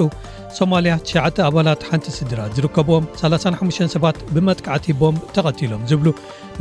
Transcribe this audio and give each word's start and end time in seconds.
ሶማልያ 0.58 0.94
9 1.10 1.42
ኣባላት 1.48 1.82
ሓንቲ 1.90 2.06
ስድራ 2.18 2.40
ዝርከብም 2.56 3.04
35 3.22 3.82
ሰባት 3.96 4.18
ብመጥካዕቲ 4.36 4.86
ቦምብ 5.02 5.22
ተቐቲሎም 5.36 5.82
ዝብሉ 5.90 6.08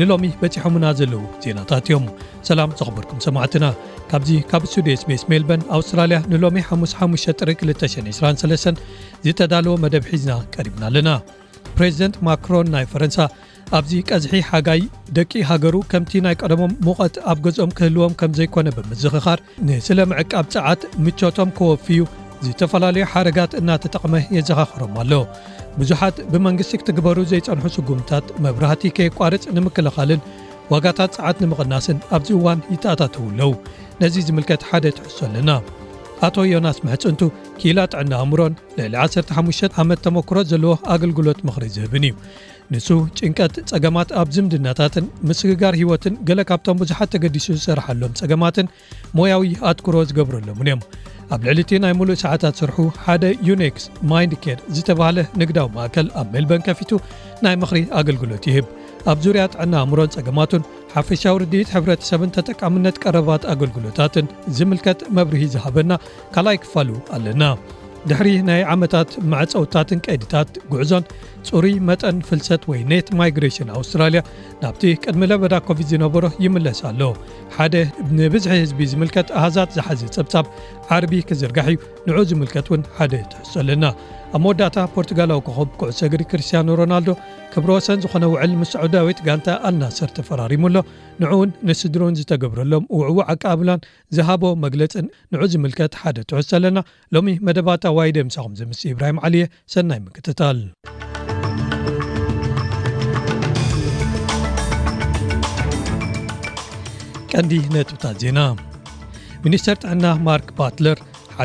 ንሎሚ 0.00 0.24
በፂሖምና 0.42 0.84
ዘለዉ 0.98 1.22
ዜናታት 1.44 1.86
እዮም 1.90 2.04
ሰላም 2.48 2.74
ዘኽበርኩም 2.80 3.22
ሰማዕትና 3.26 3.64
ካብዚ 4.10 4.28
ካብ 4.50 4.62
ስቱዴ 4.72 4.88
ስቤስ 5.02 5.22
ሜልበርን 5.32 5.62
ኣውስትራልያ 5.78 6.18
ንሎሚ 6.32 6.56
55ጥ223 6.72 8.82
ዝተዳለዎ 9.28 9.74
መደብ 9.84 10.02
ሒዝና 10.12 10.32
ቀሪብና 10.56 10.82
ኣለና 10.90 11.08
ፕሬዚደንት 11.78 12.16
ማክሮን 12.28 12.66
ናይ 12.76 12.84
ፈረንሳ 12.92 13.16
ኣብዚ 13.78 13.92
ቀዝሒ 14.10 14.34
ሓጋይ 14.48 14.80
ደቂ 15.16 15.32
ሃገሩ 15.50 15.76
ከምቲ 15.90 16.12
ናይ 16.24 16.34
ቀደሞም 16.42 16.72
ምውቐት 16.86 17.16
ኣብ 17.30 17.38
ገዝም 17.44 17.74
ክህልዎም 17.78 18.14
ከም 18.20 18.32
ዘይኮነ 18.38 18.68
ብምዝኽኻር 18.76 19.40
ንስለ 19.66 19.98
ምዕቃብ 20.10 20.46
ፀዓት 20.54 20.80
ምቾቶም 21.04 21.50
ከወፍዩ 21.58 22.00
ዝተፈላለዩ 22.46 23.04
ሓረጋት 23.12 23.52
እናተጠቕመ 23.60 24.14
የዘኻኽሮም 24.36 24.94
ኣሎ 25.02 25.12
ብዙሓት 25.78 26.16
ብመንግስቲ 26.32 26.72
ክትግበሩ 26.82 27.18
ዘይፀንሑ 27.32 27.64
ስጉምቲታት 27.76 28.26
መብራህቲ 28.44 28.82
ከይቋርፅ 28.98 29.44
ንምክልኻልን 29.56 30.22
ዋጋታት 30.74 31.12
ፀዓት 31.18 31.38
ንምቕናስን 31.42 32.00
ኣብዚ 32.16 32.28
እዋን 32.38 32.64
ይተኣታተውኣለዉ 32.74 33.52
ነዚ 34.02 34.16
ዝምልከት 34.28 34.62
ሓደ 34.70 34.84
ትሕሶ 34.98 35.18
ኣለና 35.30 35.50
ኣቶ 36.26 36.36
ዮናስ 36.54 36.78
መሕፅንቱ 36.86 37.20
ኪላ 37.60 37.78
ጥዕና 37.92 38.12
እሙሮን 38.24 38.54
ልዕሊ 38.78 38.94
15 39.04 39.78
ዓመት 39.82 40.00
ተመክሮ 40.06 40.38
ዘለዎ 40.50 40.72
ኣገልግሎት 40.94 41.38
ምኽሪ 41.48 41.62
ዝህብን 41.76 42.04
እዩ 42.08 42.14
ንሱ 42.74 42.88
ጭንቀት 43.18 43.54
ጸገማት 43.70 44.10
ኣብ 44.20 44.28
ዝምድናታትን 44.34 45.06
ምስግጋር 45.28 45.74
ህይወትን 45.80 46.14
ገለ 46.28 46.40
ካብቶም 46.50 46.76
ብዙሓት 46.82 47.08
ተገዲሱ 47.14 47.46
ዝሰርሐሎም 47.58 48.12
ጸገማትን 48.20 48.66
ሞያዊ 49.18 49.48
ኣትኩሮ 49.70 49.96
ዝገብረሎምን 50.10 50.68
እዮም 50.70 50.82
ኣብ 51.34 51.40
ልዕሊ 51.46 51.58
እቲ 51.64 51.72
ናይ 51.84 51.92
ምሉእ 52.00 52.20
ሰዓታት 52.22 52.54
ስርሑ 52.60 52.76
ሓደ 53.06 53.24
ዩኒክስ 53.48 53.84
ማይንድኬድ 54.12 54.60
ዝተባህለ 54.76 55.18
ንግዳዊ 55.40 55.66
ማእከል 55.78 56.06
ኣብ 56.20 56.26
ሜልበን 56.34 56.64
ከፊቱ 56.68 56.90
ናይ 57.46 57.56
ምኽሪ 57.62 57.82
ኣገልግሎት 58.00 58.46
ይህብ 58.50 58.68
ኣብ 59.12 59.18
ዙርያ 59.26 59.42
ጥዕና 59.54 59.74
እምሮን 59.86 60.12
ጸገማቱን 60.16 60.66
ሓፈሻዊ 60.94 61.34
ርድኢት 61.42 61.70
ሕብረተሰብን 61.76 62.34
ተጠቃምነት 62.38 62.96
ቀረባት 63.04 63.42
ኣገልግሎታትን 63.54 64.28
ዝምልከት 64.58 65.02
መብርሂ 65.18 65.42
ዝሃበና 65.56 65.92
ካልይ 66.36 66.60
ክፋሉ 66.64 66.90
ኣለና 67.16 67.42
ድሕሪ 68.08 68.28
ናይ 68.48 68.60
ዓመታት 68.74 69.08
ማዕፀውታትን 69.30 70.00
ቀይዲታት 70.06 70.50
ጉዕዞን 70.72 71.04
ፅሩይ 71.48 71.74
መጠን 71.88 72.16
ፍልሰት 72.28 72.62
ወይ 72.70 72.80
ኔት 72.90 73.08
ማይግሬሽን 73.18 73.72
ኣውስትራልያ 73.78 74.20
ናብቲ 74.62 74.82
ቅድሚ 75.04 75.24
ለበዳ 75.32 75.54
ኮቪድ 75.68 75.86
ዝነብሮ 75.94 76.24
ይምለስ 76.44 76.80
ኣለ 76.90 77.00
ሓደ 77.56 77.74
ንብዝሒ 78.20 78.54
ህዝቢ 78.62 78.80
ዝምልከት 78.92 79.30
ኣሃዛት 79.40 79.74
ዝሓዘ 79.78 80.00
ፀብጻብ 80.16 80.48
ዓርቢ 80.96 81.12
ክዝርጋሕ 81.30 81.68
እዩ 81.74 81.76
ንዑ 82.10 82.18
ዝምልከት 82.32 82.68
ውን 82.72 82.84
ሓደ 82.98 83.12
ትሕሶ 83.32 83.52
ኣለና 83.64 83.84
ኣብ 84.36 84.40
መወዳእታ 84.44 84.76
ፖርትጋላዊ 84.94 85.38
ክኸብ 85.46 85.70
ኩዕሶ 85.78 86.00
እግሪ 86.08 86.22
ክርስትያኖ 86.30 86.68
ሮናልዶ 86.80 87.08
ክብሮወሰን 87.52 88.02
ዝኾነ 88.02 88.24
ውዕል 88.32 88.52
ምስዑዳዊት 88.60 89.20
ጋንታ 89.26 89.46
ኣልናሰር 89.68 90.10
ተፈራሪሙኣሎ 90.16 90.76
ንዕውን 91.22 91.50
ንስድሮን 91.68 92.14
ዝተገብረሎም 92.18 92.84
ውዕቡ 92.98 93.16
ኣቃብላን 93.34 93.80
ዝሃቦ 94.16 94.44
መግለፅን 94.64 95.06
ንዑ 95.34 95.40
ዝምልከት 95.54 95.96
ሓደ 96.02 96.18
ትሑ 96.32 96.36
ኣለና 96.60 96.80
ሎሚ 97.16 97.32
መደባታ 97.48 97.84
ዋይደ 97.98 98.20
ምሳኹም 98.28 98.54
ዘ 98.60 98.68
ምስእ 98.72 98.86
እብራሂም 98.92 99.18
ዓል 99.28 99.36
የ 99.40 99.44
ሰናይ 99.74 100.00
ምክትታል 100.06 100.60
ቀንዲ 107.32 107.52
ነጥብታት 107.76 108.16
ዜና 108.24 108.38
ሚኒስተር 109.46 109.76
ጥዕና 109.84 110.06
ማርክ 110.28 110.48
ባትለር 110.60 110.98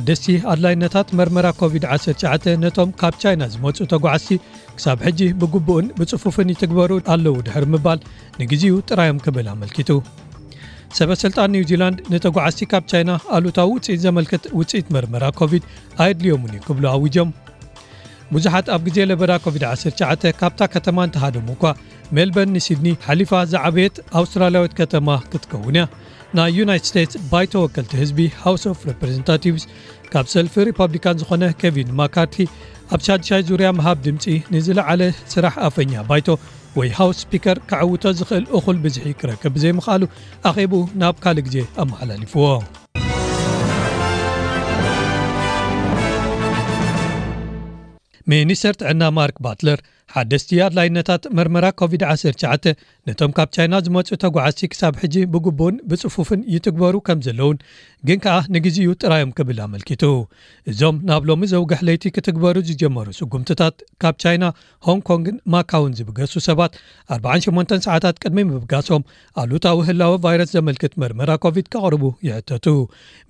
ደስቲ 0.07 0.25
ኣድላይነታት 0.51 1.07
መርመራ 1.17 1.47
ኮቪድ-19 1.59 2.45
ነቶም 2.63 2.89
ካብ 3.01 3.13
ቻይና 3.21 3.43
ዝመፁ 3.53 3.77
ተጓዓስቲ 3.93 4.29
ክሳብ 4.77 4.99
ሕጂ 5.07 5.19
ብግቡእን 5.41 5.87
ብፅፉፍን 5.97 6.51
ይትግበሩ 6.53 6.91
ኣለዉ 7.13 7.35
ድሕር 7.47 7.65
ምባል 7.73 7.99
ንግዜኡ 8.41 8.73
ጥራዮም 8.89 9.21
ክብል 9.25 9.47
ኣመልኪቱ 9.53 9.89
ሰበስልጣን 10.97 11.51
ኒውዚላንድ 11.55 11.97
ንተጓዓስቲ 12.13 12.61
ካብ 12.73 12.83
ቻይና 12.91 13.11
ኣሉታዊ 13.37 13.69
ውፅኢት 13.75 14.01
ዘመልክት 14.05 14.43
ውፅኢት 14.59 14.87
መርመራ 14.95 15.23
ኮቪድ 15.39 15.63
ኣየድልዮምን 16.03 16.53
ዩክብሎ 16.59 16.85
ኣውጆም 16.97 17.31
ብዙሓት 18.35 18.67
ኣብ 18.75 18.81
ግዜ 18.85 18.99
ለበዳ 19.09 19.31
ኮቪ-19 19.45 20.23
ካብታ 20.39 20.59
ከተማ 20.75 20.97
እንትሃደሙ 21.07 21.47
እኳ 21.55 21.63
ሜልበርን 22.17 22.53
ንሲድኒ 22.55 22.87
ሓሊፋ 23.07 23.31
ዝዓብየት 23.51 23.95
ኣውስትራላያዊት 24.19 24.73
ከተማ 24.79 25.09
ክትከውንያ 25.31 25.83
ናይ 26.37 26.51
ዩናይት 26.59 26.85
ስቴትስ 26.89 27.19
ባይቶ 27.31 27.51
ወከልቲ 27.63 27.91
ህዝቢ 27.99 28.19
ሃውስ 28.43 28.63
ኦፍ 28.71 28.79
ሪፕዘንታቲቭስ 28.89 29.63
ካብ 30.13 30.25
ሰልፊ 30.33 30.53
ሪፓብሊካን 30.69 31.19
ዝኾነ 31.21 31.43
ኬቪን 31.61 31.93
ማካርቲ 31.99 32.35
ኣብ 32.95 32.99
ሻድሻይ 33.05 33.43
ዙርያ 33.49 33.67
መሃብ 33.77 33.99
ድምፂ 34.05 34.25
ንዝለዓለ 34.53 35.01
ስራሕ 35.33 35.55
ኣፈኛ 35.67 35.93
ባይቶ 36.09 36.27
ወይ 36.79 36.89
ሃውስ 36.99 37.19
ስፒከር 37.25 37.57
ክዓውቶ 37.69 38.03
ዝኽእል 38.19 38.45
እኹል 38.59 38.77
ብዙሒ 38.85 39.07
ክረክብ 39.21 39.53
ብዘይምክኣሉ 39.57 40.03
ኣኼቡ 40.51 40.73
ናብ 41.03 41.15
ካልእ 41.25 41.45
ግዜ 41.47 41.57
ኣመሓላኒፍዎ 41.83 42.45
ሚኒስተር 48.33 48.75
ትዕና 48.81 49.01
ማርክ 49.19 49.39
ባትለር 49.47 49.79
ሓደስቲ 50.17 50.49
ኣድላይነታት 50.65 51.23
መርመራ 51.37 51.65
ኮቪድ-19 51.79 52.67
ነቶም 53.07 53.31
ካብ 53.37 53.49
ቻይና 53.55 53.75
ዝመፁ 53.85 54.09
ተጓዓዝሲ 54.23 54.61
ክሳብ 54.73 54.93
ሕጂ 55.01 55.15
ብግቡእን 55.33 55.75
ብፅፉፍን 55.89 56.41
ይትግበሩ 56.53 56.95
ከም 57.07 57.19
ዘለውን 57.27 57.57
ግን 58.07 58.17
ከኣ 58.23 58.35
ንግዜ 58.55 58.75
ዩ 58.85 58.89
ጥራዮም 59.01 59.31
ክብል 59.37 59.59
ኣመልኪቱ 59.65 60.03
እዞም 60.71 60.95
ናብ 61.09 61.23
ሎሚ 61.29 61.45
ዘው 61.53 61.63
ገሕለይቲ 61.71 62.03
ክትግበሩ 62.15 62.55
ዝጀመሩ 62.69 63.07
ስጉምትታት 63.19 63.75
ካብ 64.03 64.15
ቻይና 64.23 64.45
ሆን 64.87 64.99
ኮንግን 65.09 65.37
ማካውን 65.53 65.93
ዝብገሱ 65.99 66.33
ሰባት 66.47 66.73
48 67.17 67.75
ሰዓታት 67.87 68.19
ቅድሚ 68.25 68.41
ምብጋሶም 68.53 69.05
ኣሉታ 69.43 69.65
ዊህላዊ 69.81 70.13
ቫይረስ 70.27 70.51
ዘመልክት 70.57 70.93
መርመራ 71.03 71.29
ኮቪድ 71.45 71.67
ካቅርቡ 71.75 72.03
ይሕተቱ 72.29 72.67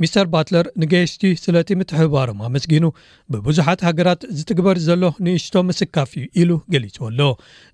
ሚስተር 0.03 0.27
ባትለር 0.35 0.65
ንገየሽቲ 0.83 1.23
ስለቲ 1.45 1.69
ምትሕብባሮም 1.81 2.41
ኣመስጊኑ 2.49 2.85
ብብዙሓት 3.35 3.79
ሃገራት 3.89 4.21
ዝትግበር 4.39 4.77
ዘሎ 4.89 5.03
ንእሽቶ 5.27 5.55
ምስካፍ 5.71 6.11
እዩ 6.25 6.29
ኢሉ 6.43 6.51
ገሊፅወኣሎ 6.75 7.21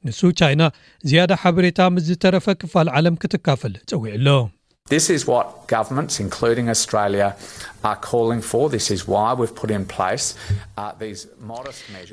ንሱ 0.07 0.19
ቻይና 0.41 0.63
ዝያዳ 1.09 1.31
ሓበሬታ 1.43 1.79
ምስ 1.97 2.05
ዝተረፈ 2.11 2.47
ክፋል 2.63 2.89
ዓለም 2.99 3.17
ክትካፈል 3.23 3.75
ፀዊዕ 3.91 4.13
ኣሎ 4.19 4.27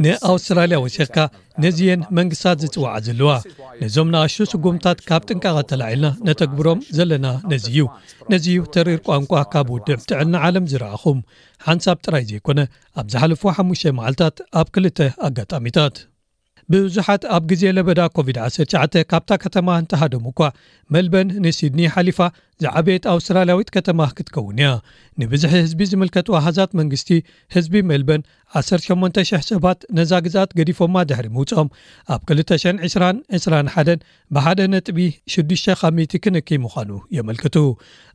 ንኣውስትራልያ 0.04 0.76
ወሲኽካ 0.84 1.16
ነዚየን 1.64 2.02
መንግስታት 2.18 2.58
ዝጽዋዓ 2.64 2.92
ዘለዋነዞም 3.06 4.12
ንኣሹ 4.14 4.36
ስጉምታት 4.52 4.98
ካብ 5.08 5.22
ጥንቃቐ 5.28 5.56
ተላዒልና 5.72 6.10
ነተግብሮም 6.28 6.84
ዘለና 6.98 7.26
ነዚእዩ 7.52 7.78
ነዚዩ 8.34 8.60
ተርኢር 8.76 9.02
ቋንቋ 9.08 9.32
ካብ 9.54 9.70
ውድዕ 9.76 9.96
ብጥዕና 10.02 10.34
ዓለም 10.48 10.68
ዝረኣኹም 10.74 11.20
ሓንሳብ 11.70 11.98
ጥራይ 12.06 12.26
ዘይኮነ 12.30 12.60
ኣብ 13.02 13.06
ዝሓለፉዎ 13.14 13.52
5 13.64 13.90
መዓልታት 13.98 14.36
ኣብ 14.60 14.68
2ልተ 14.78 14.98
ኣጋጣሚታት 15.30 15.96
ብብዙሓት 16.72 17.22
ኣብ 17.34 17.44
ግዜ 17.50 17.62
ለበዳ 17.76 18.00
ኮቪድ-19 18.16 18.94
ካብታ 19.10 19.30
ከተማ 19.44 19.68
እንተሃደሙ 19.82 20.24
እኳ 20.32 20.40
መልበን 20.94 21.28
ንሲድኒ 21.44 21.80
ሓሊፋ 21.94 22.18
ዝዓበየት 22.62 23.04
ኣውስትራልያዊት 23.14 23.68
ከተማ 23.76 24.00
ክትከውን 24.18 24.58
እያ 24.62 24.68
ንብዙሕ 25.22 25.50
ህዝቢ 25.60 25.80
ዝምልከቱ 25.90 26.28
ሃዛት 26.46 26.70
መንግስቲ 26.80 27.08
ህዝቢ 27.54 27.74
ሜልበን 27.90 28.20
18,00 28.58 29.46
ሰባት 29.52 29.78
ነዛ 29.96 30.12
ግዛኣት 30.26 30.50
ገዲፎማ 30.58 30.94
ድሕሪ 31.08 31.26
ምውፅኦም 31.36 31.68
ኣብ 32.14 32.20
2221 32.34 34.04
ብሓደ 34.34 34.60
ነጥቢ 34.72 34.98
6 35.34 35.54
0 35.64 36.06
ክንክ 36.24 36.48
ምዃኑ 36.64 36.92
የመልክቱ 37.16 37.56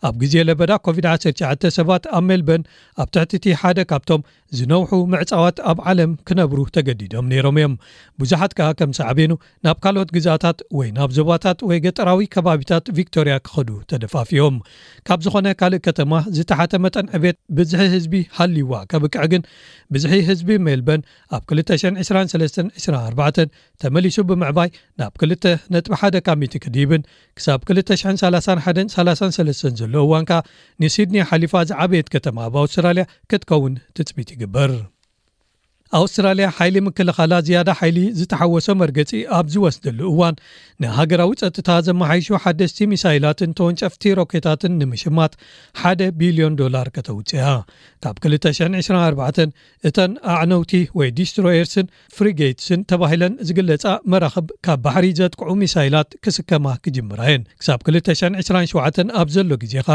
ኣብ 0.09 0.15
ግዜ 0.23 0.33
ለበዳ 0.49 0.71
ኮቪድ-19 0.87 1.67
ሰባት 1.77 2.05
ኣብ 2.19 2.23
ሜልበን 2.29 2.63
ኣብ 3.03 3.09
ትሕቲ 3.15 3.33
እቲ 3.41 3.47
ሓደ 3.61 3.79
ካብቶም 3.91 4.23
ዝነውሑ 4.59 4.91
ምዕፃዋት 5.13 5.59
ኣብ 5.71 5.79
ዓለም 5.91 6.11
ክነብሩ 6.29 6.59
ተገዲዶም 6.77 7.29
ነይሮም 7.33 7.59
እዮም 7.61 7.75
ብዙሓት 8.23 8.51
ከኣ 8.59 8.69
ከም 8.81 8.91
ሳዕበኑ 8.99 9.31
ናብ 9.67 9.77
ካልኦት 9.85 10.11
ግዛታት 10.19 10.59
ወይ 10.79 10.89
ናብ 10.99 11.11
ዞባታት 11.19 11.61
ወይ 11.71 11.79
ገጠራዊ 11.87 12.29
ከባቢታት 12.35 12.91
ቪክቶርያ 12.99 13.35
ክኸዱ 13.47 13.69
ተደፋፊእዩ 13.91 14.32
ዮም 14.37 14.55
ካብ 15.07 15.19
ዝኾነ 15.25 15.47
ካልእ 15.59 15.81
ከተማ 15.85 16.11
ዝተሓተ 16.35 16.73
መጠን 16.83 17.07
ዕቤት 17.17 17.37
ብዝሒ 17.57 17.81
ህዝቢ 17.93 18.13
ሃልይዋ 18.37 18.71
ከብቅዕ 18.91 19.23
ግን 19.31 19.41
ብዝሒ 19.93 20.13
ህዝቢ 20.29 20.49
ሜልበን 20.67 21.01
ኣብ 21.37 21.43
223 21.59 22.59
24 22.93 23.43
ተመሊሱ 23.83 24.17
ብምዕባይ 24.29 24.69
ናብ 25.01 25.13
2ል 25.25 25.35
ጥ 25.87 25.99
ሓደ 26.01 26.15
ካሚት 26.29 26.55
ክዲብን 26.65 27.03
ክሳብ 27.39 27.61
231 27.73 28.95
33 28.95 29.67
ዘለዋንካ 29.81 30.31
ንሲድኒ 30.83 31.17
ሓሊፋ 31.31 31.53
ዝዓበየት 31.71 32.09
ከተማ 32.15 32.37
ኣብኣውስትራልያ 32.49 33.05
ክትከውን 33.31 33.75
ትፅቢት 33.97 34.29
ይግብር 34.35 34.71
ኣስትራልያ 36.01 36.45
ሓይሊ 36.57 36.75
ምክልኻላ 36.85 37.33
ዝያዳ 37.47 37.69
ሓይሊ 37.79 37.97
ዝተሓወሶ 38.19 38.67
መርገፂ 38.81 39.11
ኣብ 39.37 39.47
ዝወስደሉ 39.53 39.99
እዋን 40.11 40.35
ንሃገራዊ 40.83 41.31
ፀጥታ 41.41 41.69
ዘመሓይሹ 41.87 42.27
ሓደስቲ 42.43 42.79
ሚሳይላትን 42.93 43.51
ተወንጨፍቲ 43.59 44.03
ሮኬታትን 44.19 44.73
ንምሽማት 44.81 45.33
1 45.89 46.01
ቢልዮን 46.21 46.55
ዶላር 46.61 46.87
ከተውፅያ 46.95 47.49
ካብ 48.05 48.15
224 48.35 49.43
እተን 49.89 50.13
ኣዕነውቲ 50.37 50.73
ወይ 50.99 51.09
ዲስትሮየርስን 51.19 51.87
ፍሪጋትስን 52.17 52.81
ተባሂለን 52.93 53.35
ዝግለፃ 53.49 53.85
መራኽብ 54.13 54.47
ካብ 54.67 54.81
ባሕሪ 54.87 55.05
ዘጥቅዑ 55.21 55.51
ሚሳይላት 55.63 56.09
ክስከማ 56.25 56.67
ክጅምራየን 56.85 57.45
ክሳብ 57.59 57.79
227 57.91 59.15
ኣብ 59.21 59.27
ዘሎ 59.35 59.49
ግዜ 59.65 59.75
ካ 59.87 59.91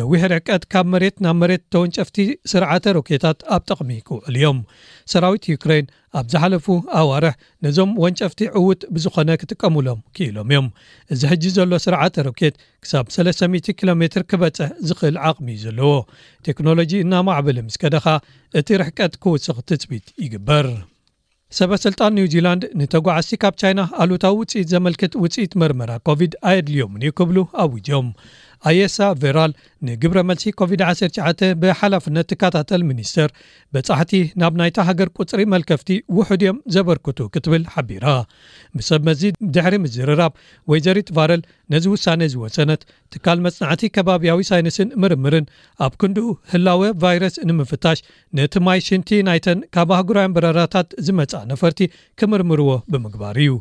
ነዊሕ 0.00 0.22
ረቀት 0.34 0.62
ካብ 0.72 0.86
መሬት 0.96 1.16
ናብ 1.24 1.36
መሬት 1.42 1.62
ተወንጨፍቲ 1.74 2.16
ስርዓተ 2.52 2.84
ሮኬታት 2.98 3.38
ኣብ 3.54 3.62
ጠቕሚ 3.70 3.90
ክውዕሉ 4.08 4.36
እዮምሰራዊ 4.38 5.34
ዩክራን 5.52 5.86
ኣብ 6.18 6.26
ዝሓለፉ 6.32 6.66
ኣዋርሕ 7.00 7.34
ነዞም 7.64 7.90
ወንጨፍቲ 8.04 8.40
ዕውት 8.60 8.82
ብዝኾነ 8.94 9.30
ክጥቀምሎም 9.40 10.00
ክኢሎም 10.16 10.48
እዮም 10.52 10.66
እዚ 11.12 11.20
ሕጂ 11.32 11.42
ዘሎ 11.56 11.72
ስርዓተ 11.84 12.16
ሮኬት 12.26 12.54
ክሳብ 12.84 13.06
3000 13.16 13.72
ኪሎ 13.80 13.90
ሜትር 14.02 14.24
ክበፅሕ 14.30 14.70
ዝኽእል 14.90 15.18
ዓቕሚዩ 15.30 15.58
ዘለዎ 15.64 15.92
ቴክኖሎጂ 16.48 16.92
እናማዕበለ 17.06 17.58
ምስከ 17.68 17.82
ደኻ 17.96 18.06
እቲ 18.60 18.68
ርሕቀት 18.82 19.14
ክውፅቕ 19.24 19.58
ትፅቢት 19.70 20.06
ይግበር 20.26 20.68
ሰበስልጣን 21.58 22.12
ኒው 22.16 22.26
ዚላንድ 22.32 22.62
ንተጓዓስቲ 22.78 23.34
ካብ 23.42 23.54
ቻይና 23.60 23.80
ኣሉታዊ 24.02 24.34
ውፅኢት 24.40 24.66
ዘመልክት 24.72 25.12
ውፅኢት 25.22 25.52
መርመራ 25.60 25.90
ኮቪድ 26.08 26.32
ኣየድልዮምን 26.48 27.04
ዩ 27.06 27.10
ክብሉ 27.18 27.36
ኣውጆም 27.62 28.08
ኣየሳ 28.68 28.96
ቨራል 29.22 29.52
ንግብረ 29.88 30.18
መልሲ 30.28 30.44
ኮቪድ-19 30.60 31.42
ብሓላፍነት 31.62 32.26
ትካታተል 32.32 32.82
ሚኒስተር 32.90 33.28
በፃሕቲ 33.74 34.12
ናብ 34.40 34.54
ናይታ 34.60 34.78
ሃገር 34.88 35.08
ቁፅሪ 35.20 35.40
መልከፍቲ 35.54 35.90
ውሕድዮም 36.16 36.58
ዘበርክቱ 36.74 37.18
ክትብል 37.34 37.64
ሓቢራ 37.74 38.06
ብሰብ 38.78 39.02
መዚ 39.08 39.22
ድሕሪ 39.56 39.74
ምዝርራብ 39.84 40.32
ወይ 40.72 40.80
ዘሪጥ 40.86 41.08
ቫረል 41.18 41.42
ነዚ 41.74 41.84
ውሳነ 41.94 42.20
ዝወሰነት 42.34 42.82
ትካል 43.14 43.38
መፅናዕቲ 43.46 43.82
ከባብያዊ 43.96 44.40
ሳይንስን 44.50 44.90
ምርምርን 45.04 45.46
ኣብ 45.86 45.94
ክንድኡ 46.02 46.28
ህላወ 46.54 46.82
ቫይረስ 47.04 47.36
ንምፍታሽ 47.50 48.00
ነቲ 48.38 48.56
ማይ 48.68 48.80
ሽንቲ 48.90 49.10
ናይተን 49.30 49.60
ካብ 49.76 49.90
ኣህጉራያን 49.98 50.34
በረራታት 50.38 50.88
ዝመፃ 51.08 51.32
ነፈርቲ 51.52 51.82
ክምርምርዎ 52.20 52.70
ብምግባር 52.92 53.36
እዩ 53.44 53.52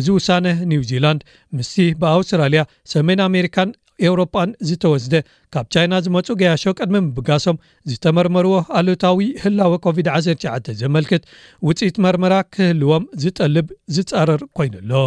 እዚ 0.00 0.06
ውሳነ 0.18 0.46
ኒው 0.72 0.82
ዚላንድ 0.92 1.22
ምስቲ 1.58 1.76
ብኣውስትራልያ 2.02 2.62
ሰሜን 2.94 3.20
ኣሜሪካን 3.30 3.68
ኤውሮጳን 4.04 4.48
ዝተወስደ 4.68 5.14
ካብ 5.54 5.66
ቻይና 5.74 5.94
ዝመፁ 6.06 6.26
ገያሾ 6.40 6.64
ቅድሚ 6.80 6.94
ምብጋሶም 7.08 7.60
ዝተመርመርዎ 7.92 8.54
ኣሎታዊ 8.80 9.20
ህላወ 9.44 9.74
ኮቪድ-19 9.86 10.70
ዘመልክት 10.82 11.22
ውፅኢት 11.68 11.98
መርመራ 12.06 12.34
ክህልዎም 12.56 13.06
ዝጠልብ 13.24 13.68
ዝፃረር 13.96 14.42
ኮይኑ 14.58 14.74
ኣሎ 14.82 15.04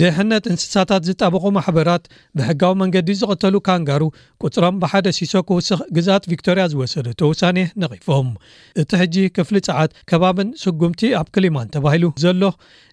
ድሕነት 0.00 0.44
እንስሳታት 0.50 1.02
ዝጠበቁ 1.06 1.42
ማሕበራት 1.56 2.04
ብሕጋዊ 2.38 2.74
መንገዲ 2.82 3.08
ዝቐተሉ 3.20 3.56
ካንጋሩ 3.66 4.02
ቁፅሮም 4.44 4.76
ብሓደ 4.82 5.08
ሲሶ 5.16 5.34
ክውስኽ 5.48 5.80
ግዛኣት 5.96 6.24
ቪክቶርያ 6.32 6.64
ዝወሰደተውሳኔ 6.72 7.58
ነቒፎም 7.82 8.28
እቲ 8.82 8.90
ሕጂ 9.02 9.16
ክፍሊ 9.38 9.58
ፀዓት 9.68 9.92
ከባብን 10.12 10.48
ስጉምቲ 10.62 11.02
ኣብ 11.20 11.26
ክሊማን 11.34 11.68
ተባሂሉ 11.74 12.06
ዘሎ 12.24 12.42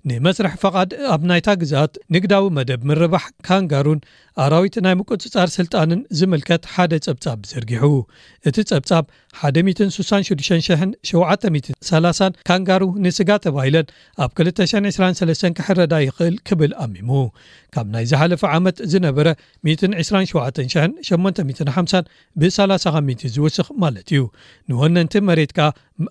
ንመስርሕ 0.10 0.54
ፈቓድ 0.62 0.92
ኣብ 1.13 1.22
ናይታ 1.30 1.50
ግዛኣት 1.62 1.94
ንግዳዊ 2.16 2.44
መደብ 2.57 2.81
ምርባሕ 2.90 3.24
ካንጋሩን 3.48 4.00
ኣራዊት 4.44 4.75
ናይ 4.86 4.94
ምቁፅጻር 5.00 5.50
ስልጣንን 5.56 6.00
ዝምልከት 6.18 6.63
ሓደ 6.74 6.92
ፀብጻብ 7.07 7.40
ዘርጊሑ 7.51 7.84
እቲ 8.50 8.57
ጸብጻብ 8.69 9.04
166730 9.42 12.40
ካንጋሩ 12.50 12.84
ንስጋ 13.06 13.30
ተባሂለን 13.46 13.90
ኣብ 14.25 14.31
223 14.42 15.44
ክሕረዳ 15.60 15.94
ይኽእል 16.07 16.38
ክብል 16.50 16.72
ኣሚሙ 16.86 17.10
ካብ 17.75 17.88
ናይ 17.94 18.04
ዝሓለፈ 18.10 18.42
ዓመት 18.57 18.77
ዝነበረ 18.92 19.27
127850 19.69 21.33
ብ30 22.42 22.83
ካት 22.83 23.24
ዝውስኽ 23.36 23.68
ማለት 23.83 24.07
እዩ 24.13 24.21
ንወነንቲ 24.69 25.13
መሬት 25.30 25.51
ከኣ 25.57 25.68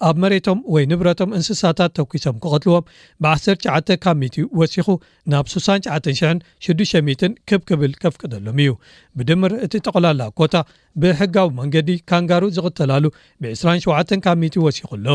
ኣብ 0.09 0.17
መሬቶም 0.25 0.59
ወይ 0.75 0.85
ንብረቶም 0.91 1.31
እንስሳታት 1.39 1.91
ተኪሶም 1.99 2.37
ክቐትልዎም 2.45 2.85
ብ19 3.25 3.67
ካሚት 4.05 4.35
ወሲኹ 4.61 4.87
ናብ 5.35 5.47
6960 5.55 7.33
ክብክብል 7.51 7.93
ከፍቅደሎም 8.05 8.59
እዩ 8.65 8.71
ብድምር 9.19 9.55
እቲ 9.67 9.75
ተቆላላ 9.89 10.21
ኮታ 10.41 10.55
ብሕጋዊ 11.03 11.49
መንገዲ 11.59 11.89
ካንጋሩ 12.11 12.45
ዝቕተላሉ 12.57 13.05
ብ27 13.43 14.15
ካብ 14.25 14.39
ሚ 14.43 14.45
ወሲኩ 14.65 14.89
ኣሎ 14.99 15.07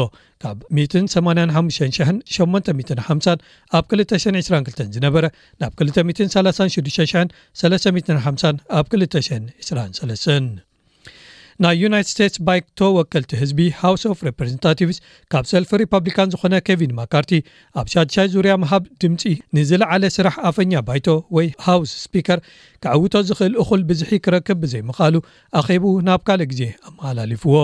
ካብ 0.44 0.58
85850 0.80 2.08
ኣብ 3.78 3.84
222 4.02 4.92
ዝነበረ 4.98 5.24
ናብ 5.62 5.72
236350 5.86 8.52
ኣብ 8.82 8.86
223 9.00 10.62
ናይ 11.64 11.76
ዩናይት 11.84 12.08
ስቴትስ 12.12 12.38
ባይቶ 12.48 12.80
ወከልቲ 12.98 13.32
ህዝቢ 13.42 13.60
ሃውስ 13.82 14.04
ኦፍ 14.12 14.20
ሪፕረዘንታቲቭስ 14.28 14.98
ካብ 15.32 15.46
ሰልፊ 15.52 15.72
ሪፐብሊካን 15.82 16.32
ዝኮነ 16.34 16.54
ኬቪን 16.68 16.94
ማካርቲ 17.00 17.32
ኣብ 17.82 17.88
ሻድሻይ 17.94 18.28
ዙርያ 18.36 18.54
ምሃብ 18.64 18.84
ድምፂ 19.04 19.24
ንዝለዓለ 19.58 20.04
ስራሕ 20.18 20.36
ኣፈኛ 20.50 20.74
ባይቶ 20.88 21.08
ወይ 21.38 21.50
ሃውስ 21.68 21.92
ስፒከር 22.06 22.42
ክዓውቶ 22.86 23.14
ዝክእል 23.28 23.54
እኹል 23.64 23.84
ብዝሒ 23.92 24.12
ክረክብ 24.28 24.60
ብዘይምኽሉ 24.64 25.16
ኣኼቡ 25.62 25.86
ናብ 26.10 26.22
ካልእ 26.30 26.50
ግዜ 26.54 26.62
ኣመሓላለፍዎ 26.90 27.56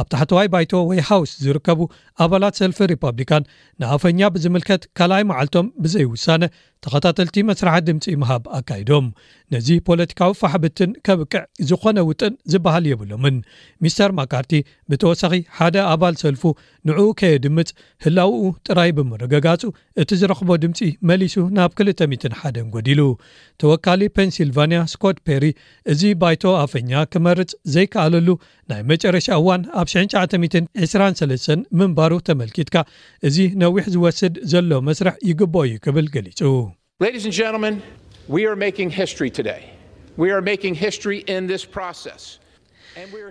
ኣብ 0.00 0.06
ታሕተዋይ 0.12 0.46
ባይቶ 0.52 0.72
ወይ 0.90 1.00
ሃውስ 1.08 1.32
ዝርከቡ 1.44 1.80
ኣባላት 2.24 2.54
ሰልፊ 2.60 2.78
ሪፓብሊካን 2.92 3.46
ንኣፈኛ 3.82 4.20
ብዝምልከት 4.34 4.82
ካልኣይ 4.98 5.24
መዓልቶም 5.30 5.66
ብዘይውሳነ 5.84 6.42
ተከታተልቲ 6.84 7.36
መስራሕት 7.48 7.84
ድምፂ 7.88 8.06
መሃብ 8.22 8.42
ኣካይዶም 8.56 9.06
ነዚ 9.52 9.68
ፖለቲካዊ 9.88 10.32
ፋሕብትን 10.40 10.90
ከብቅዕ 11.06 11.42
ዝኮነ 11.68 11.98
ውጥን 12.08 12.32
ዝበሃል 12.52 12.84
የብሎምን 12.90 13.36
ሚስተር 13.84 14.10
ማካርቲ 14.18 14.52
ብተወሳኺ 14.90 15.32
ሓደ 15.58 15.76
ኣባል 15.92 16.16
ሰልፉ 16.22 16.42
ንዑኡ 16.90 17.06
ከየ 17.20 17.38
ድምፅ 17.44 17.70
ህላውኡ 18.06 18.42
ጥራይ 18.68 18.90
ብምርገጋፁ 18.98 19.62
እቲ 20.04 20.10
ዝረክቦ 20.22 20.50
ድምፂ 20.64 20.82
መሊሱ 21.10 21.36
ናብ 21.58 21.72
201 21.84 22.60
ጎዲሉ 22.76 23.00
ተወካሊ 23.62 24.02
ፔንስልቫኒያ 24.18 24.82
ስኮት 24.94 25.18
ፐሪ 25.28 25.44
እዚ 25.94 26.02
ባይቶ 26.22 26.44
ኣፈኛ 26.64 26.92
ክመርፅ 27.14 27.50
ዘይከኣለሉ 27.76 28.28
ናይ 28.72 28.82
መጨረሻ 28.92 29.26
እዋ 29.40 29.48
ኣብ 29.84 29.88
2923 29.88 31.64
ምንባሩ 31.80 32.12
ተመልኪትካ 32.28 32.76
እዚ 33.28 33.36
ነዊሕ 33.62 33.84
ዝወስድ 33.94 34.34
ዘሎ 34.52 34.70
መስራሕ 34.88 35.14
ይግብኦ 35.30 35.60
እዩ 35.68 35.74
ክብል 35.84 36.06
ገሊጹ 36.14 36.42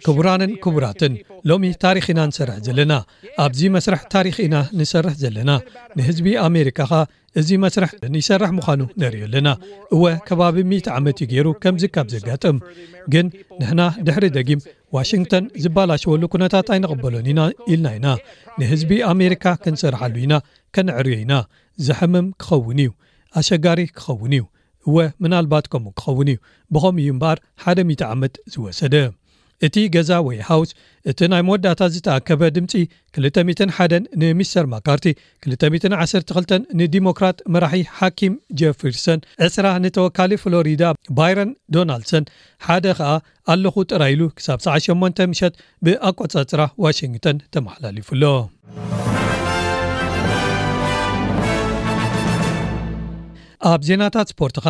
ክቡራንን 0.05 0.51
ክቡራትን 0.63 1.13
ሎሚ 1.49 1.63
ታሪክ 1.83 2.05
ኢና 2.13 2.21
ንሰርሕ 2.29 2.57
ዘለና 2.67 2.93
ኣብዚ 3.43 3.61
መስርሕ 3.75 4.01
ታሪክ 4.15 4.35
ኢና 4.45 4.55
ንሰርሕ 4.79 5.13
ዘለና 5.23 5.51
ንህዝቢ 5.97 6.27
ኣሜሪካ 6.47 6.79
ኸ 6.91 6.99
እዚ 7.41 7.49
መስርሕ 7.63 7.91
ንሰርሕ 8.15 8.49
ምዃኑ 8.57 8.81
ነርዮ 9.03 9.21
ኣለና 9.27 9.49
እወ 9.95 10.03
ከባቢ 10.27 10.55
100 10.73 10.91
ዓመት 10.97 11.17
እዩ 11.25 11.29
ገይሩ 11.31 11.47
ከምዚ 11.63 11.85
ካብ 11.95 12.07
ዘጋጥም 12.15 12.57
ግን 13.13 13.25
ንሕና 13.59 13.81
ድሕሪ 14.07 14.25
ደጊም 14.37 14.61
ዋሽንግቶን 14.97 15.45
ዝባላሽወሉ 15.63 16.23
ኩነታት 16.35 16.67
ኣይንቕበሎን 16.75 17.29
ኢና 17.33 17.41
ኢልና 17.73 17.87
ኢና 17.99 18.07
ንህዝቢ 18.61 18.91
ኣሜሪካ 19.13 19.45
ክንሰርሓሉ 19.65 20.15
ኢና 20.25 20.35
ከነዕርዮ 20.77 21.15
ኢና 21.23 21.35
ዘሕምም 21.87 22.27
ክኸውን 22.43 22.81
እዩ 22.85 22.91
ኣሸጋሪ 23.41 23.79
ክኸውን 23.97 24.33
እዩ 24.39 24.43
እወ 24.89 24.95
ምናልባት 25.23 25.65
ከምኡ 25.73 25.91
ክኸውን 25.99 26.29
እዩ 26.35 26.39
ብኸምኡእዩ 26.75 27.09
እምበኣር 27.15 27.37
ሓደ 27.65 27.77
000 27.91 28.07
ዓመት 28.13 28.33
ዝወሰደ 28.55 28.95
እቲ 29.65 29.75
ገዛ 29.93 30.09
ወይ 30.27 30.37
ሃውስ 30.47 30.69
እቲ 31.09 31.19
ናይ 31.31 31.41
መወዳእታ 31.47 31.81
ዝተኣከበ 31.93 32.41
ድምፂ 32.55 32.71
201 33.25 33.95
ንሚስተር 34.21 34.65
ማካርቲ 34.73 35.05
212 35.53 36.53
ንዲሞክራት 36.81 37.37
መራሒ 37.53 37.79
ሓኪም 37.99 38.33
ጀፈርሰን 38.61 39.21
እስራ 39.47 39.67
ንተወካሊ 39.83 40.33
ፍሎሪዳ 40.43 40.83
ባይረን 41.19 41.51
ዶናልድሰን 41.75 42.27
ሓደ 42.67 42.85
ከዓ 42.99 43.11
ኣለኹ 43.53 43.75
ጥራይሉ 43.91 44.21
ክሳብ 44.39 44.59
ሳዕ 44.65 44.75
8 45.03 45.27
ምሸት 45.33 45.55
ብኣቆጻፅራ 45.87 46.61
ዋሽንግቶን 46.85 47.39
ተመሓላሊፉ 47.55 48.09
ሎ 48.23 48.33
ኣብ 53.73 53.81
ዜናታት 53.87 54.29
ስፖርት 54.33 54.57
ከ 54.63 54.69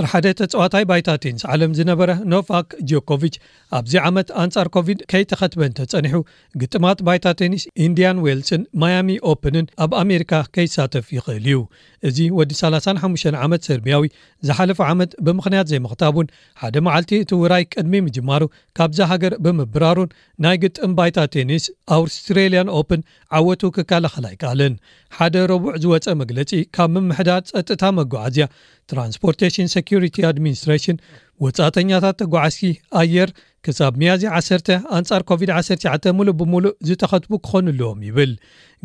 እር 0.00 0.06
ሓደ 0.12 0.26
ተፅዋታይ 0.38 0.84
ባይታ 0.90 1.10
ቴኒስ 1.24 1.42
ዓለም 1.52 1.72
ዝነበረ 1.78 2.10
ኖፋክ 2.32 2.68
ጆኮቭች 2.90 3.34
ኣብዚ 3.78 3.92
ዓመት 4.08 4.28
ኣንፃር 4.42 4.68
ኮቪድ 4.74 4.98
ከይተኸትበን 5.10 5.74
ተፀኒሑ 5.78 6.14
ግጥማት 6.60 6.98
ባይታ 7.06 7.26
ቴኒስ 7.40 7.62
ኢንዲያን 7.86 8.20
ወልስን 8.26 8.62
ማያሚ 8.82 9.14
ፕንን 9.42 9.66
ኣብ 9.84 9.92
ኣሜሪካ 10.02 10.32
ከይሳተፍ 10.54 11.06
ይክእል 11.16 11.44
እዩ 11.50 11.60
እዚ 12.08 12.18
ወዲ 12.38 12.52
35 12.62 13.34
ዓመት 13.44 13.62
ሰርቢያዊ 13.68 14.02
ዝሓለፈ 14.48 14.78
ዓመት 14.92 15.10
ብምክንያት 15.26 15.70
ዘይምክታቡን 15.72 16.28
ሓደ 16.62 16.76
መዓልቲ 16.86 17.12
እቲ 17.24 17.30
ውራይ 17.42 17.64
ቅድሚ 17.74 17.98
ምጅማሩ 18.06 18.44
ካብዚ 18.78 18.98
ሃገር 19.12 19.34
ብምብራሩን 19.46 20.12
ናይ 20.46 20.56
ግጥም 20.64 20.92
ባይታ 21.00 21.18
ቴኒስ 21.36 21.64
ኣውስትሪልን 21.98 22.70
ኦፕን 22.80 23.02
ዓወቱ 23.38 23.62
ክከላኸላይ 23.78 24.36
ካኣለን 24.42 24.76
ሓደ 25.18 25.36
ረቡዕ 25.52 25.74
ዝወፀ 25.84 26.08
መግለፂ 26.22 26.50
ካብ 26.76 26.90
ምምዳር 26.96 27.42
ፀጥታ 27.54 27.82
መጉዓዝያር 28.00 28.50
adمnstrt 29.92 31.00
ወፃእተኛታት 31.44 32.18
ተጓዓስኪ 32.22 32.70
ኣየር 33.02 33.30
ክሳብ 33.66 33.92
ሜያዝያ 34.00 34.30
1 34.38 34.68
ኣንፃር 34.96 35.22
ኮቪድ-19 35.28 36.04
ሙሉእ 36.18 36.34
ብሙሉእ 36.40 36.74
ዝተኸትቡ 36.88 37.30
ክኮኑለዎም 37.44 38.00
ይብል 38.08 38.32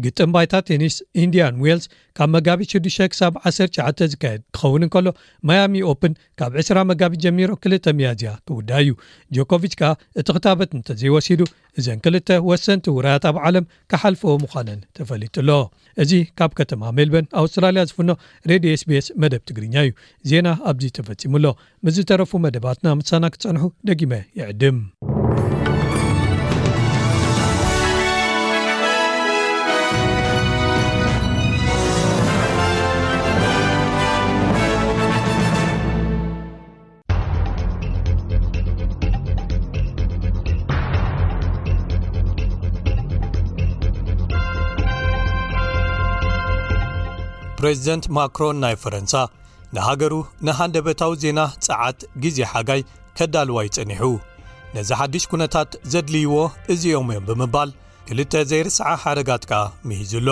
ግጥም 0.04 0.30
ባይታ 0.34 0.54
ቴኒስ 0.70 0.96
ኢንዲያን 1.24 1.56
ዌልስ 1.64 1.86
ካብ 2.18 2.30
መጋቢት 2.36 2.72
6-ሳብ 2.96 3.34
19 3.50 4.06
ዝካየድ 4.12 4.42
ክኸውን 4.56 4.84
ከሎ 4.94 5.08
ማያሚ 5.48 5.80
ኦፕን 5.92 6.14
ካብ 6.42 6.52
2ስራ 6.62 6.78
መጋቢት 6.92 7.22
ጀሚሮ 7.26 7.52
ክልተ 7.64 7.86
መያዝያ 8.00 8.32
ክውዳእ 8.50 8.82
እዩ 8.86 8.94
ጆኮቭች 9.38 9.74
ከዓ 9.82 9.92
እቲ 10.22 10.28
ክታበት 10.38 10.72
እንተዘይወሲዱ 10.78 11.42
እዘን 11.82 12.00
ክልተ 12.06 12.30
ወሰንትውራያት 12.50 13.28
ኣብ 13.32 13.38
ዓለም 13.50 13.68
ካሓልፈዎ 13.94 14.34
ምኳነን 14.46 14.80
ተፈሊጡሎ 15.00 15.50
እዚ 16.06 16.12
ካብ 16.42 16.52
ከተማ 16.62 16.82
ሜልበን 17.00 17.28
ኣውስትራልያ 17.44 17.84
ዝፍኖ 17.92 18.12
ሬድዮ 18.52 18.74
ስቢኤስ 18.84 19.10
መደብ 19.24 19.44
ትግርኛ 19.52 19.76
እዩ 19.88 19.94
ዜና 20.32 20.48
ኣብዚ 20.72 20.86
ተፈፂሙሎ 21.00 21.46
ምዝተረፉ 21.86 22.32
መደባትና 22.46 22.88
ምሳና 23.02 23.26
ክጸንሑ 23.36 23.64
ደጊመ 23.90 24.14
ይዕድም 24.42 24.80
ፕሬዝደንት 47.62 48.06
ማክሮን 48.16 48.58
ናይ 48.62 48.76
ፈረንሳ 48.84 49.14
ንሃገሩ 49.76 50.14
ንሃንደበታዊ 50.46 51.12
ዜና 51.24 51.40
ፀዓት 51.66 52.00
ግዜ 52.24 52.38
ሓጋይ 52.54 52.82
ከዳልዋ 53.18 53.58
ይጸኒሑ 53.68 54.04
ነዚ 54.76 54.90
ሓድሽ 55.00 55.24
ኩነታት 55.32 55.70
ዘድልይዎ 55.92 56.34
እዚኦም 56.74 57.08
እዮም 57.14 57.24
ብምባል 57.30 57.70
ክልተ 58.08 58.34
ዘይርስዓ 58.50 58.88
ሓደጋት 59.04 59.44
ከ 59.52 59.60
ምሂዙሎ 59.88 60.30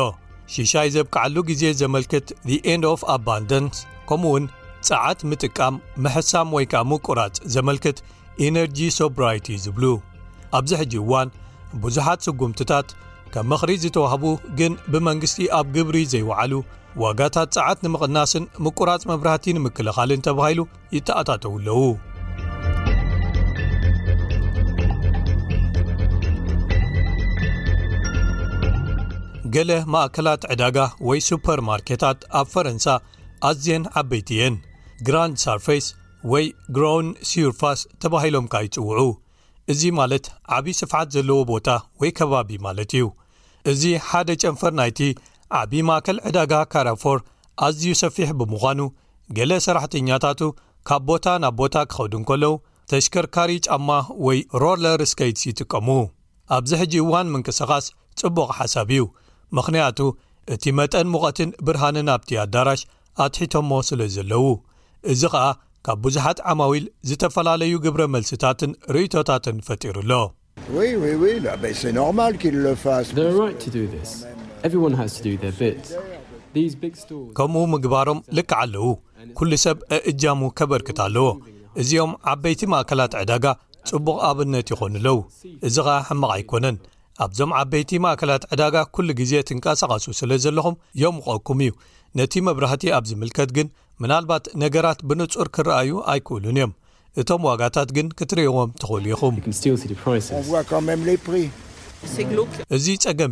ሽሻይ 0.54 0.88
ዘብክዓሉ 0.96 1.36
ግዜ 1.50 1.64
ዘመልክት 1.82 2.28
h 2.50 2.54
ኤንd 2.72 2.84
ኦf 2.92 3.02
ኣባንደንስ 3.16 3.78
ከምኡ 4.10 4.30
ውን 4.36 4.46
ፀዓት 4.88 5.20
ምጥቃም 5.32 5.76
ምሕሳም 6.04 6.50
ወይ 6.58 6.66
ከዓ 6.72 6.82
ምቁራፅ 6.92 7.34
ዘመልክት 7.56 7.98
ኢነርg 8.46 8.78
ሶbራit 8.98 9.48
ዝብሉ 9.66 9.86
ኣብዚ 10.60 10.72
ሕጂ 10.82 10.94
እዋን 11.04 11.30
ብዙሓት 11.84 12.20
ስጉምትታት 12.28 12.88
ከም 13.34 13.46
መኽሪ 13.52 13.72
ዝተዋህቡ 13.82 14.24
ግን 14.60 14.74
ብመንግስቲ 14.94 15.38
ኣብ 15.58 15.68
ግብሪ 15.76 15.98
ዘይወዓሉ 16.14 16.54
ዋጋታት 17.02 17.50
ፀዓት 17.58 17.80
ንምቕናስን 17.86 18.44
ምቁራጽ 18.66 19.04
መብራህቲ 19.10 19.46
ንምክልኻልን 19.58 20.24
ተባሂሉ 20.28 20.62
ይተኣታተውኣለዉ 20.96 21.82
ገለ 29.56 29.72
ማእከላት 29.94 30.42
ዕዳጋ 30.54 30.80
ወይ 31.10 31.20
ሱፐር 31.28 31.60
ማርኬታት 31.70 32.20
ኣብ 32.40 32.48
ፈረንሳ 32.56 32.86
ኣዝየን 33.50 33.86
ዓበይቲ 34.02 34.30
እየን 34.38 34.58
ግራንድ 35.08 35.38
ሳርፌስ 35.46 35.86
ወይ 36.32 36.46
ግሮውን 36.78 37.08
ስርፋስ 37.30 37.80
ተባሂሎም 38.04 38.48
ካ 38.54 38.62
ይጽውዑ 38.66 39.02
እዚ 39.72 39.82
ማለት 40.00 40.26
ዓብዪ 40.56 40.74
ስፍዓት 40.82 41.08
ዘለዎ 41.16 41.40
ቦታ 41.52 41.68
ወይ 42.02 42.12
ከባቢ 42.20 42.50
ማለት 42.66 42.90
እዩ 42.98 43.04
እዚ 43.72 43.82
ሓደ 44.08 44.30
ጨንፈር 44.44 44.72
ናይቲ 44.80 45.00
ዓብዪ 45.60 45.82
ማእከል 45.90 46.18
ዕዳጋ 46.30 46.54
ካራፎር 46.72 47.20
ኣዝዩ 47.68 47.86
ሰፊሕ 48.02 48.30
ብምዃኑ 48.40 48.80
ገለ 49.38 49.52
ሰራሕተኛታቱ 49.66 50.42
ካብ 50.88 51.02
ቦታ 51.10 51.26
ናብ 51.44 51.56
ቦታ 51.62 51.76
ክኸዱን 51.92 52.24
ከለዉ 52.30 52.54
ተሽከርካሪ 52.92 53.52
ጫማ 53.68 53.90
ወይ 54.26 54.40
ሮለር 54.62 55.02
ስከትስ 55.12 55.44
ይጥቀሙ 55.50 55.88
ኣብዚ 56.58 56.72
ሕጂ 56.82 56.94
እዋን 57.04 57.28
ምንቅስቓስ 57.34 57.88
ጽቡቕ 58.20 58.50
ሓሳብ 58.60 58.90
እዩ 58.96 59.04
ምኽንያቱ 59.58 60.00
እቲ 60.54 60.64
መጠን 60.80 61.08
ሙቐትን 61.14 61.50
ብርሃንን 61.66 62.08
ኣብቲ 62.16 62.32
ኣዳራሽ 62.46 62.82
ኣትሒቶሞ 63.26 63.72
ስለ 63.90 64.02
ዘለዉ 64.16 64.46
እዚ 65.14 65.22
ኸኣ 65.34 65.46
ኣብ 65.92 66.00
ብዙሓት 66.06 66.40
ዓማዊል 66.52 66.84
ዝተፈላለዩ 67.10 67.72
ግብረ 67.84 68.02
መልሲታትን 68.14 68.72
ርእቶታትን 68.96 69.58
ፈጢሩኣሎ 69.68 70.14
ከምኡ 77.40 77.62
ምግባሮም 77.74 78.20
ልክዓ 78.40 78.60
ኣለዉ 78.66 78.86
ኩሉ 79.40 79.52
ሰብ 79.66 79.78
አእጃሙ 79.98 80.40
ከበርክት 80.62 81.00
ኣለዎ 81.08 81.26
እዚኦም 81.84 82.14
ዓበይቲ 82.34 82.62
ማእከላት 82.76 83.16
ዕዳጋ 83.24 83.46
ጽቡቕ 83.90 84.18
ኣብነት 84.30 84.70
ይኾኑ 84.76 84.90
ኣለዉ 85.02 85.18
እዚ 85.68 85.76
ኸ 85.90 86.00
ሕማቕ 86.10 86.32
ኣይኮነን 86.38 86.78
ኣብዞም 87.26 87.52
ዓበይቲ 87.64 87.92
ማእከላት 88.06 88.44
ዕዳጋ 88.54 88.76
ኩሉ 88.96 89.08
ግዜ 89.22 89.32
ትንቀሳቐሱ 89.50 90.06
ስለ 90.22 90.32
ዘለኹም 90.46 90.76
ዮም 91.04 91.18
ይቐኩም 91.28 91.62
እዩ 91.66 91.72
ነቲ 92.20 92.34
መብራህቲ 92.48 92.84
ኣብ 92.98 93.04
ዝምልከት 93.10 93.50
ግን 93.60 93.68
ምናልባት 94.04 94.46
ነገራት 94.64 95.00
ብንጹር 95.10 95.48
ክረአዩ 95.56 95.90
ኣይክእሉን 96.12 96.52
እዮም 96.60 96.72
እቶም 97.22 97.42
ዋጋታት 97.50 97.90
ግን 97.98 98.08
ክትርእዎም 98.20 98.70
ትኽእሉ 98.82 99.04
ኢኹም 99.16 99.34
እዚ 102.76 102.86
ጸገም 103.04 103.32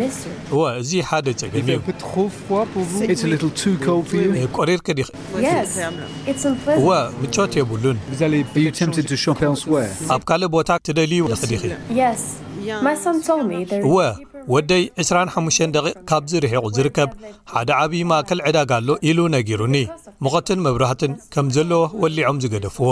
እዩእወ 0.00 0.60
እዚ 0.82 0.90
ሓደ 1.10 1.26
ጸገም 1.42 1.66
እዩቆሪርክዲ 4.42 4.98
ወ 6.88 6.90
ምጮት 7.22 7.52
የብሉን 7.60 7.98
ኣብ 10.16 10.22
ካልእ 10.30 10.48
ቦታ 10.56 10.68
ትደልዩ 10.88 11.22
ክዲኺወ 11.44 11.70
ወደይ 14.54 14.82
25 15.00 15.72
ደቂ 15.74 15.86
ካብ 16.10 16.22
ዝርሒቑ 16.30 16.62
ዝርከብ 16.76 17.10
ሓደ 17.52 17.70
ዓብዪ 17.80 17.98
ማእከል 18.10 18.40
ዕዳጋ 18.48 18.70
ኣሎ 18.80 18.88
ኢሉ 19.08 19.18
ነጊሩኒ 19.34 19.76
ምቐትን 20.24 20.60
መብራህትን 20.66 21.12
ከም 21.34 21.46
ዘለዎ 21.56 21.82
ወሊዖም 22.02 22.38
ዝገደፍዎ 22.42 22.88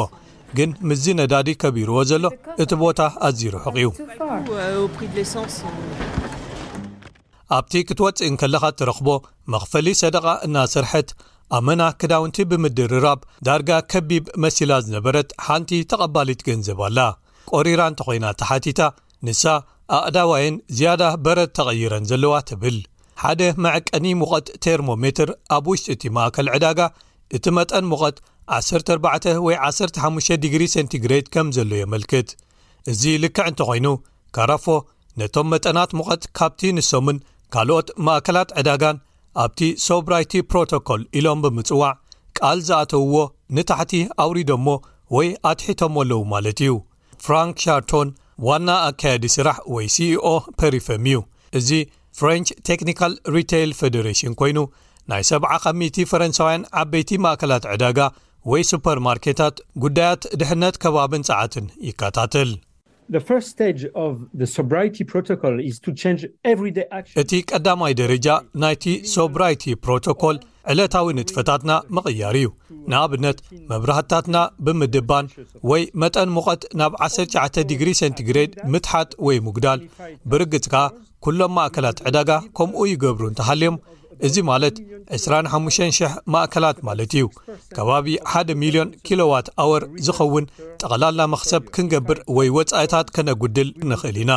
ግን 0.59 0.71
ምዝ 0.89 1.05
ነዳዲ 1.21 1.49
ከቢርዎ 1.63 1.99
ዘሎ 2.11 2.25
እቲ 2.65 2.71
ቦታ 2.83 3.01
ኣዝ 3.29 3.41
ርሑቕ 3.55 3.75
እዩ 3.79 3.87
ኣብቲ 7.57 7.73
ክትወፅእን 7.89 8.39
ከለኻ 8.43 8.65
እትረኽቦ 8.75 9.09
መኽፈሊ 9.55 9.87
ሰደቓ 10.03 10.27
እና 10.47 10.57
ስርሐት 10.75 11.11
ኣመና 11.59 11.83
ክዳውንቲ 12.03 12.39
ብምድርርራብ 12.53 13.21
ዳርጋ 13.49 13.71
ከቢብ 13.93 14.25
መሲላ 14.45 14.73
ዝነበረት 14.87 15.29
ሓንቲ 15.47 15.71
ተቐባሊት 15.93 16.41
ገንዘባላ 16.51 16.99
ቆሪራ 17.55 17.81
እንተኾይና 17.93 18.27
ተሓቲታ 18.41 18.81
ንሳ 19.27 19.45
ኣእዳዋይን 19.97 20.55
ዝያዳ 20.79 21.03
በረት 21.25 21.51
ተቐይረን 21.57 22.05
ዘለዋ 22.11 22.35
ትብል 22.49 22.77
ሓደ 23.23 23.41
መዐቀኒ 23.65 24.07
ሙቐት 24.21 24.49
ተርሞ 24.65 24.89
ሜትር 25.05 25.29
ኣብ 25.57 25.65
ውሽጢ 25.71 25.87
እቲ 25.95 26.03
ማእከል 26.17 26.49
ዕዳጋ 26.57 26.81
እቲ 27.37 27.45
መጠን 27.59 27.87
ሙቐት 27.93 28.19
14 28.59 29.31
ወይ 29.47 29.57
15 29.71 30.47
ግ 30.53 30.69
ሴንቲግሬድ 30.75 31.27
ከም 31.35 31.49
ዘሎ 31.57 31.71
የመልክት 31.81 32.29
እዚ 32.93 33.03
ልክዕ 33.23 33.47
እንተ 33.51 33.61
ኾይኑ 33.71 33.87
ካረፎ 34.37 34.67
ነቶም 35.21 35.49
መጠናት 35.55 35.91
ሙቐት 35.99 36.23
ካብቲ 36.39 36.61
ንሶምን 36.77 37.17
ካልኦት 37.55 37.89
ማእከላት 38.07 38.51
ዕዳጋን 38.61 38.99
ኣብቲ 39.43 39.61
ሶብራይቲ 39.87 40.33
ፕሮቶኮል 40.51 41.03
ኢሎም 41.19 41.41
ብምጽዋዕ 41.47 41.93
ቃል 42.39 42.59
ዝኣተውዎ 42.69 43.19
ንታሕቲ 43.57 43.95
ኣውሪዶሞ 44.25 44.67
ወይ 45.17 45.29
ኣትሒቶም 45.51 45.95
ኣለዉ 46.03 46.21
ማለት 46.35 46.59
እዩ 46.67 46.73
ፍራንክ 47.25 47.55
ሻርቶን 47.67 48.09
ዋና 48.47 48.71
ኣካየዲ 48.89 49.25
ስራሕ 49.35 49.57
ወይ 49.75 49.87
ሲኦ 49.95 50.27
e 50.33 50.43
ፐሪፌም 50.61 51.05
እዩ 51.11 51.21
እዚ 51.59 51.71
ፍሬንች 52.19 52.49
ቴክኒካል 52.69 53.13
ሪታይል 53.37 53.71
ፌደሬሽን 53.81 54.35
ኮይኑ 54.41 54.59
ናይ 55.11 55.23
ሰብዓ 55.31 55.51
ከሚቲ 55.65 55.97
ፈረንሳውያን 56.11 56.67
ዓበይቲ 56.83 57.11
ማእከላት 57.25 57.65
ዕዳጋ 57.73 57.99
ወይ 58.51 58.63
ሱፐርማርኬታት 58.71 59.57
ጉዳያት 59.85 60.23
ድሕነት 60.43 60.77
ከባብን 60.85 61.23
ፀዓትን 61.29 61.67
ይከታተል 61.89 62.51
እቲ 67.23 67.33
ቀዳማይ 67.51 67.93
ደረጃ 68.03 68.29
ናይቲ 68.65 68.85
ሶብራይቲ 69.17 69.65
ፕሮቶኮል 69.85 70.39
ዕለታዊ 70.73 71.07
ንጥፈታትና 71.19 71.71
መቕያር 71.97 72.35
እዩ 72.41 72.49
ንኣብነት 72.91 73.39
መብራህትታትና 73.71 74.37
ብምድባን 74.65 75.27
ወይ 75.71 75.83
መጠን 76.03 76.31
ምቐት 76.37 76.63
ናብ 76.81 76.93
19 77.09 77.69
ግሪ 77.81 77.89
ሴንቲግሬድ 78.01 78.53
ምትሓት 78.73 79.11
ወይ 79.27 79.39
ምጉዳል 79.47 79.81
ብርግጽ 80.33 80.67
ከኣ 80.73 80.83
ኵሎም 81.29 81.53
ማእከላት 81.59 81.99
ዕዳጋ 82.09 82.31
ከምኡ 82.59 82.83
ይገብሩ 82.95 83.25
እንተሃልዮም 83.31 83.79
እዚ 84.27 84.37
ማለት 84.51 84.77
25,000 85.17 86.15
ማእከላት 86.35 86.79
ማለት 86.89 87.11
እዩ 87.19 87.25
ከባቢ 87.77 88.07
1 88.39 88.49
0ልዮን 88.63 88.89
ኪሎዋት 89.07 89.49
ኣወር 89.63 89.83
ዝኸውን 90.07 90.47
ጠቕላልና 90.81 91.25
መኽሰብ 91.35 91.63
ክንገብር 91.75 92.19
ወይ 92.39 92.49
ወጻኢታት 92.57 93.11
ከነጕድል 93.17 93.69
ንኽእል 93.91 94.19
ኢና 94.25 94.33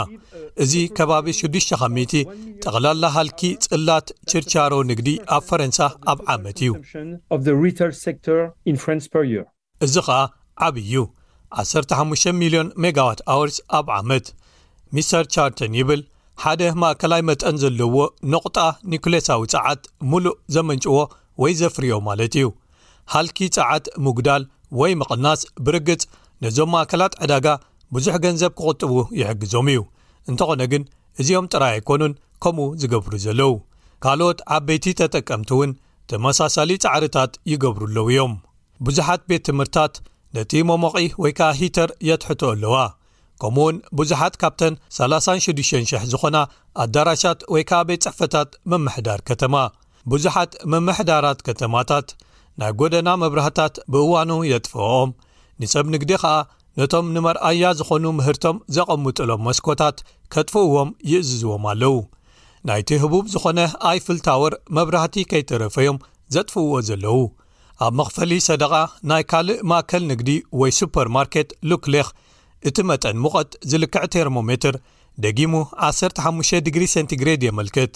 እዚ 0.64 0.74
ከባቢ 0.98 1.28
6ኸቲ 1.40 2.14
ጠቕላላ 2.64 3.04
ሃልኪ 3.16 3.42
ጽላት 3.66 4.08
ችርቻሮ 4.32 4.74
ንግዲ 4.92 5.10
ኣብ 5.36 5.44
ፈረንሳ 5.50 5.80
ኣብ 6.12 6.20
ዓመት 6.34 6.58
እዩ 6.64 6.72
እዚ 9.86 9.96
ኸኣ 10.08 10.20
ዓብዩ 10.68 10.94
150ልዮን 11.60 12.68
ሜጋዋት 12.84 13.20
ኣወር 13.34 13.50
ኣብ 13.78 13.88
ዓመት 14.00 14.26
ሚር 14.96 15.26
ቻርተን 15.36 15.74
ይብል 15.80 16.02
ሓደ 16.44 16.62
ማእከላይ 16.82 17.22
መጠን 17.30 17.56
ዘለዎ 17.62 17.96
ኖቝጣ 18.34 18.58
ኒኩሌሳዊ 18.92 19.42
ጸዓት 19.54 19.82
ምሉእ 20.12 20.38
ዜመንጭዎ 20.56 20.94
ወይ 21.42 21.54
ዘፍርዮ 21.62 21.92
ማለት 22.08 22.34
እዩ 22.40 22.48
ሃልኪ 23.14 23.38
ጻዓት 23.56 23.86
ምጉዳል 24.06 24.44
ወይ 24.80 24.92
ምቕናስ 25.02 25.42
ብርግጽ 25.66 26.02
ነዞም 26.44 26.70
ማእከላት 26.74 27.14
ዕዳጋ 27.24 27.48
ብዙሕ 27.96 28.16
ገንዘብ 28.26 28.52
ኪቕጥቡ 28.60 28.92
ይሕግዞም 29.20 29.68
እዩ 29.72 29.80
እንተዀነ 30.30 30.64
ግን 30.72 30.84
እዚኦም 31.22 31.46
ጥራይ 31.54 31.72
ኣይኰኑን 31.78 32.14
ከምኡ 32.44 32.66
ዝገብሩ 32.82 33.14
ዘለዉ 33.26 33.52
ካልኦት 34.04 34.40
ዓበይቲ 34.56 34.86
ተጠቀምቲ 35.00 35.50
እውን 35.56 35.72
ተመሳሳሊ 36.12 36.72
ጻዕርታት 36.84 37.34
ይገብሩ 37.52 37.84
ኣለዉ 37.90 38.08
እዮም 38.14 38.34
ብዙሓት 38.86 39.22
ቤት 39.30 39.44
ትምህርትታት 39.50 39.94
ነቲ 40.36 40.52
ሞሞቒ 40.70 40.96
ወይ 41.24 41.34
ከኣ 41.38 41.50
ሂተር 41.60 41.90
የትሕቶ 42.10 42.42
ኣለዋ 42.54 42.76
ከምኡ 43.42 43.62
እውን 43.66 43.78
ብዙሓት 44.00 44.34
ካብተን 44.42 44.74
36,00 44.98 45.96
ዝኾና 46.12 46.38
ኣዳራሻት 46.84 47.40
ወይ 47.54 47.64
ከዓ 47.70 47.80
ቤት 47.90 48.02
ጽሕፈታት 48.06 48.50
መምሕዳር 48.72 49.22
ከተማ 49.30 49.56
ብዙሓት 50.12 50.52
መምሕዳራት 50.74 51.40
ከተማታት 51.48 52.08
ናይ 52.62 52.72
ጐደና 52.80 53.10
መብራህታት 53.24 53.76
ብእዋኑ 53.94 54.32
የጥፍኦም 54.52 55.10
ንሰብ 55.62 55.86
ንግዲ 55.94 56.12
ኸኣ 56.24 56.36
ነቶም 56.80 57.06
ንመርኣያ 57.16 57.64
ዝኾኑ 57.80 58.04
ምህርቶም 58.18 58.58
ዘቐምጡሎም 58.76 59.42
መስኮታት 59.48 59.98
ኬጥፍእዎም 60.34 60.90
ይእዝዝዎም 61.12 61.64
ኣለዉ 61.72 61.96
ናይቲ 62.70 62.90
ህቡብ 63.04 63.26
ዝኾነ 63.34 63.60
ኣይፍል 63.90 64.20
ታወር 64.28 64.54
መብራህቲ 64.78 65.16
ከይተረፈዮም 65.32 65.98
ዘጥፍእዎ 66.36 66.76
ዘለዉ 66.90 67.18
ኣብ 67.86 67.94
መኽፈሊ 68.00 68.32
ሰደቓ 68.48 68.74
ናይ 69.10 69.24
ካልእ 69.32 69.60
ማእከል 69.72 70.04
ንግዲ 70.12 70.30
ወይ 70.62 70.72
ሱፐር 70.80 71.08
ማርኬት 71.18 71.50
ሉክሌኽ 71.70 72.08
እቲ 72.70 72.78
መጠን 72.90 73.18
ሙቐት 73.26 73.52
ዝልክዕ 73.72 74.04
ተርሞ 74.16 74.38
ሜትር 74.50 74.76
ደጊሙ 75.24 75.54
15 75.92 76.76
ሰንቲግሬድ 76.96 77.42
የመልክት 77.48 77.96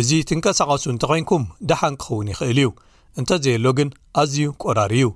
እዚ 0.00 0.10
ትንቀሳቐሱ 0.30 0.84
እንተ 0.94 1.04
ዄንኩም 1.16 1.42
ደሓን 1.70 1.94
ክኸውን 2.02 2.28
ይኽእል 2.32 2.58
እዩ 2.62 2.68
እንተዘየሎ 3.20 3.66
ግን 3.78 3.88
ኣዝዩ 4.22 4.48
ቆራር 4.62 4.92
እዩ 4.98 5.06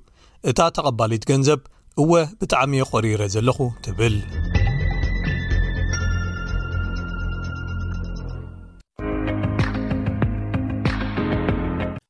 እታ 0.50 0.60
ተቐባሊት 0.76 1.24
ገንዘብ 1.30 1.60
እወ 2.02 2.12
ብጣዕሚ 2.38 2.72
የቆሪረ 2.78 3.22
ዘለኹ 3.32 3.56
ትብል 3.84 4.14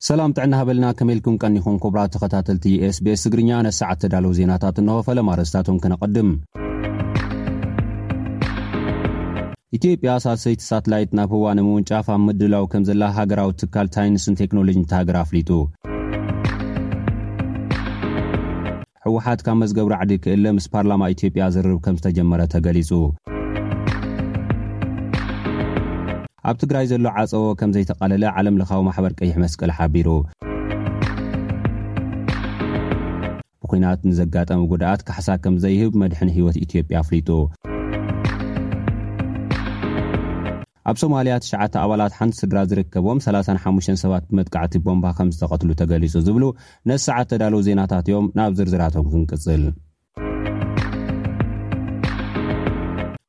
ሰላም 0.08 0.32
ጥዕና 0.36 0.54
ሃበልና 0.60 0.86
ከመኢልኩም 0.98 1.36
ቀኒኹም 1.42 1.76
ክብራት 1.82 2.10
ተኸታተልቲ 2.14 2.66
ኤስቤስ 2.88 3.22
ትግርኛ 3.26 3.50
ነስዓት 3.66 4.00
ተዳለዉ 4.04 4.32
ዜናታት 4.40 4.76
እንኸፈለም 4.82 5.30
ኣርስታቶም 5.34 5.80
ክነቐድም 5.82 6.30
ኢትዮጵያ 9.78 10.10
ሳሰይቲ 10.26 10.60
ሳትላይት 10.72 11.12
ናብ 11.20 11.30
ህዋ 11.36 11.46
ንምውንጫፍ 11.58 12.06
ኣብ 12.16 12.22
ምድላዊ 12.28 12.66
ከምዘላ 12.74 13.04
ሃገራዊ 13.18 13.52
ትካል 13.62 13.88
ታይንስ 13.96 14.26
ን 14.32 14.38
ቴክኖሎጅ 14.42 14.76
እንተሃገር 14.80 15.18
ኣፍሊጡ 15.24 15.50
ኣዋሓት 19.14 19.40
ካብ 19.46 19.56
መዝገብሮ 19.62 19.92
ዓዲ 20.02 20.12
ክእለ 20.22 20.44
ምስ 20.56 20.64
ፓርላማ 20.72 21.02
ኢትዮጵያ 21.14 21.42
ዝርብ 21.54 21.76
ከም 21.84 21.96
ዝተጀመረ 21.98 22.40
ተገሊጹ 22.54 22.90
ኣብ 26.50 26.56
ትግራይ 26.62 26.86
ዘሎ 26.92 27.06
ዓፀቦ 27.22 27.44
ከም 27.60 27.70
ዘይተቓለለ 27.76 28.24
ዓለምልኻዊ 28.40 28.80
ማሕበር 28.88 29.12
ቀይሕ 29.20 29.34
መስቀል 29.44 29.72
ሓቢሩ 29.78 30.08
ብኲናት 33.62 34.00
ንዘጋጠሙ 34.08 34.60
ጉድኣት 34.72 35.04
ካሕሳ 35.10 35.28
ከም 35.44 35.56
ዘይህብ 35.66 35.94
መድሕን 36.02 36.34
ህይወት 36.38 36.58
ኢትዮጵያ 36.64 36.96
ኣፍሊጡ 37.04 37.30
ኣብ 40.90 40.96
ሶማልያ 41.00 41.34
9 41.44 41.76
ኣባላት 41.82 42.14
ሓንቲ 42.18 42.34
ስድራ 42.42 42.58
ዝርከቦም 42.70 43.18
35ሰባት 43.26 44.24
ብመጥቃዕቲ 44.30 44.74
ቦምባ 44.86 45.06
ከም 45.18 45.28
ዝተቐትሉ 45.34 45.70
ተገሊፁ 45.80 46.12
ዝብሉ 46.26 46.44
ነዚ 46.88 47.00
ሰዓት 47.08 47.28
ተዳለዉ 47.30 47.60
ዜናታት 47.68 48.08
እዮም 48.10 48.26
ናብ 48.38 48.52
ዝርዝራቶም 48.58 49.06
ክንቅፅል 49.12 49.62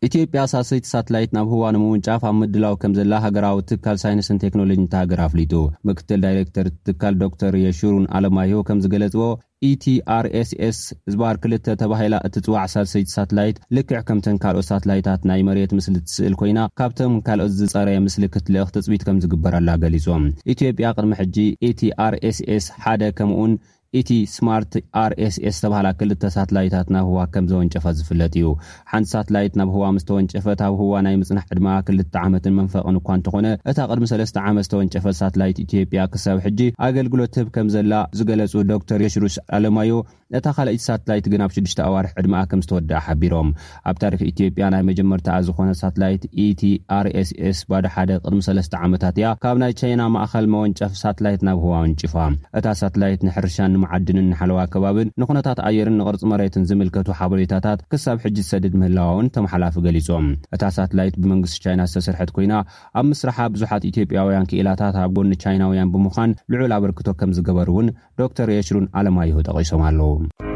ኢትዮጵያ 0.07 0.39
ሳስይት 0.53 0.85
ሳትላይት 0.91 1.31
ናብ 1.35 1.47
ህዋን 1.53 1.75
ምውንጫፍ 1.83 2.23
ኣብ 2.29 2.35
ምድላው 2.41 2.73
ከም 2.81 2.91
ዘላ 2.97 3.13
ሃገራዊ 3.25 3.57
ትካል 3.69 3.97
ሳይንስ 4.03 4.27
ንቴክኖሎጅ 4.35 4.79
ንተሃገር 4.85 5.21
ኣፍሊጡ 5.27 5.53
ምክትል 5.89 6.19
ዳይሬክተር 6.25 6.67
ትካል 6.87 7.15
ዶር 7.21 7.55
የሹሩን 7.65 8.05
ኣለማሂዮ 8.19 8.59
ከም 8.67 8.81
ዝገለፅዎ 8.83 9.29
ኢtርስs 9.69 10.51
e 10.67 10.97
ዝባር 11.13 11.35
2ልተ 11.43 11.67
ተባሂላ 11.81 12.15
እትፅዋዕ 12.27 12.65
ሳልሰይቲ 12.73 13.07
ሳትላይት 13.17 13.57
ልክዕ 13.77 13.99
ከምተን 14.09 14.37
ካልኦት 14.43 14.67
ሳትላይታት 14.71 15.21
ናይ 15.29 15.41
መሬት 15.49 15.71
ምስሊ 15.77 15.95
ትስእል 16.07 16.35
ኮይና 16.41 16.59
ካብቶም 16.79 17.13
ካልኦት 17.27 17.53
ዝፀረየ 17.59 17.99
ምስሊ 18.07 18.23
ክትልእኽ 18.35 18.65
ተፅቢት 18.77 19.05
ከም 19.09 19.21
ዝግበረላ 19.25 19.69
ገሊፆም 19.85 20.25
ኢትዮጵያ 20.55 20.87
ቅድሚ 20.99 21.13
ሕጂ 21.21 21.37
atኣርss 21.71 22.39
e 22.55 22.59
1ደ 22.85 23.01
ከምኡን 23.19 23.53
ኢቲ 23.99 24.11
ስማርት 24.35 24.71
ርስስ 25.11 25.35
ዝተባሃላ 25.55 25.87
ክልተ 25.99 26.23
ሳትላይታት 26.35 26.87
ናብ 26.95 27.05
ህዋ 27.09 27.19
ከም 27.33 27.45
ዘወንጨፈት 27.51 27.95
ዝፍለጥ 27.99 28.31
እዩ 28.39 28.47
ሓንቲ 28.91 29.07
ሳትላይት 29.13 29.53
ናብ 29.59 29.69
ህዋ 29.75 29.85
ምስተወንጨፈት 29.97 30.61
ኣብ 30.67 30.73
ህዋ 30.81 30.93
ናይ 31.05 31.15
ምፅናሕ 31.21 31.45
ዕድማ 31.55 31.67
ክልተ 31.87 32.15
ዓመትን 32.23 32.55
መንፈቕን 32.59 32.97
እኳ 33.01 33.07
እንትኾነ 33.19 33.47
እታ 33.71 33.77
ቅድሚ3ለስተ 33.91 34.37
ዓመት 34.49 34.65
ዝተወንጨፈት 34.67 35.17
ሳትላይት 35.21 35.59
ኢትዮጵያ 35.65 36.01
ክሰብ 36.15 36.39
ሕጂ 36.47 36.59
ኣገልግሎት 36.87 37.37
ህብ 37.41 37.49
ከም 37.57 37.69
ዘላ 37.75 37.93
ዝገለፁ 38.19 38.53
ዶክተር 38.73 38.99
የሽሩሽ 39.07 39.37
ኣለማዮ 39.59 39.91
እታ 40.37 40.47
ካልእቲ 40.57 40.79
ሳትላይት 40.87 41.25
ግን 41.31 41.41
ኣብ 41.45 41.51
ሽዱሽተ 41.55 41.79
ኣዋርሒ 41.87 42.09
ዕድማኣ 42.19 42.41
ከም 42.51 42.61
ዝተወድእ 42.63 42.93
ሓቢሮም 43.05 43.49
ኣብ 43.89 43.97
ታሪክ 44.03 44.21
ኢትዮጵያ 44.29 44.65
ናይ 44.73 44.81
መጀመርተኣ 44.87 45.35
ዝኾነ 45.47 45.69
ሳትላይት 45.81 46.23
ኢቲኣር 46.43 47.05
ኤስስ 47.21 47.59
ባደ 47.71 47.85
ሓደ 47.95 48.09
ቅድሚሰለስተ 48.23 48.73
ዓመታት 48.85 49.17
እያ 49.19 49.27
ካብ 49.43 49.57
ናይ 49.63 49.73
ቻይና 49.81 50.01
ማእኸል 50.15 50.47
መወንጨፍ 50.53 50.93
ሳትላይት 51.01 51.41
ናብ 51.47 51.59
ህዋውን 51.65 51.91
ጭፋ 52.01 52.15
እታ 52.59 52.65
ሳትላይት 52.81 53.21
ንሕርሻን 53.27 53.71
ንመዓድንን 53.75 54.27
ንሓለዋ 54.31 54.59
ከባብን 54.75 55.11
ንኩነታት 55.23 55.61
ኣየርን 55.69 55.97
ንቕርፂ 55.99 56.23
መሬትን 56.33 56.65
ዝምልከቱ 56.71 57.07
ሓበሬታታት 57.19 57.79
ክሳብ 57.93 58.17
ሕጅት 58.25 58.47
ሰድድ 58.51 58.73
ምህላዋውን 58.81 59.29
ተመሓላፊ 59.37 59.77
ገሊፆም 59.89 60.27
እታ 60.57 60.63
ሳትላይት 60.79 61.15
ብመንግስቲ 61.21 61.59
ቻይና 61.67 61.81
ዝተሰርሕት 61.93 62.33
ኮይና 62.37 62.53
ኣብ 63.01 63.05
ምስራሓ 63.11 63.39
ብዙሓት 63.55 63.85
ኢትዮጵያውያን 63.91 64.49
ክእላታት 64.53 64.97
ኣብ 65.03 65.13
ጎኒ 65.19 65.31
ቻይናውያን 65.45 65.93
ብምዃን 65.95 66.33
ልዑል 66.55 66.75
ኣበርክቶ 66.79 67.07
ከም 67.21 67.31
ዝገበር 67.39 67.69
እውን 67.75 67.87
ዶክተር 68.23 68.49
የሽሩን 68.57 68.89
ኣለማየሁ 68.99 69.39
ጠቂሶም 69.51 69.83
ኣለዉ 69.91 70.11
م 70.19 70.54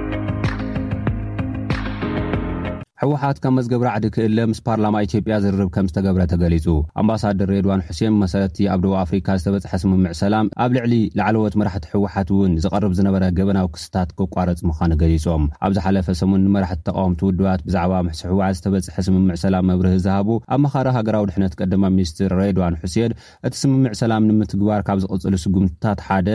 ሕወሓት 3.02 3.38
ካብ 3.44 3.52
መዝገብ 3.56 3.82
ራዕዲ 3.88 4.06
ክእለ 4.16 4.38
ምስ 4.52 4.60
ፓርላማ 4.66 4.96
ኢትዮጵያ 5.06 5.34
ዝርርብ 5.44 5.70
ከም 5.76 5.86
ዝተገብረ 5.90 6.22
ተገሊፁ 6.32 6.66
ኣምባሳደር 7.02 7.48
ሬድዋን 7.56 7.84
ሕሴን 7.90 8.12
ብመሰረቲ 8.16 8.58
ኣብ 8.74 8.80
ደብ 8.86 8.94
ኣፍሪካ 9.02 9.28
ዝተበፅሐ 9.40 9.72
ስምምዕ 9.84 10.12
ሰላም 10.22 10.48
ኣብ 10.64 10.72
ልዕሊ 10.76 10.94
ላዕለወት 11.20 11.54
መራሕቲ 11.60 11.86
ሕወሓት 11.92 12.32
እውን 12.34 12.54
ዝቐርብ 12.64 12.94
ዝነበረ 12.98 13.24
ገበናዊ 13.38 13.68
ክስታት 13.76 14.10
ክቋረፅ 14.18 14.62
ምዃኑ 14.70 14.92
ገሊፆም 15.04 15.44
ኣብ 15.68 15.72
ዝሓለፈ 15.78 16.10
ሰሙን 16.22 16.44
ንመራሕቲ 16.48 16.82
ተቃወምቲ 16.90 17.22
ውድባት 17.30 17.64
ብዛዕባ 17.68 17.94
ምሲ 18.08 18.22
ሕወሓት 18.32 18.58
ዝተበፅሐ 18.60 18.98
ስምምዕ 19.08 19.38
ሰላም 19.46 19.66
መብርህ 19.70 19.96
ዝሃቡ 20.08 20.30
ኣብ 20.56 20.60
መኻሪ 20.66 20.90
ሃገራዊ 20.98 21.24
ድሕነት 21.32 21.56
ቀደማ 21.62 21.84
ሚኒስትር 21.96 22.36
ሬድዋን 22.42 22.78
ሕሴን 22.84 23.16
እቲ 23.50 23.54
ስምምዕ 23.64 23.94
ሰላም 24.02 24.28
ንምትግባር 24.32 24.84
ካብ 24.90 25.00
ዝቕፅሉ 25.06 25.34
ስጉምትታት 25.46 26.02
ሓደ 26.10 26.28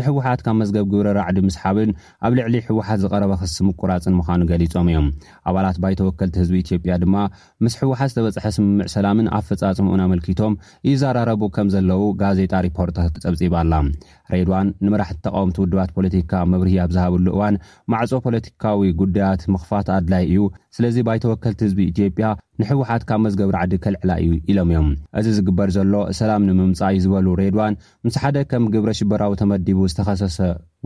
ንሕወሓት 0.00 0.46
ካብ 0.46 0.56
መዝገብ 0.62 0.86
ግብረ 0.94 1.10
ራዕዲ 1.20 1.40
ምስ 1.48 1.58
ሓብን 1.64 1.90
ኣብ 2.28 2.32
ልዕሊ 2.40 2.54
ሕወሓት 2.70 3.00
ዝቐረበ 3.06 3.34
ክስምቁራፅን 3.42 4.16
ምኳኑ 4.22 4.40
ገሊፆም 4.52 4.90
እዮምኣባትይ 4.94 6.08
ከልቲ 6.18 6.34
ህዝቢ 6.42 6.54
ኢትዮጵያ 6.64 6.92
ድማ 7.02 7.16
ምስ 7.64 7.74
ሕወሓት 7.80 8.10
ዝተበፅሐ 8.12 8.44
ስምምዕ 8.56 8.86
ሰላምን 8.96 9.26
ኣ 9.36 9.40
ፈፃፅሙኡን 9.48 10.02
ኣመልኪቶም 10.06 10.54
እዩዘራረቡ 10.88 11.42
ከም 11.56 11.68
ዘለው 11.74 12.02
ጋዜጣ 12.22 12.52
ሪፖርታት 12.66 13.14
ፀብፂባኣላ 13.24 13.72
ሬድዋን 14.34 14.68
ንመራሕቲ 14.84 15.18
ተቃወምቲ 15.26 15.56
ውድባት 15.64 15.90
ፖለቲካ 15.96 16.32
መብርሂ 16.52 16.74
ኣብ 16.84 16.90
ዝሃብሉ 16.96 17.26
እዋን 17.36 17.56
ማዕፆ 17.94 18.12
ፖለቲካዊ 18.26 18.90
ጉዳያት 19.02 19.42
ምኽፋት 19.54 19.88
ኣድላይ 19.96 20.24
እዩ 20.30 20.44
ስለዚ 20.76 20.96
ባይተወከልቲ 21.06 21.60
ህዝቢ 21.66 21.80
ኢትዮጵያ 21.92 22.26
ንሕወሓት 22.60 23.02
ካብ 23.08 23.20
መዝገብርዓዲ 23.26 23.72
ከልዕላ 23.84 24.10
እዩ 24.22 24.30
ኢሎም 24.50 24.68
እዮም 24.74 24.88
እዚ 25.18 25.26
ዝግበር 25.36 25.68
ዘሎ 25.76 25.94
ሰላም 26.18 26.42
ንምምፃእ 26.48 26.92
እዩ 26.96 27.00
ዝበሉ 27.04 27.26
ሬድዋን 27.40 27.74
ምስ 28.06 28.14
ሓደ 28.22 28.36
ከም 28.50 28.64
ግብረ 28.74 28.90
ሽበራዊ 28.98 29.32
ተመዲቡ 29.40 29.78
ዝተኸሰሰ 29.92 30.38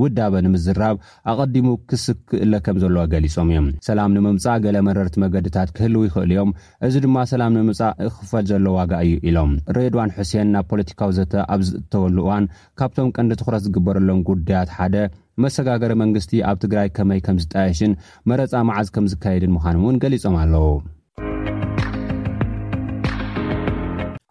ውዳበ 0.03 0.35
ንምዝራብ 0.45 0.97
ኣቐዲሙ 1.33 1.69
ክስክእለ 1.91 2.53
ከም 2.65 2.77
ዘለዎ 2.83 3.05
ገሊፆም 3.13 3.49
እዮም 3.53 3.69
ሰላም 3.89 4.11
ንምምፃእ 4.17 4.59
ገለ 4.65 4.77
መረርቲ 4.89 5.15
መገድታት 5.25 5.69
ክህልው 5.77 6.03
ይኽእል 6.07 6.33
እዮም 6.35 6.51
እዚ 6.89 6.95
ድማ 7.05 7.17
ሰላም 7.33 7.55
ንምምፃእ 7.57 7.93
ክኽፈል 8.15 8.45
ዘሎ 8.51 8.67
ዋጋ 8.79 8.93
እዩ 9.07 9.15
ኢሎም 9.31 9.53
ሬድዋን 9.77 10.13
ሴን 10.33 10.51
ናብ 10.57 10.67
ፖለቲካዊ 10.73 11.13
ዘተ 11.19 11.35
ኣብ 11.55 11.63
ዝእተወሉ 11.69 12.17
እዋን 12.25 12.47
ካብቶም 12.81 13.09
ቀንዲ 13.19 13.33
ትኩረት 13.41 13.63
ዝግበረሎም 13.67 14.21
ጉዳያት 14.31 14.71
ሓደ 14.79 14.97
መሰጋገሪ 15.45 15.93
መንግስቲ 16.03 16.33
ኣብ 16.51 16.59
ትግራይ 16.65 16.89
ከመይ 16.99 17.21
ከም 17.29 17.41
ዝጣየሽን 17.45 17.95
መረፃ 18.33 18.63
መዓዝ 18.71 18.91
ከም 18.97 19.09
ዝካየድን 19.15 19.55
ምዃን 19.57 19.79
እውን 19.83 20.01
ገሊፆም 20.05 20.37
ኣለዉ 20.43 20.65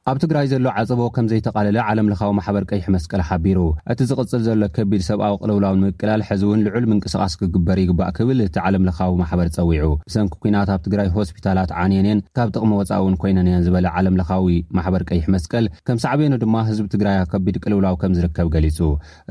ኣብ 0.09 0.17
ትግራይ 0.21 0.47
ዘሎ 0.51 0.65
ዓፀቦ 0.79 0.99
ከም 1.13 1.27
ዘይተቓለለ 1.29 1.77
ዓለምለኻዊ 1.91 2.29
ማሕበር 2.39 2.63
ቀይሕ 2.71 2.83
መስቀል 2.95 3.21
ሓቢሩ 3.29 3.59
እቲ 3.91 3.99
ዝቕፅል 4.09 4.41
ዘሎ 4.47 4.63
ከቢድ 4.75 5.01
ሰብኣዊ 5.07 5.33
ቅልውላውን 5.43 5.79
ምምቅላል 5.83 6.21
ሕዚ 6.27 6.41
እውን 6.47 6.59
ልዑል 6.65 6.85
ምንቅስቃስ 6.91 7.33
ክግበር 7.41 7.77
ይግባእ 7.83 8.11
ክብል 8.17 8.41
እቲ 8.45 8.57
ዓለምለካዊ 8.65 9.13
ማሕበር 9.21 9.47
ፀዊዑ 9.55 9.87
ብሰንኪ 10.09 10.35
ኩናት 10.43 10.69
ኣብ 10.73 10.81
ትግራይ 10.89 11.09
ሆስፒታላት 11.15 11.71
ዓንንን 11.85 12.19
ካብ 12.39 12.51
ጥቕሚ 12.57 12.71
ወፃውን 12.81 13.15
ኮይነንየን 13.23 13.65
ዝበለ 13.67 13.87
ዓለምለኻዊ 13.97 14.45
ማሕበር 14.79 15.05
ቀይሕ 15.11 15.25
መስቀል 15.37 15.67
ከም 15.89 16.01
ሳዕበኖ 16.05 16.35
ድማ 16.43 16.55
ህዝቢ 16.69 16.87
ትግራይ 16.95 17.17
ብ 17.23 17.27
ከቢድ 17.33 17.57
ቅልውላው 17.65 17.97
ከም 18.03 18.13
ዝርከብ 18.19 18.49
ገሊፁ 18.57 18.79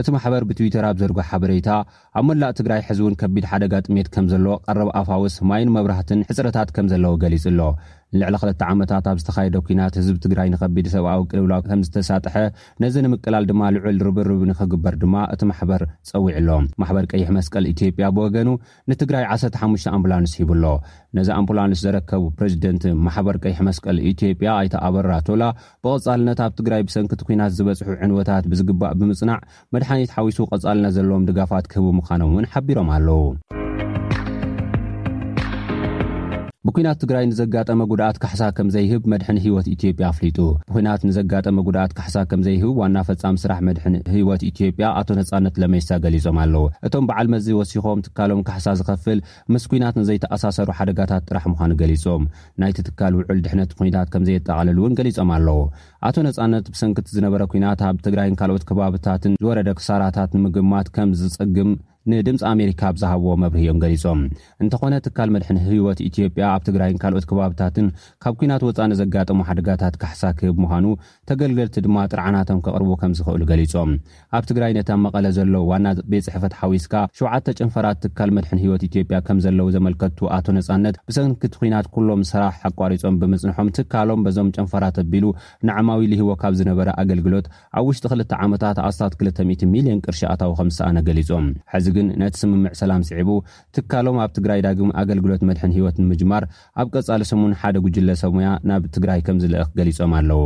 እቲ 0.02 0.06
ማሕበር 0.18 0.42
ብትዊተር 0.50 0.86
ኣብ 0.92 0.98
ዘርጎ 1.04 1.18
ሓበሬታ 1.30 1.70
ኣብ 2.20 2.26
መላእ 2.30 2.52
ትግራይ 2.62 2.82
ሕዝውን 2.88 3.16
ከቢድ 3.22 3.46
ሓደጋ 3.52 3.72
ጥሜት 3.86 4.10
ከም 4.16 4.26
ዘለዎ 4.34 4.56
ቀርብ 4.66 4.90
ኣፋውስ 5.02 5.36
ማይን 5.52 5.72
መብራህትን 5.78 6.26
ሕፅረታት 6.30 6.68
ከም 6.78 6.88
ዘለዎ 6.94 7.14
ገሊፁ 7.24 7.46
ኣሎ 7.54 7.60
ንልዕሊ 8.14 8.34
ክለተ 8.42 8.62
ዓመታት 8.72 9.06
ኣብ 9.10 9.16
ዝተካየደ 9.20 9.56
ኩናት 9.66 9.94
ህዝቢ 10.00 10.16
ትግራይ 10.24 10.48
ንከቢድ 10.52 10.86
ሰብኣውቅልብላዊ 10.94 11.60
ከም 11.70 11.80
ዝተሳጥሐ 11.86 12.34
ነዚ 12.82 12.94
ንምቅላል 13.04 13.44
ድማ 13.50 13.60
ልዑል 13.74 13.96
ርብርብ 14.06 14.42
ንክግበር 14.50 14.94
ድማ 15.02 15.14
እቲ 15.34 15.42
ማሕበር 15.50 15.82
ፀዊዕ 16.10 16.34
ኣሎ 16.40 16.48
ማሕበር 16.82 17.06
ቀይሕ 17.12 17.28
መስቀል 17.38 17.66
ኢትዮጵያ 17.72 18.08
ብወገኑ 18.18 18.48
ንትግራይ 18.92 19.26
15 19.38 19.90
ኣምፕላንስ 19.96 20.34
ሂብሎ 20.40 20.64
ነዚ 21.18 21.28
ኣምፕላንስ 21.38 21.80
ዘረከቡ 21.86 22.22
ፕረዚደንት 22.38 22.84
ማሕበር 23.08 23.38
ቀይሕ 23.46 23.58
መስቀል 23.70 23.98
ኢትዮጵያ 24.12 24.48
ኣይተ 24.60 24.76
ኣበራ 24.90 25.10
ቶላ 25.30 25.42
ብቐጻልነት 25.86 26.40
ኣብ 26.46 26.52
ትግራይ 26.60 26.82
ብሰንኪቲ 26.88 27.20
ኩናት 27.30 27.52
ዝበፅሑ 27.58 27.90
ዕንወታት 28.06 28.46
ብዝግባእ 28.54 28.96
ብምጽናዕ 29.02 29.40
መድሓኒት 29.76 30.12
ሓዊሱ 30.18 30.40
ቐጻልነት 30.54 30.94
ዘለዎም 30.98 31.28
ድጋፋት 31.32 31.68
ክህቡ 31.74 31.86
ምኳኖም 32.00 32.32
እውን 32.34 32.50
ሓቢሮም 32.54 32.90
ኣለው 32.96 33.20
ብኩናት 36.66 36.98
ትግራይ 37.00 37.24
ንዘጋጠመ 37.30 37.80
ጉድኣት 37.88 38.16
ካሕሳ 38.20 38.42
ከም 38.56 38.68
ዘይህብ 38.74 39.02
መድሕን 39.12 39.38
ሂይወት 39.44 39.66
ኢትዮጵያ 39.74 40.04
ኣፍሊጡ 40.12 40.38
ብኩናት 40.68 41.00
ንዘጋጠመ 41.08 41.56
ጉድኣት 41.66 41.92
ካሕሳ 41.98 42.16
ከም 42.30 42.40
ዘይህብ 42.46 42.70
ዋና 42.80 42.96
ፈፃሚ 43.08 43.34
ስራሕ 43.42 43.58
መድሕን 43.68 43.96
ህወት 44.14 44.42
ኢትዮጵያ 44.50 44.86
ኣቶ 45.00 45.08
ነፃነት 45.18 45.58
ለመሳ 45.62 45.90
ገሊፆም 46.04 46.38
ኣለዉ 46.44 46.62
እቶም 46.88 47.04
በዓል 47.10 47.28
መዚህ 47.34 47.56
ወሲኮም 47.60 48.02
ትካሎም 48.08 48.40
ካሕሳ 48.48 48.68
ዝከፍል 48.80 49.20
ምስ 49.54 49.66
ኩናት 49.72 49.96
ንዘይተኣሳሰሩ 50.02 50.68
ሓደጋታት 50.80 51.26
ጥራሕ 51.30 51.46
ምኳኑ 51.54 51.70
ገሊፆም 51.82 52.24
ናይቲ 52.64 52.78
ትካል 52.90 53.12
ውዕል 53.20 53.40
ድሕነት 53.46 53.70
ኩነታት 53.80 54.10
ከምዘየጠቃለሉ 54.14 54.78
እውን 54.84 54.96
ገሊፆም 55.00 55.32
ኣለዉ 55.38 55.60
ኣቶ 56.10 56.16
ነፃነት 56.28 56.66
ብሰንክቲ 56.74 57.08
ዝነበረ 57.18 57.42
ኩናት 57.54 57.82
ኣብ 57.90 57.98
ትግራይን 58.06 58.38
ካልኦት 58.42 58.66
ከባብታትን 58.70 59.36
ዝወረደ 59.42 59.68
ክሳራታት 59.80 60.32
ንምግማት 60.38 60.88
ከም 60.96 61.12
ዝፅግም 61.20 61.72
ንድምፂ 62.12 62.40
ኣሜሪካ 62.52 62.80
ኣብዝሃብዎ 62.92 63.30
መብርሂ 63.42 63.60
እዮም 63.64 63.78
ገሊፆም 63.82 64.18
እንተኾነ 64.62 64.94
ትካል 65.04 65.28
መድሕን 65.34 65.58
ህይወት 65.68 65.98
ኢትዮጵያ 66.08 66.42
ኣብ 66.54 66.62
ትግራይን 66.66 66.98
ካልኦት 67.02 67.26
ከባብታትን 67.30 67.86
ካብ 68.22 68.34
ኩናት 68.40 68.62
ወፃነዘጋጥሙ 68.68 69.38
ሓደጋታት 69.48 69.94
ካሓሳክህ 70.02 70.52
ምዃኑ 70.62 70.84
ተገልገልቲ 71.28 71.76
ድማ 71.86 71.96
ጥርዓናቶም 72.12 72.58
ከቕርቡ 72.66 72.90
ከም 73.02 73.14
ዝኽእሉ 73.20 73.40
ገሊፆም 73.50 73.92
ኣብ 74.38 74.44
ትግራይ 74.50 74.74
ነተ 74.78 74.90
መቐለ 75.04 75.24
ዘሎዉ 75.36 75.56
ዋና 75.70 75.86
ቤት 76.14 76.26
ፅሕፈት 76.28 76.56
ሓዊስካ 76.60 76.92
7ጨንፈራት 77.22 77.98
ትካል 78.04 78.32
መድሕን 78.38 78.60
ህይወት 78.64 78.84
ኢትዮጵያ 78.88 79.18
ከም 79.28 79.40
ዘለዉ 79.46 79.68
ዘመልከቱ 79.78 80.20
ኣቶ 80.38 80.46
ነፃነት 80.58 80.98
ብሰንክት 81.08 81.56
ኩናት 81.62 81.88
ኩሎም 81.96 82.22
ስራሕ 82.32 82.58
ኣቋሪፆም 82.70 83.18
ብምፅንሖም 83.22 83.72
ትካሎም 83.78 84.20
በዞም 84.28 84.52
ጨንፈራት 84.58 84.96
ኣቢሉ 85.04 85.24
ነዓማዊ 85.70 86.00
ልህዎ 86.12 86.30
ካብ 86.44 86.54
ዝነበረ 86.60 86.88
ኣገልግሎት 87.04 87.48
ኣብ 87.78 87.84
ውሽጢ2 87.90 88.38
ዓመታት 88.48 88.76
ኣታ20ሚልዮን 88.90 89.98
ቅርሺ 90.06 90.22
ኣታዊ 90.34 90.52
ከምዝሰኣነ 90.60 90.98
ገሊፆም 91.10 91.48
ግን 91.96 92.06
ነቲ 92.22 92.34
ስምምዕ 92.42 92.72
ሰላም 92.84 93.02
ስዒቡ 93.08 93.30
ትካሎም 93.76 94.16
ኣብ 94.24 94.30
ትግራይ 94.36 94.60
ዳግም 94.66 94.90
ኣገልግሎት 95.02 95.42
መድሐን 95.50 95.74
ህይወት 95.76 95.96
ንምጅማር 96.02 96.44
ኣብ 96.82 96.88
ቀጻሊ 96.96 97.22
ስሙን 97.32 97.52
ሓደ 97.60 97.76
ጉጅለ 97.86 98.10
ሰሙያ 98.24 98.50
ናብ 98.70 98.84
ትግራይ 98.96 99.20
ከምዝልአኽ 99.28 99.68
ገሊፆም 99.80 100.14
ኣለዉ 100.20 100.40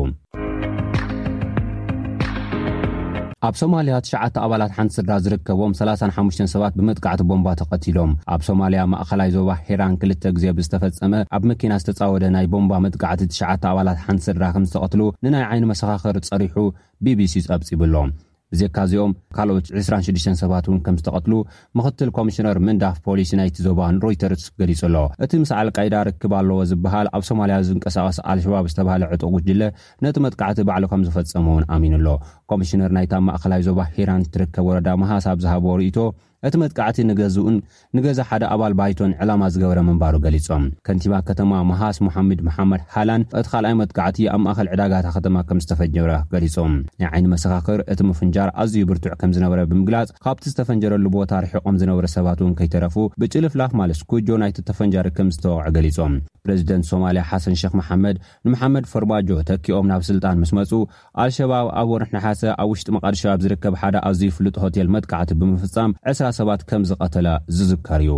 ኣብ 3.47 3.55
ሶማልያ 3.59 3.97
9 4.07 4.39
ኣባላት 4.45 4.73
ሓንቲስድራ 4.77 5.13
ዝርከቦም 5.25 5.73
35 5.81 6.41
ሰባት 6.55 6.75
ብመጥቃዕቲ 6.79 7.21
ቦምባ 7.31 7.49
ተቐቲሎም 7.61 8.13
ኣብ 8.35 8.41
ሶማልያ 8.49 8.81
ማእኸላይ 8.95 9.29
ዞባ 9.37 9.51
ሄራን 9.67 9.95
2ል 10.05 10.13
ግዜ 10.37 10.47
ብዝተፈፀመ 10.59 11.15
ኣብ 11.37 11.45
መኪና 11.51 11.73
ዝተፃወደ 11.83 12.25
ናይ 12.37 12.49
ቦምባ 12.55 12.73
መጥቃዕቲ 12.87 13.23
ትሽዓ 13.33 13.51
ኣባላት 13.73 14.01
ሓንቲ 14.07 14.23
ስድራ 14.29 14.47
ከም 14.57 14.67
ዝተቐትሉ 14.71 15.05
ንናይ 15.27 15.45
ዓይኒ 15.51 15.65
መሰኻኸር 15.73 16.19
ፀሪሑ 16.31 16.57
bቢሲ 17.05 17.45
ፀብፂብሎ 17.51 17.95
እዜካእዚኦም 18.55 19.13
ካልኦት 19.37 19.67
26 19.79 20.29
ሰባት 20.43 20.67
እውን 20.69 20.79
ከምዝተቐትሉ 20.85 21.33
ምክትል 21.79 22.11
ኮሚሽነር 22.19 22.57
ምንዳፍ 22.67 22.97
ፖሊስ 23.07 23.31
ናይቲ 23.41 23.57
ዞባን 23.67 23.99
ሮይተርስ 24.05 24.45
ገሊጹ 24.61 24.81
ኣሎ 24.89 24.97
እቲ 25.25 25.33
ምስ 25.43 25.51
አልቃይዳ 25.59 25.97
ርክብ 26.09 26.35
ኣለዎ 26.41 26.61
ዝበሃል 26.71 27.09
ኣብ 27.19 27.25
ሶማልያ 27.31 27.59
ዝንቀሳቐስ 27.69 28.19
አልሸባብ 28.33 28.67
ዝተባሃለ 28.73 29.03
ዕጡቕ 29.13 29.33
ውጅለ 29.39 29.63
ነቲ 30.07 30.17
መጥቃዕቲ 30.27 30.61
ባዕሉ 30.71 30.85
ከም 30.93 31.05
ዝፈፀሙ 31.09 31.47
እውን 31.55 31.67
ኣሚኑኣሎ 31.77 32.09
ኮሚሽነር 32.53 32.93
ናይታብ 32.99 33.25
ማእኸላይ 33.29 33.63
ዞባ 33.69 33.81
ሄራን 33.97 34.25
ዝትርከብ 34.29 34.67
ወረዳ 34.71 34.89
መሃሳ 35.05 35.27
ኣብ 35.35 35.41
ዝሃብዎ 35.47 35.73
ርእቶ 35.83 35.99
እቲ 36.47 36.55
መጥቃዕቲ 36.63 36.99
ንገዝኡን 37.11 37.57
ንገዛ 37.97 38.19
ሓደ 38.31 38.43
ኣባል 38.55 38.75
ባይቶን 38.79 39.13
ዕላማ 39.23 39.43
ዝገበረ 39.55 39.79
ምንባሩ 39.89 40.15
ገሊፆም 40.25 40.65
ከንቲባ 40.87 41.15
ከተማ 41.29 41.53
መሃስ 41.71 41.99
መሓምድ 42.07 42.41
መሓመድ 42.49 42.83
ሃላን 42.97 43.23
እቲ 43.41 43.45
ካልኣይ 43.53 43.75
መጥካዕቲ 43.81 44.19
ኣብ 44.35 44.41
ማእኸል 44.47 44.69
ዕዳጋታ 44.75 45.07
ከተማ 45.17 45.37
ከም 45.49 45.61
ዝተፈንጀራ 45.65 46.13
ገሊፆም 46.35 46.75
ናይ 47.01 47.09
ዓይኒ 47.13 47.27
መሰኻክር 47.35 47.81
እቲ 47.95 48.01
ምፍንጃር 48.11 48.51
ኣዝዩ 48.65 48.83
ብርቱዕ 48.91 49.15
ከም 49.23 49.33
ዝነበረ 49.39 49.63
ብምግላፅ 49.73 50.13
ካብቲ 50.27 50.45
ዝተፈንጀረሉ 50.53 51.05
ቦታ 51.17 51.33
ሪሒቆም 51.47 51.79
ዝነበረ 51.83 52.07
ሰባት 52.17 52.39
እውን 52.45 52.55
ከይተረፉ 52.61 52.97
ብጭልፍላፍ 53.23 53.75
ማለት 53.81 53.99
ስኩጆ 54.03 54.29
ናይቲ 54.45 54.59
ተፈንጃሪ 54.71 55.11
ከም 55.19 55.31
ዝተዋቅዑ 55.39 55.75
ገሊፆም 55.79 56.15
ፕረዚደንት 56.47 56.87
ሶማልያ 56.93 57.23
ሓሰን 57.33 57.55
ክ 57.73 57.73
መሓመድ 57.83 58.17
ንመሓመድ 58.47 58.85
ፈርማጆ 58.93 59.29
ተኪኦም 59.51 59.89
ናብ 59.91 60.03
ስልጣን 60.11 60.37
ምስ 60.43 60.51
መፁ 60.59 60.71
ኣልሸባብ 61.25 61.67
ኣብ 61.81 61.89
ወርሕ 61.95 62.11
ናሓሰ 62.17 62.43
ኣብ 62.63 62.69
ውሽጢ 62.73 62.89
መቃዲሸባብ 62.99 63.41
ዝርከብ 63.47 63.75
ሓደ 63.83 63.97
ኣዝዩ 64.11 64.29
ፍሉጥ 64.37 64.57
ሆቴል 64.65 64.89
መጥካዕቲ 64.95 65.31
ብምፍም 65.41 65.91
ባት 66.49 66.61
ከም 66.71 66.83
ዝቀተላ 66.91 67.29
ዝዝከርእዩ 67.57 68.11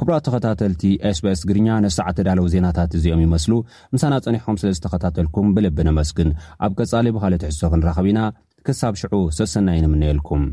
ክቡራት 0.00 0.24
ተኸታተልቲ 0.26 0.82
ስበስ 1.18 1.40
ግርኛ 1.48 1.68
ነሳዓተዳለው 1.84 2.44
ዜናታት 2.52 2.90
እዚኦም 2.98 3.22
ይመስሉ 3.26 3.52
ምሳና 3.94 4.14
ፀኒሕኩም 4.26 4.58
ስለ 4.62 4.68
ዝተኸታተልኩም 4.78 5.46
ብልብ 5.54 5.78
ንመስግን 5.88 6.28
ኣብ 6.66 6.72
ቀፃሊ 6.80 7.06
በሃለ 7.16 7.34
ትሕሶ 7.44 7.60
ክንራኸቢኢና 7.72 8.20
ክሳብ 8.68 8.94
ሽዑ 9.02 9.14
ሰሰና 9.38 9.68
ይንምንኤልኩም 9.78 10.44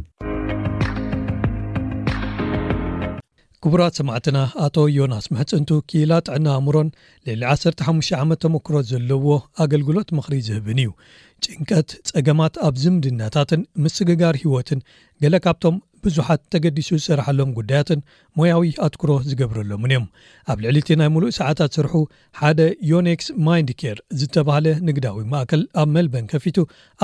ክቡራት 3.66 3.94
ሰማዕትና 4.00 4.38
ኣቶ 4.64 4.76
ዮናስ 4.96 5.26
ምሕፅንቱ 5.34 5.70
ኪላ 5.92 6.12
ጥዕና 6.28 6.48
ኣእምሮን 6.58 6.90
ልዕሊ 7.28 7.42
15 7.54 8.18
ዓመት 8.24 8.40
ተመክሮት 8.44 8.86
ዘለዎ 8.90 9.28
ኣገልግሎት 9.64 10.10
ምክሪ 10.18 10.34
ዝህብን 10.50 10.80
እዩ 10.84 10.90
ጭንቀት 11.44 11.90
ፀገማት 12.12 12.56
ኣብ 12.68 12.76
ዝምድናታትን 12.84 13.62
ምስግጋር 13.84 14.36
ሂወትን 14.44 14.80
ገሌ 15.24 15.36
ካብቶም 15.48 15.76
ብዙሓት 16.06 16.42
ተገዲሱ 16.54 16.90
ዝስራሐሎም 17.02 17.52
ጉዳያትን 17.58 18.00
ሞያዊ 18.40 18.66
ኣትኩሮ 18.86 19.12
ዝገብረሎምን 19.30 19.92
እዮም 19.94 20.04
ኣብ 20.52 20.58
ልዕሊ 20.64 20.78
ቲ 20.88 20.98
ናይ 21.00 21.10
ሙሉእ 21.14 21.34
ሰዓታት 21.38 21.72
ስርሑ 21.78 21.94
ሓደ 22.42 22.60
ዮኔክስ 22.92 23.28
ማንዲ 23.48 23.70
ኬር 23.82 23.98
ዝተባሃለ 24.20 24.68
ንግዳዊ 24.88 25.18
ማእከል 25.34 25.62
ኣብ 25.82 25.90
መልበን 25.96 26.28
ከፊቱ 26.34 26.58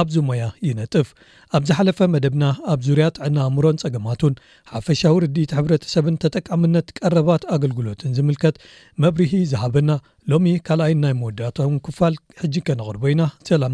ኣብዚ 0.03 0.15
ሞያ 0.29 0.45
ይነጥፍ 0.67 1.09
ኣብ 1.57 1.65
ዝሓለፈ 1.69 1.99
መደብና 2.15 2.43
ኣብ 2.73 2.81
ዙርያ 2.89 3.07
ጥዕናእምሮን 3.17 3.81
ፀገማትን 3.85 4.35
ሓፈሻዊ 4.75 5.15
ርድኢት 5.25 5.53
ሕብረተሰብን 5.59 6.19
ተጠቃምነት 6.25 6.95
ቀረባት 6.99 7.43
ኣገልግሎትን 7.55 8.15
ዝምልከት 8.19 8.57
መብርሂ 9.05 9.31
ዝሃበና 9.53 9.89
ሎሚ 10.33 10.47
ካልኣይን 10.69 11.01
ናይ 11.05 11.15
መወዳእታውን 11.21 11.79
ክፋል 11.87 12.17
ሕጂ 12.43 12.55
ከነቅርቦ 12.69 13.05
ኢና 13.13 13.23
ሰላም 13.51 13.73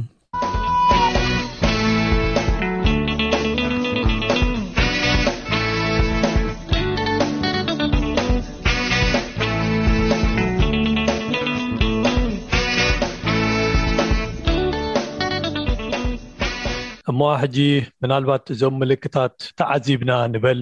እሞ 17.11 17.19
ሕጂ 17.41 17.57
ምናልባት 18.03 18.45
እዞም 18.53 18.73
ምልክታት 18.81 19.35
ተዓዚብና 19.59 20.11
ንበል 20.31 20.59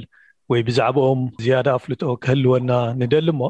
ወይ 0.51 0.61
ብዛዕባኦም 0.67 1.21
ዝያዳ 1.43 1.67
ኣፍልጦ 1.77 2.01
ክህልወና 2.23 2.71
ንደሊ 3.01 3.27
ሞ 3.39 3.49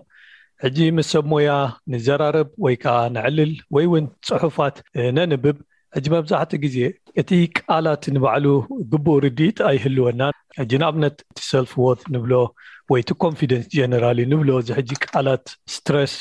ሕጂ 0.64 0.78
ምስ 0.98 1.08
ሰብሞያ 1.14 1.50
ንዘራረብ 1.94 2.50
ወይ 2.66 2.76
ከዓ 2.84 2.96
ንዕልል 3.16 3.52
ወይ 3.78 3.86
ውን 3.94 4.06
ፅሑፋት 4.28 4.76
ነንብብ 5.18 5.58
ሕጂ 5.96 6.06
መብዛሕቲኡ 6.16 6.60
ግዜ 6.66 6.78
እቲ 7.22 7.30
ቃላት 7.60 8.04
ንባዕሉ 8.16 8.46
ግቡ 8.94 9.08
ርድኢት 9.26 9.60
ኣይህልወና 9.72 10.22
ሕጂ 10.62 10.72
ንኣብነት 10.84 11.18
እቲ 11.32 11.40
ሰልፍ 11.52 11.74
ወት 11.88 12.02
ንብሎ 12.16 12.34
ወይ 12.92 13.02
እቲ 13.04 13.12
ኮንፍደንስ 13.26 13.68
ጀነራል 13.76 14.20
ንብሎ 14.34 14.50
እዚ 14.64 14.70
ሕጂ 14.80 14.92
ቃላት 15.08 15.46
ስትረስ 15.76 16.16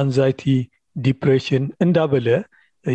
ኣንዘይቲ 0.00 0.42
ዲፕሬሽን 1.06 1.64
እንዳበለ 1.86 2.28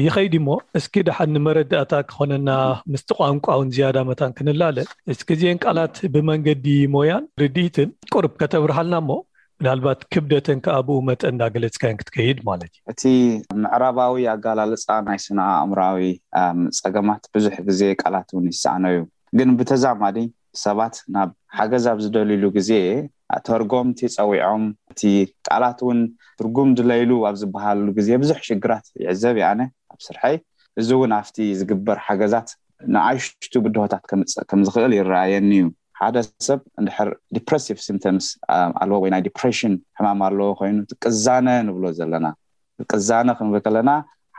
ይኸይዲ 0.05 0.35
ሞ 0.45 0.49
እስኪ 0.79 0.93
ደሓ 1.07 1.17
ንመረዳእታ 1.33 1.93
ክኾነና 2.09 2.49
ምስቲ 2.91 3.09
ቋንቋውን 3.19 3.69
ዝያዳ 3.75 3.97
መታን 4.09 4.31
ክንላለት 4.37 4.89
እስኪ 5.13 5.29
ዚአን 5.41 5.57
ቃላት 5.63 5.95
ብመንገዲ 6.13 6.67
ሞያን 6.95 7.25
ርድኢትን 7.41 7.89
ቁርብ 8.13 8.33
ከተብርሃልና 8.41 8.95
ሞ 9.09 9.19
ብናልባት 9.61 9.99
ክብደተን 10.13 10.59
ከዓ 10.65 10.77
ብኡ 10.87 10.97
መጠዳ 11.09 11.41
ገለፅካዮን 11.55 11.99
ክትከይድ 12.01 12.39
ማለት 12.49 12.71
እዩ 12.77 12.85
እቲ 12.93 13.01
ምዕራባዊ 13.63 14.15
ኣጋላልፃ 14.35 14.85
ናይ 15.09 15.19
ስና 15.25 15.39
ኣእምራዊፀገማት 15.63 17.23
ብዙሕ 17.35 17.55
ግዜ 17.69 17.81
ቃላት 18.03 18.29
ውን 18.37 18.47
ይሰኣነ 18.53 18.85
እዩ 18.95 19.03
ግን 19.39 19.51
ብተዛማዲ 19.59 20.17
ሰባት 20.65 20.95
ናብ 21.13 21.29
ሓገዝ 21.57 21.85
ኣብ 21.91 21.99
ዝደልሉ 22.05 22.43
ግዜ 22.57 22.71
ተርጎምቲ 23.47 23.99
ፀዊዖም 24.15 24.63
እቲ 24.93 25.01
ቃላት 25.47 25.79
እውን 25.85 25.99
ትርጉም 26.39 26.69
ድለይሉ 26.79 27.11
ኣብ 27.29 27.35
ዝበሃልሉ 27.41 27.87
ግዜ 27.99 28.09
ብዙሕ 28.23 28.39
ሽግራት 28.49 28.85
ይዕዘብ 29.03 29.35
እዩኣነ 29.41 29.61
ኣብ 29.93 29.99
ስርሐይ 30.07 30.35
እዚ 30.81 30.89
እውን 30.97 31.11
ኣብቲ 31.19 31.37
ዝግበር 31.61 31.97
ሓገዛት 32.07 32.49
ንዓይሽቱ 32.95 33.53
ብድሆታት 33.65 34.05
ከምዝክእል 34.51 34.93
ይረኣየኒ 34.99 35.47
እዩ 35.57 35.67
ሓደ 35.99 36.17
ሰብ 36.47 36.59
እንድሕር 36.79 37.09
ዲፕረስቭ 37.37 37.77
ስምቶምስ 37.87 38.25
ኣለዎ 38.83 38.97
ወይ 39.03 39.11
ናይ 39.13 39.21
ዲፕረሽን 39.27 39.73
ሕማም 39.99 40.21
ኣለዎ 40.27 40.49
ኮይኑ 40.61 40.77
ትቅዛነ 40.93 41.47
ንብሎ 41.67 41.85
ዘለና 41.99 42.25
ቅዛነ 42.91 43.27
ክንብል 43.39 43.61
ከለና 43.65 43.89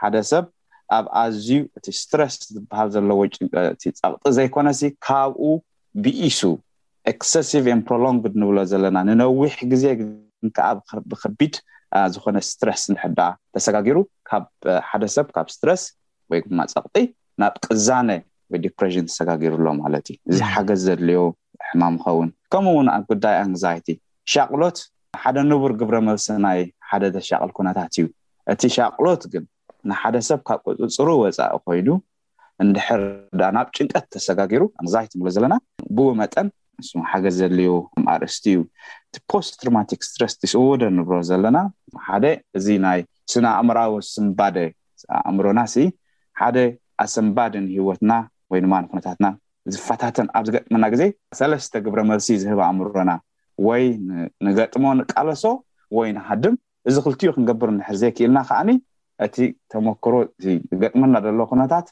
ሓደ 0.01 0.15
ሰብ 0.31 0.45
ኣብ 0.97 1.05
ኣዝዩ 1.21 1.49
እቲ 1.77 1.85
ስትረስ 2.01 2.35
ዝበሃል 2.55 2.89
ዘለዎ 2.95 3.19
እ 3.27 3.31
ፀቕጢ 3.55 3.83
ዘይኮነሲ 4.37 4.81
ካብኡ 5.05 5.45
ብኢሱ 6.03 6.41
ክስቭ 7.21 7.51
ፕሮንድ 7.89 8.23
ንብሎ 8.41 8.57
ዘለና 8.71 8.97
ንነዊሕ 9.09 9.53
ግዜ 9.71 9.85
ከዓ 10.55 10.67
ብከቢድ 11.09 11.55
ዝኮነ 12.13 12.37
ስትረስ 12.49 12.81
ንድሕርዳኣ 12.91 13.29
ተሰጋጊሩ 13.55 13.97
ካብ 14.29 14.43
ሓደ 14.89 15.03
ሰብ 15.15 15.27
ካብ 15.35 15.47
ስትረስ 15.55 15.83
ወይማ 16.31 16.59
ፀቕጢ 16.73 17.03
ናብ 17.41 17.53
ቅዛነ 17.65 18.09
ወይ 18.51 18.59
ዲፕሬሽን 18.65 19.05
ተሰጋጊሩሎ 19.11 19.67
ማለት 19.83 20.05
እዩ 20.13 20.17
እዚ 20.31 20.39
ሓገዝ 20.53 20.79
ዘድልዩ 20.87 21.19
ሕማም 21.67 21.95
ኸውን 22.05 22.29
ከምኡ 22.53 22.73
ውን 22.79 22.89
ጉዳይ 23.11 23.35
ኣንግዛይቲ 23.43 23.87
ሻቅሎት 24.33 24.77
ሓደ 25.23 25.37
ንቡር 25.51 25.71
ግብረ 25.81 25.95
መብስ 26.09 26.25
ናይ 26.45 26.59
ሓደ 26.89 27.03
ተሻቅል 27.17 27.51
ኩነታት 27.59 27.91
እዩ 28.01 28.05
እቲ 28.53 28.61
ሻቅሎት 28.77 29.23
ግን 29.33 29.45
ንሓደሰብ 29.91 30.39
ካብ 30.47 30.59
ቁፅፅሩ 30.77 31.09
ወፃኢ 31.23 31.51
ኮይኑ 31.67 31.89
እንድሕርዳ 32.63 33.41
ናብ 33.57 33.69
ጭንቀት 33.77 34.05
ተሰጋጊሩ 34.15 34.63
ንግይቲ 34.85 35.11
ንብሎ 35.19 35.29
ዘለና 35.37 35.55
ብ 35.95 36.05
መጠን 36.21 36.47
ን 36.83 37.01
ሓገዝ 37.11 37.35
ዘድልዩ 37.41 37.67
ኣርእስቲ 38.13 38.45
እዩ 38.53 38.57
እቲ 39.09 39.15
ፖስት 39.31 39.53
ትሮማቲክ 39.61 39.99
ስትረስ 40.07 40.33
ስወደ 40.53 40.81
ንብሮ 40.97 41.15
ዘለና 41.29 41.57
ሓደ 42.07 42.25
እዚ 42.59 42.67
ናይ 42.85 42.99
ስና 43.33 43.45
ኣእምራዊ 43.61 43.91
ስምባደ 44.13 44.55
ኣእምሮና 45.27 45.59
ሲ 45.73 45.85
ሓደ 46.41 46.57
ኣሰምባደ 47.03 47.53
ንሂወትና 47.65 48.11
ወይ 48.53 48.61
ማን 48.73 48.85
ኩነታትና 48.91 49.27
ዝፋታትን 49.73 50.27
ኣብ 50.37 50.43
ዝገጥመና 50.47 50.85
ግዜ 50.93 51.03
ሰለስተ 51.39 51.73
ግብረ 51.85 51.99
መርሲ 52.09 52.29
ዝህብ 52.43 52.59
ኣእምሮና 52.69 53.11
ወይ 53.67 53.83
ንገጥሞ 54.47 54.85
ንቃለሶ 54.99 55.43
ወይ 55.97 56.09
ንሃድም 56.17 56.55
እዚ 56.89 56.95
ክልትኡ 57.05 57.29
ክንገብር 57.35 57.69
ድሕር 57.79 57.97
ዘይ 58.01 58.11
ክኢልና 58.17 58.39
ከዓኒ 58.49 58.69
እቲ 59.25 59.35
ተመክሮ 59.73 60.13
ዝገጥመና 60.45 61.13
ዘሎ 61.27 61.39
ኩነታት 61.51 61.87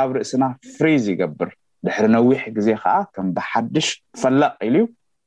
ኣብ 0.00 0.08
ርእስና 0.16 0.44
ፍሪዝ 0.76 1.04
ይገብር 1.12 1.50
ድሕሪ 1.86 2.06
ነዊሕ 2.16 2.40
ግዜ 2.56 2.68
ከዓ 2.82 2.94
ከም 3.14 3.26
ብሓድሽ 3.36 3.86
ፈላቅ 4.20 4.52
ኢሉ 4.68 4.76
ዩ 4.82 4.86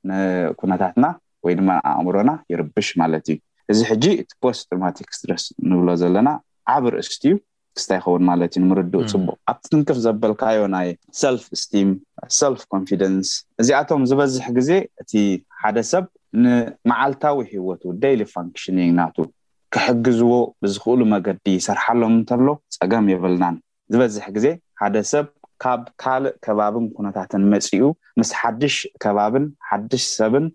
ንኩነታትና 0.09 1.05
ወይ 1.45 1.53
ድማ 1.59 1.69
ኣእምሮና 1.97 2.31
ይርብሽ 2.51 2.87
ማለት 3.01 3.25
እዩ 3.33 3.37
እዚ 3.71 3.79
ሕጂ 3.91 4.05
እቲ 4.21 4.29
ፖስት 4.43 4.63
ድርማቲክ 4.71 5.07
ስትረስ 5.17 5.43
ንብሎ 5.69 5.89
ዘለና 6.01 6.29
ዓብ 6.75 6.83
ርእስቲዩ 6.95 7.33
ክስታ 7.77 7.89
ይኸውን 7.99 8.23
ማለት 8.29 8.51
እዩ 8.55 8.61
ንምርድእ 8.63 9.05
ፅቡቅ 9.13 9.37
ኣብትትንክፍ 9.51 9.97
ዘበልካዮ 10.05 10.59
ናይ 10.75 10.87
ሰልፍ 11.21 11.43
ስቲም 11.63 11.89
ሰልፍ 12.39 12.61
ኮንፊደንስ 12.73 13.29
እዚኣቶም 13.63 14.03
ዝበዝሕ 14.11 14.45
ግዜ 14.57 14.71
እቲ 15.03 15.11
ሓደ 15.63 15.77
ሰብ 15.91 16.05
ንመዓልታዊ 16.43 17.39
ሂወቱ 17.51 17.83
ደይሊ 18.03 18.21
ፋንክሽኒግ 18.35 18.89
ናቱ 18.99 19.17
ክሕግዝዎ 19.75 20.33
ብዝክእሉ 20.63 21.01
መገዲ 21.13 21.45
ይሰርሓሎም 21.57 22.13
እንተሎ 22.19 22.47
ፀገም 22.77 23.05
የብልናን 23.13 23.55
ዝበዝሕ 23.93 24.25
ግዜ 24.37 24.45
ሓደ 24.81 24.95
ሰብ 25.11 25.25
ካብ 25.63 25.81
ካልእ 26.01 26.33
ከባብን 26.45 26.85
ኩነታትን 26.95 27.43
መፅኡ 27.53 27.81
ምስ 28.19 28.29
ሓድሽ 28.39 28.75
ከባብን 29.03 29.45
ሓድሽ 29.69 30.03
ሰብን 30.17 30.45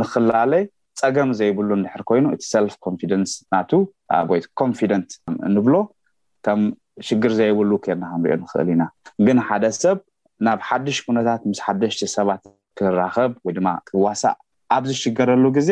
ንኽላለ 0.00 0.52
ፀገም 1.00 1.30
ዘይብሉ 1.38 1.68
ንድሕር 1.80 2.02
ኮይኑ 2.08 2.24
እቲ 2.34 2.42
ሰልፍ 2.52 2.74
ኮንደንስ 2.84 3.32
ናቱወይ 3.54 4.40
ኮንፍደንት 4.60 5.08
ንብሎ 5.54 5.74
ከም 6.46 6.60
ሽግር 7.08 7.32
ዘይብሉ 7.40 7.70
ኬርና 7.84 8.04
ክንሪኦ 8.12 8.36
ንክእል 8.42 8.68
ኢና 8.74 8.84
ግን 9.26 9.38
ሓደ 9.48 9.64
ሰብ 9.82 9.98
ናብ 10.46 10.58
ሓድሽ 10.68 10.96
ኩነታት 11.08 11.40
ምስ 11.50 11.58
ሓደሽቲ 11.66 12.02
ሰባት 12.16 12.42
ክራከብ 12.78 13.32
ወይድማ 13.46 13.68
ክዋሳእ 13.88 14.36
ኣብ 14.76 14.82
ዝሽገረሉ 14.90 15.44
ግዜ 15.58 15.70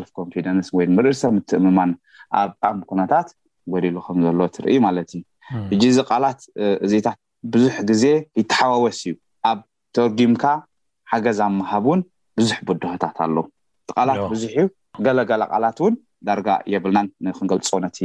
ልፍ 0.00 0.08
ኮንደንስ 0.18 0.68
ወይድርኢሰብ 0.76 1.32
ምትእምማን 1.36 1.90
ኣብ 2.40 2.50
ጣም 2.64 2.76
ኩነታት 2.90 3.28
ጎዲሉ 3.72 3.96
ከምዘሎ 4.06 4.40
ትርኢ 4.54 4.74
ማለት 4.86 5.10
እዩ 5.16 5.20
እ 5.56 5.88
እዚ 5.90 5.98
ቃላት 6.08 6.40
እዚታትእ 6.86 7.20
ብዙሕ 7.52 7.74
ግዜ 7.90 8.04
ይተሓወወስ 8.40 8.98
እዩ 9.04 9.14
ኣብ 9.48 9.58
ተወጊምካ 9.96 10.44
ሓገዛ 11.10 11.38
ብ 11.52 11.56
መሃብ 11.60 11.84
ውን 11.90 12.00
ብዙሕ 12.38 12.56
ብድሆታት 12.68 13.18
ኣለው 13.24 13.44
ተቃላት 13.88 14.20
ብዙሕ 14.34 14.52
እዩ 14.62 14.66
ገለገለ 15.06 15.42
ቃላት 15.52 15.78
እውን 15.82 15.94
ዳርጋ 16.28 16.48
የብልናን 16.72 17.06
ንክንገልፆ 17.26 17.70
ነቲ 17.84 17.98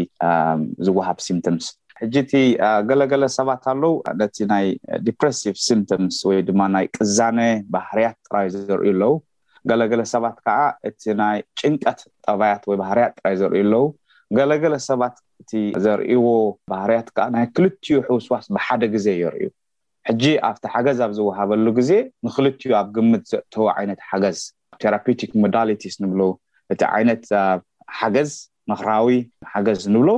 ዝወሃብ 0.87 1.17
ስምቶምስ 1.27 1.67
ሕጂ 2.01 2.15
እቲ 2.23 2.33
ገለገለ 2.89 3.23
ሰባት 3.37 3.63
ኣለው 3.71 3.93
ነቲ 4.21 4.37
ናይ 4.51 4.67
ዲፕረቭ 5.07 5.41
ስምቶምስ 5.67 6.17
ወይ 6.29 6.37
ድማ 6.49 6.61
ናይ 6.75 6.85
ቅዛነ 6.97 7.39
ባህርያት 7.75 8.17
ጥራይ 8.27 8.47
ዘርኢዩ 8.55 8.87
ኣለው 8.95 9.13
ገለገለ 9.69 10.01
ሰባት 10.13 10.37
ከዓ 10.45 10.59
እቲ 10.89 11.01
ናይ 11.21 11.39
ጭንቀት 11.59 11.99
ጠባያት 12.25 12.63
ወይ 12.71 12.77
ባህርያት 12.83 13.13
ጥራይ 13.19 13.35
ዘርዩ 13.41 13.57
ኣለው 13.65 13.85
ገለገለ 14.37 14.75
ሰባት 14.89 15.15
እቲ 15.41 15.51
ዘርእዎ 15.83 16.25
ባህርያት 16.71 17.07
ከዓ 17.17 17.25
ናይ 17.35 17.45
ክልትኡ 17.55 17.87
ሕውስዋስ 18.09 18.45
ብሓደ 18.55 18.81
ግዜ 18.93 19.07
የርእዩ 19.21 19.47
ሕጂ 20.07 20.23
ኣብቲ 20.49 20.63
ሓገዝ 20.73 20.99
ኣብ 21.05 21.11
ዝወሃበሉ 21.17 21.65
ግዜ 21.79 21.91
ንክልዮ 22.27 22.71
ኣብ 22.81 22.87
ግምት 22.95 23.23
ዘእተወ 23.31 23.65
ዓይነት 23.77 23.99
ሓገዝ 24.09 24.37
ቴራቲክ 24.83 25.31
ሞዳሊቲስ 25.43 25.95
ንብሎ 26.03 26.21
እቲ 26.73 26.81
ዓይነት 26.97 27.23
ሓገዝ 27.99 28.31
ምክራዊ 28.71 29.07
ሓገዝ 29.53 29.81
ንብሎ 29.93 30.09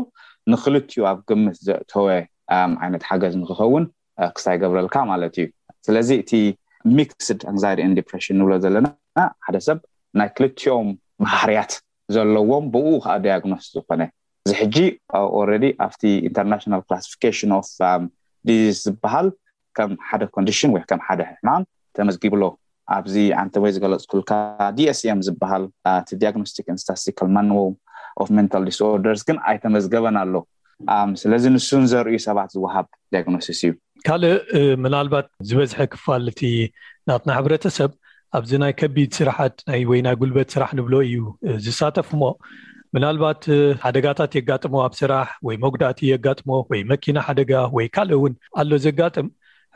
ንክልዩ 0.51 0.97
ኣብ 1.11 1.19
ግምት 1.29 1.57
ዘእተወ 1.67 2.07
ዓይነት 2.83 3.03
ሓገዝ 3.09 3.33
ንክኸውን 3.41 3.83
ክሳይገብረልካ 4.35 4.95
ማለት 5.11 5.33
እዩ 5.41 5.47
ስለዚ 5.87 6.09
እቲ 6.23 6.31
ሚክስድ 6.97 7.39
ንይድ 7.57 7.79
ኢንዲፕሬሽን 7.87 8.37
ንብሎ 8.41 8.53
ዘለና 8.63 8.87
ሓደ 9.45 9.57
ሰብ 9.67 9.77
ናይ 10.19 10.29
ክልትዮም 10.37 10.89
ባህርያት 11.25 11.73
ዘለዎም 12.15 12.65
ብኡ 12.73 12.87
ከዓ 13.03 13.15
ዲያግኖስ 13.25 13.65
ዝኮነ 13.75 14.01
እዚሕጂ 14.51 14.77
ኦረዲ 15.39 15.65
ኣብቲ 15.85 16.01
ኢንተርናሽናል 16.27 16.81
ክላስፊካሽን 16.87 17.51
ፍ 17.67 17.89
ዲዚስ 18.47 18.77
ዝበሃል 18.85 19.27
ከም 19.77 19.91
ሓደ 20.07 20.23
ኮንዲሽን 20.35 20.71
ወይ 20.75 20.81
ከም 20.89 21.01
ሓደ 21.07 21.21
ሕማም 21.29 21.63
ተመዝጊብሎ 21.97 22.41
ኣብዚ 22.95 23.13
ዓንተ 23.41 23.53
ወይ 23.63 23.71
ዝገለፅ 23.75 24.03
ኩልካ 24.11 24.31
ዲስኤም 24.77 25.19
ዝበሃል 25.27 25.63
uh, 25.89 25.99
እቲ 26.03 26.09
ዲግኖስቲ 26.23 26.57
እንስታሲካል 26.73 27.29
ማንዎ 27.35 27.59
ንታል 28.45 28.63
ዲስርደርስ 28.69 29.21
ግን 29.29 29.37
ኣይተመዝገበን 29.51 30.17
ኣሎ 30.23 30.33
um, 30.95 31.11
ስለዚ 31.21 31.43
ንሱን 31.55 31.85
ዘር 31.93 32.09
ሰባት 32.27 32.49
ዝወሃብ 32.55 32.87
ዳግኖሲስ 33.15 33.61
እዩ 33.65 33.71
ካልእ 34.09 34.33
uh, 34.59 34.75
ምናልባት 34.85 35.29
ዝበዝሐ 35.51 35.79
ክፋል 35.93 36.25
እቲ 36.33 36.41
ናና 37.11 37.29
ሕብረተሰብ 37.39 37.91
ኣብዚ 38.39 38.51
ናይ 38.65 38.73
ከቢድ 38.81 39.11
ስራሕት 39.19 39.55
ወይናይ 39.93 40.15
ጉልበት 40.19 40.49
ስራሕ 40.57 40.73
ንብሎ 40.81 40.95
እዩ 41.07 41.15
uh, 41.47 41.57
ዝሳተፍ 41.67 42.11
ሞ 42.23 42.33
ምናልባት 42.95 43.43
ሓደጋታት 43.83 44.31
የጋጥሞ 44.37 44.73
ኣብ 44.85 44.93
ስራሕ 45.01 45.27
ወይ 45.47 45.55
መጉዳእቲ 45.63 45.99
የጋጥሞ 46.09 46.49
ወይ 46.71 46.81
መኪና 46.91 47.17
ሓደጋ 47.27 47.51
ወይ 47.77 47.85
ካልእ 47.95 48.17
እውን 48.17 48.33
ኣሎ 48.61 48.71
ዘጋጥም 48.85 49.27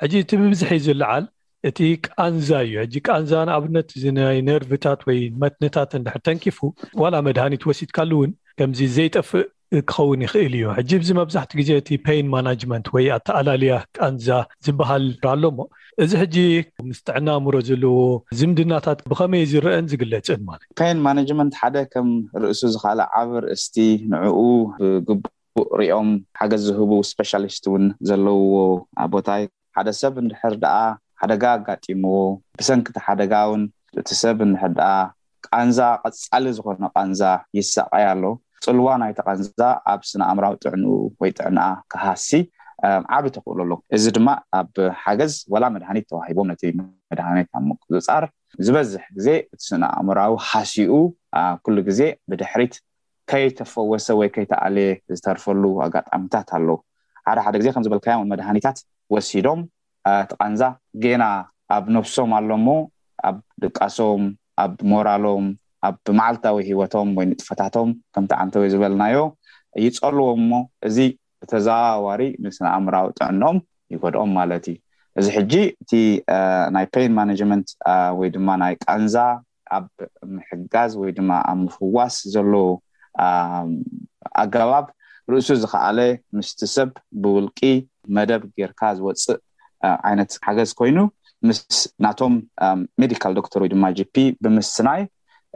ሕጂ 0.01 0.13
እቲ 0.23 0.31
ብብዝሒ 0.41 0.71
ዝልዓል 0.85 1.25
እቲ 1.69 1.79
ቃንዛ 2.07 2.49
እዩ 2.65 2.73
ሕጂ 2.83 2.95
ቃንዛ 3.09 3.31
ንኣብነት 3.49 3.89
እዚናይ 3.97 4.39
ነርቭታት 4.49 5.01
ወይ 5.09 5.19
መትንታት 5.43 5.91
ሕተንኪፉ 6.15 6.59
ዋላ 7.03 7.15
መድሃኒት 7.27 7.63
ወሲድካሉ 7.69 8.11
እውን 8.19 8.33
ከምዚ 8.59 8.81
ዘይጠፍእ 8.97 9.45
ክኸውን 9.89 10.19
ይክእል 10.25 10.53
እዩ 10.57 10.65
ሕጂ 10.77 10.91
ብዚ 11.03 11.09
መብዛሕቲ 11.21 11.53
ግዜ 11.61 11.69
እቲ 11.81 11.89
ፔን 12.07 12.25
ማናጅመንት 12.33 12.87
ወይ 12.95 13.05
ኣተኣላልያ 13.15 13.77
ቃንዛ 13.97 14.27
ዝበሃል 14.65 15.05
ኣሎሞ 15.35 15.57
እዚ 16.03 16.13
ሕጂ 16.21 16.37
ምስጥዕናምሮ 16.87 17.55
ዘለዎ 17.67 17.97
ዝምድናታት 18.37 18.99
ብከመይ 19.11 19.43
ዝርአን 19.51 19.85
ዝግለፅን 19.91 20.41
ማለት 20.49 20.65
ከይን 20.79 20.99
ማነጅመንት 21.05 21.53
ሓደ 21.59 21.75
ከም 21.93 22.07
ርእሱ 22.43 22.61
ዝካል 22.73 22.99
ዓብ 23.19 23.29
ርእስቲ 23.45 23.75
ንዕኡ 24.13 24.41
ብግቡእ 25.07 25.69
ሪኦም 25.81 26.09
ሓገዝ 26.39 26.63
ዝህቡ 26.69 26.91
ስፖሻሊስት 27.11 27.65
እውን 27.69 27.85
ዘለውዎ 28.09 28.57
ኣቦታይ 29.05 29.43
ሓደ 29.77 29.89
ሰብ 30.01 30.15
እንድሕር 30.23 30.55
ድኣ 30.63 30.75
ሓደጋ 31.21 31.43
ኣጋጢምዎ 31.59 32.17
ብሰንኪቲ 32.61 32.97
ሓደጋ 33.07 33.33
ውን 33.51 33.63
ብእቲ 33.97 34.09
ሰብ 34.23 34.37
እንድሕር 34.47 34.73
ድኣ 34.79 34.89
ቃንዛ 35.47 35.79
ቀፃሊ 36.03 36.45
ዝኮነ 36.57 36.85
ቃንዛ 36.97 37.21
ይሳቀይ 37.59 38.05
ኣሎ 38.11 38.23
ፅልዋ 38.67 38.89
ናይቲ 39.01 39.17
ቃንዛ 39.29 39.49
ኣብ 39.93 40.01
ስነኣምራዊ 40.09 40.53
ጥዕንኡ 40.63 40.85
ወይ 41.21 41.31
ጥዕንኣ 41.37 41.65
ክሃሲ 41.93 42.29
Um, 42.85 43.03
ዓብቲ 43.15 43.35
ክእሉ 43.43 43.59
ኣሎ 43.65 43.71
እዚ 43.95 44.03
ድማ 44.15 44.27
ኣብ 44.57 44.73
ሓገዝ 45.03 45.33
ወላ 45.53 45.65
መድሃኒት 45.75 46.05
ተዋሂቦም 46.11 46.47
ነቲ 46.51 46.61
መድሃኒት 47.11 47.47
ኣብ 47.57 47.63
ምፅፃር 47.69 48.23
ዝበዝሕ 48.65 49.03
ግዜ 49.17 49.27
እስነ 49.55 49.81
ኣእምራዊ 49.99 50.33
ሓሽኡ 50.49 50.91
ኩሉ 51.63 51.77
ግዜ 51.87 52.01
ብድሕሪት 52.29 52.73
ከይተፈወሰ 53.31 54.07
ወይ 54.19 54.29
ከይተኣልየ 54.35 54.91
ዝተርፈሉ 55.17 55.63
ኣጋጣሚታት 55.85 56.49
ኣለው 56.59 56.77
ሓደ 57.29 57.39
ሓደ 57.47 57.55
ግዜ 57.63 57.67
ከምዝበልካዮመድሃኒታት 57.75 58.77
ወሲዶም 59.15 59.61
ቲቃንዛ 60.31 60.61
ገና 61.05 61.23
ኣብ 61.79 61.85
ነብሶም 61.97 62.31
ኣሎሞ 62.39 62.67
ኣብ 63.29 63.37
ድቃሶም 63.65 64.23
ኣብ 64.65 64.73
ሞራሎም 64.93 65.47
ኣብ 65.89 65.95
ማዓልታዊ 66.19 66.57
ሂወቶም 66.71 67.09
ወይ 67.19 67.25
ንጥፈታቶም 67.33 67.89
ከምቲዓንተወ 68.15 68.63
ዝበለናዮ 68.75 69.17
ይፀልዎም 69.87 70.43
ሞ 70.51 70.65
እዚ 70.89 70.97
ተዛዋሪ 71.51 72.21
ምስንኣእምራዊ 72.45 73.07
ጥዕኖኦም 73.19 73.59
ይጎድኦም 73.93 74.31
ማለት 74.39 74.65
እዩ 74.71 74.77
እዚ 75.19 75.25
ሕጂ 75.35 75.53
እቲ 75.83 75.91
ናይ 76.75 76.85
ፔን 76.93 77.11
ማነጅመንት 77.17 77.67
ወይ 78.19 78.29
ድማ 78.35 78.49
ናይ 78.63 78.73
ቀንዛ 78.85 79.15
ኣብ 79.77 79.85
ምሕጋዝ 80.35 80.91
ወይ 81.01 81.11
ድማ 81.17 81.31
ኣብ 81.51 81.57
ምፍዋስ 81.65 82.15
ዘለ 82.33 82.53
ኣገባብ 84.43 84.87
ርእሱ 85.33 85.47
ዝከኣለ 85.61 85.99
ምስቲ 86.37 86.59
ሰብ 86.75 86.89
ብውልቂ 87.21 87.59
መደብ 88.15 88.41
ጌይርካ 88.57 88.81
ዝወፅእ 88.97 89.39
ዓይነት 90.07 90.31
ሓገዝ 90.47 90.71
ኮይኑ 90.79 90.97
ምስ 91.47 91.59
ናቶም 92.05 92.35
ሜዲካል 93.01 93.31
ዶክተር 93.39 93.59
ወይድማ 93.63 93.83
ጅፒ 93.97 94.15
ብምስናይ 94.43 95.01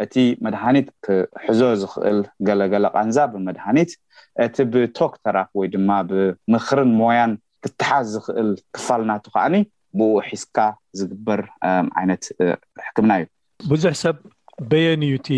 እቲ 0.04 0.16
መድሃኒት 0.46 0.88
ክሕዞ 1.06 1.62
ዝክእል 1.82 2.20
ገለገለ 2.48 2.86
ቃንዛ 2.98 3.18
ብመድሃኒት 3.34 3.92
እቲ 4.46 4.56
ብቶክ 4.74 5.14
ተራፍ 5.26 5.50
ወይ 5.60 5.68
ድማ 5.76 5.90
ብምኽርን 6.10 6.92
ሞያን 7.00 7.32
ክትሓዝ 7.66 8.06
ዝክእል 8.16 8.50
ክፋልናቱ 8.76 9.26
ከዓኒ 9.36 9.56
ብኡ 10.00 10.12
ሒስካ 10.30 10.58
ዝግበር 11.00 11.40
ዓይነት 12.02 12.24
ሕክምና 12.88 13.12
እዩ 13.22 13.26
ብዙሕ 13.72 13.92
ሰብ 14.04 14.18
በየን 14.70 15.02
እዩ 15.08 15.14
እቲ 15.22 15.30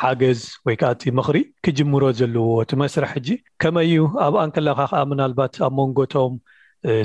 ሓገዝ 0.00 0.40
ወይ 0.66 0.74
ከዓ 0.80 0.90
እቲ 0.96 1.02
ምኽሪ 1.18 1.36
ክጅምሮ 1.66 2.02
ዘለዎ 2.20 2.48
ቲ 2.70 2.78
መስራሕ 2.82 3.10
ሕጂ 3.16 3.28
ከመይዩ 3.62 4.02
ኣብ 4.26 4.34
ኣንክላካ 4.44 4.80
ከዓ 4.92 5.02
ምናልባት 5.12 5.54
ኣብ 5.66 5.72
መንጎቶም 5.80 6.34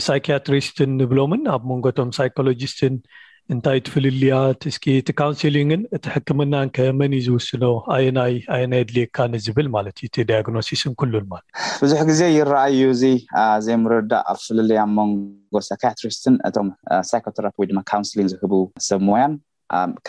ሳይክያትሪስትን 0.08 0.92
ንብሎምን 1.00 1.42
ኣብ 1.54 1.64
መንጎቶም 1.72 2.10
ሳይኮሎጂስትን 2.18 2.94
እንታይ 3.54 3.80
ት 3.86 3.92
ፍልልያት 3.94 4.62
እስኪ 4.70 4.86
እቲ 5.00 5.10
ካውንስሊን 5.20 5.72
እቲ 5.96 6.04
ሕክምና 6.14 6.54
ከመን 6.76 7.12
ዝውስኖ 7.26 7.64
ኣየየናይ 7.96 8.84
ድልየካ 8.90 9.18
ንዝብል 9.34 9.68
ማለት 9.76 9.96
እዩ 10.02 10.08
ቲዳያግኖሲስን 10.16 10.94
ሉንማ 11.14 11.34
ብዙሕ 11.82 12.00
ግዜ 12.10 12.22
ይረኣይእዩ 12.38 12.86
እዚ 12.96 13.04
ዘይምርዳእ 13.66 14.24
ኣብ 14.32 14.40
ፍሉልያ 14.46 14.84
መንጎሳከያትሪስትን 15.00 16.38
እቶም 16.50 16.70
ሳይኮተራ 17.10 17.46
ወይድማ 17.64 17.82
ካውንስሊንግ 17.92 18.30
ዝህቡ 18.34 18.54
ሰብ 18.88 19.02
ሞያን 19.10 19.36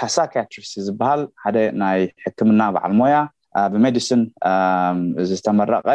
ካሳያትሪስ 0.00 0.72
ዝበሃል 0.86 1.22
ሓደ 1.44 1.58
ናይ 1.82 2.00
ሕክምና 2.24 2.62
በዓል 2.76 2.94
ሞያ 3.02 3.18
ብሜዲስን 3.74 4.22
ዝተመረቀ 5.28 5.86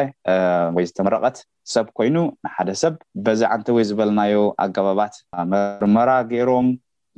ወይ 0.77 0.85
ዝተመረቐት 0.91 1.35
ሰብ 1.73 1.87
ኮይኑ 1.97 2.15
ንሓደ 2.45 2.69
ሰብ 2.83 2.93
በዚ 3.25 3.41
ዓንቲ 3.57 3.67
ወይ 3.77 3.83
ዝበለናዮ 3.89 4.37
ኣገባባት 4.65 5.17
መርመራ 5.51 6.09
ገይሮም 6.31 6.69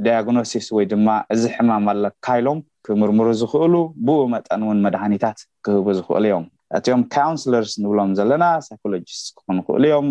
ዳያግኖሲስ 0.06 0.66
ወይድማ 0.78 1.08
እዚ 1.34 1.44
ሕማም 1.58 1.86
ኣለካኢሎም 1.94 2.60
ክምርምሩ 2.86 3.28
ዝኽእሉ 3.42 3.76
ብኡ 4.08 4.20
መጠን 4.34 4.62
ውን 4.70 4.80
መድሃኒታት 4.86 5.40
ክህቡ 5.66 5.86
ዝኽእሉ 6.00 6.24
እዮም 6.30 6.46
እትዮም 6.78 7.02
ካውንስለርስ 7.14 7.72
ንብሎም 7.84 8.12
ዘለና 8.18 8.46
ሳይኮሎጂስት 8.68 9.26
ክኾኑ 9.38 9.58
ይኽእሉ 9.64 9.80
እዮም 9.90 10.08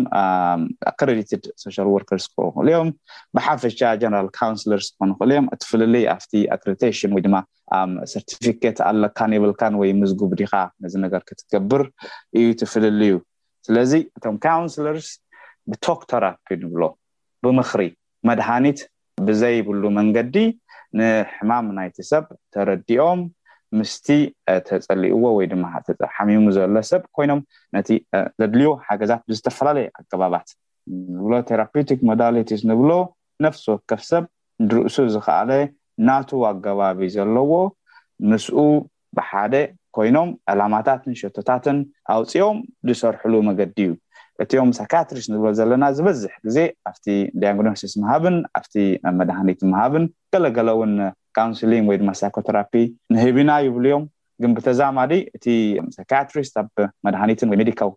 ኣረድ 0.89 1.29
ሶል 1.63 1.87
ወርርስ 1.93 2.25
ክኾን 2.31 2.47
ይክእሉ 2.51 2.65
እዮም 2.71 2.89
ብሓፈሻ 3.37 3.79
ጀነራል 4.03 4.29
ካውንስለርስ 4.37 4.87
ክኾኑ 4.93 5.09
ይኽእሉ 5.13 5.29
እዮም 5.35 5.47
እትፍልል 5.55 5.95
ኣብ 6.13 6.21
ኣክቴሽን 6.55 7.13
ወይድማ 7.17 7.35
ሰርቲፊኬት 8.13 8.79
ኣለካን 8.89 9.33
የብልካን 9.37 9.75
ወይ 9.81 9.91
ምዝጉብ 10.01 10.31
ዲካ 10.41 10.53
ነዚ 10.85 10.95
ነገር 11.05 11.21
ክትገብር 11.29 11.83
እዩ 12.39 12.47
ትፍልሉ 12.61 13.01
እዩ 13.09 13.15
ስለዚ 13.67 13.91
እቶም 14.17 14.37
ካውንስለርስ 14.47 15.09
ብቶክ 15.71 16.01
ተራፒ 16.11 16.47
ንብሎ 16.63 16.83
ብምኽሪ 17.45 17.83
መድሃኒት 18.27 18.79
ብዘይብሉ 19.27 19.83
መንገዲ 19.97 20.35
ንሕማም 20.99 21.67
ናይቲ 21.77 21.97
ሰብ 22.11 22.25
ተረዲኦም 22.53 23.21
ምስቲ 23.77 24.07
ተፀሊእዎ 24.67 25.23
ወይ 25.37 25.45
ድማ 25.51 25.65
ተፀሓሚሙ 25.87 26.43
ዘሎ 26.57 26.75
ሰብ 26.91 27.03
ኮይኖም 27.17 27.39
ነቲ 27.75 27.89
ዘድልዮ 28.39 28.71
ሓገዛት 28.87 29.21
ብዝተፈላለየ 29.29 29.87
ኣገባባት 29.99 30.49
ንብሎ 31.15 31.33
ቴራፔቲክ 31.49 31.99
ሞዳሊቲስ 32.09 32.61
ንብሎ 32.71 32.91
ነፍሲ 33.45 33.63
ወከፍ 33.73 34.01
ሰብ 34.11 34.25
ርእሱ 34.73 34.95
ዝከኣለ 35.13 35.51
ናቱ 36.09 36.29
ኣገባቢ 36.51 36.99
ዘለዎ 37.15 37.51
ምስኡ 38.31 38.57
ብሓደ 39.17 39.53
ኮይኖም 39.95 40.29
ዕላማታትን 40.51 41.15
ሸቶታትን 41.21 41.77
ኣውፂኦም 42.13 42.57
ዝሰርሕሉ 42.87 43.33
መገዲ 43.49 43.73
እዩ 43.85 43.91
እትዮም 44.43 44.69
ሳይከያትሪስት 44.77 45.29
ንዝበል 45.31 45.53
ዘለና 45.59 45.83
ዝበዝሕ 45.97 46.33
ግዜ 46.45 46.57
ኣብቲ 46.89 47.05
ዲያግኖሲስ 47.41 47.93
መሃብን 48.03 48.37
ኣብቲ 48.59 48.75
መድሃኒት 49.19 49.59
መሃብን 49.71 50.05
ገለገለውን 50.33 50.93
ካውንስሊን 51.37 51.87
ወይድማ 51.89 52.09
ሳይኮተራፒ 52.21 52.73
ንህብና 53.13 53.51
ይብሉ 53.65 53.85
ዮም 53.93 54.05
ግን 54.43 54.51
ብተዛማዲ 54.57 55.13
እቲ 55.37 55.45
ሳክያትሪስት 55.97 56.55
ኣብ 56.63 56.69
መድሃኒትን 57.05 57.49
ወይ 57.51 57.59
ሜዲካል 57.63 57.91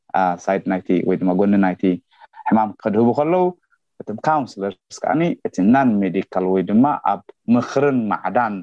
ሳይድ 0.44 0.64
ናይ 0.72 0.82
ወይማ 1.08 1.28
ጎኒ 1.40 1.54
ናይቲ 1.66 1.82
ሕማም 2.48 2.70
ከድህቡ 2.82 3.08
ከለው 3.18 3.44
እቶም 4.00 4.16
ካውንስለርስ 4.26 4.96
ከዓኒ 5.02 5.22
እቲ 5.48 5.54
ናን 5.74 5.90
ሜዲካል 6.04 6.44
ወይድማ 6.54 6.84
ኣብ 7.12 7.22
ምኽርን 7.54 7.98
ማዕዳን 8.10 8.56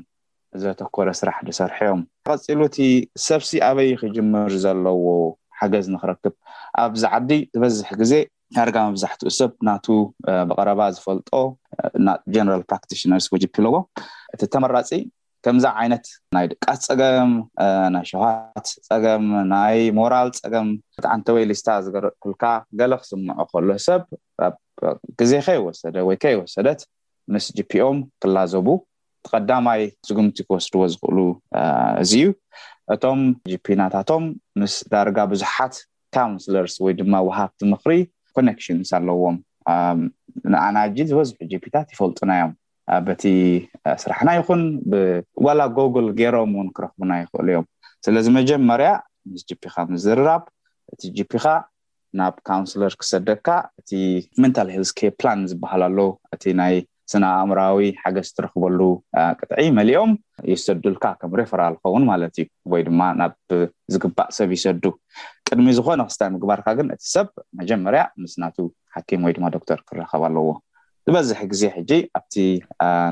ዘተኮረ 0.64 1.08
ስራሕ 1.22 1.38
ዝሰርሐዮም 1.48 2.02
ተቀፂሉ 2.26 2.60
እቲ 2.72 2.78
ሰብሲ 3.28 3.52
ኣበይ 3.70 3.92
ክጅምር 4.02 4.52
ዘለዎ 4.66 5.00
ገዝ 5.73 5.88
ንክረክብ 5.95 6.34
ኣብዚ 6.84 7.04
ዓዲ 7.17 7.32
ዝበዝሕ 7.56 7.89
ግዜ 8.02 8.13
ዳርጋ 8.56 8.76
መብዛሕትኡ 8.88 9.30
ሰብ 9.39 9.52
ናቱ 9.67 9.86
ብቀረባ 10.49 10.82
ዝፈልጦ 10.95 11.30
ና 12.06 12.17
ጀነራል 12.34 12.63
ፕራክቲሽነርስ 12.69 13.28
ጅ 13.43 13.45
ለዎ 13.65 13.76
እቲ 14.36 14.41
ተመራፂ 14.54 14.89
ከምዛ 15.45 15.65
ዓይነት 15.82 16.06
ናይ 16.36 16.45
ድቃት 16.52 16.82
ፀገም 16.89 17.32
ናይ 17.93 18.04
ሸሃት 18.12 18.67
ፀገም 18.89 19.23
ናይ 19.54 19.80
ሞራል 19.97 20.30
ፀገም 20.41 20.67
ብቲዓንተወይ 20.99 21.45
ሊስታ 21.49 21.69
ዝገረፅኩልካ 21.86 22.43
ገለ 22.80 22.93
ክስምዖ 23.02 23.28
ከሎ 23.52 23.69
ሰብ 23.88 24.04
ብ 24.39 24.54
ግዜ 25.21 25.32
ከይወሰደ 25.47 25.95
ወይ 26.10 26.17
ከይወሰደት 26.23 26.82
ምስ 27.34 27.45
ጅኦም 27.58 27.97
ክላዘቡ 28.23 28.67
ቲቀዳማይ 29.26 29.82
ስጉምቲ 30.08 30.38
ክወስድዎ 30.47 30.82
ዝኽእሉ 30.93 31.19
እዚ 32.04 32.13
እዩ 32.23 32.28
እቶም 32.93 33.19
ጂፒናታቶም 33.52 34.24
ምስ 34.62 34.74
ዳርጋ 34.93 35.17
ብዙሓት 35.32 35.76
ካውንስለርስ 36.15 36.76
ወይድማ 36.86 37.13
ወሃብቲ 37.28 37.60
ምኽሪ 37.72 37.93
ኮነክሽንስ 38.38 38.89
ኣለዎም 38.98 39.38
ንኣናእጂ 40.54 40.98
ዝበዝሑ 41.10 41.36
ጂፒታት 41.52 41.88
ይፈልጡናዮም 41.93 42.52
በቲ 43.08 43.22
ስራሕና 44.04 44.30
ይኹን 44.39 44.62
ዋላ 45.46 45.60
ጎግል 45.78 46.08
ገይሮም 46.19 46.54
ውን 46.60 46.69
ክረክቡና 46.78 47.12
ይኽእሉ 47.21 47.48
እዮም 47.54 47.67
ስለዚ 48.06 48.25
መጀመርያ 48.40 48.90
ምስ 49.34 49.44
ጂፒካ 49.52 49.75
ምዝርራብ 49.94 50.44
እቲ 50.94 51.02
ጂፒካ 51.17 51.46
ናብ 52.19 52.36
ካውንስለር 52.50 52.94
ክሰደድካ 53.02 53.48
እቲ 53.79 53.90
መንታል 54.44 54.67
ሄልስር 54.75 55.13
ላን 55.25 55.40
ዝበሃል 55.52 55.84
ሎዉ 55.98 56.12
እቲ 56.36 56.44
ናይ 56.60 56.75
ስነኣእምራዊ 57.12 57.77
ሓገዝ 58.01 58.25
ዝትረክበሉ 58.29 58.79
ቅጥዒ 59.39 59.63
መሊኦም 59.79 60.12
ይሰዱልካ 60.51 61.06
ከም 61.21 61.33
ሬፈራ 61.39 61.62
ዝኸውን 61.75 62.04
ማለት 62.12 62.35
እዩ 62.43 62.45
ወይ 62.73 62.81
ድማ 62.87 63.01
ናብ 63.21 63.33
ዝግባእ 63.93 64.29
ሰብ 64.37 64.49
ይሰዱ 64.58 64.83
ቅድሚ 65.49 65.67
ዝኮነ 65.77 66.01
ኣክስታይ 66.08 66.29
ምግባርካ 66.35 66.67
ግን 66.79 66.87
እቲ 66.95 67.04
ሰብ 67.15 67.27
መጀመርያ 67.62 68.04
ምስናቱ 68.23 68.58
ሓኪም 68.95 69.23
ወይ 69.27 69.33
ድማ 69.37 69.45
ዶክተር 69.58 69.79
ክረከብ 69.89 70.23
ኣለዎ 70.29 70.47
ዝበዝሕ 71.08 71.39
ግዜ 71.54 71.63
ሕጂ 71.77 71.91
ኣብቲ 72.19 72.35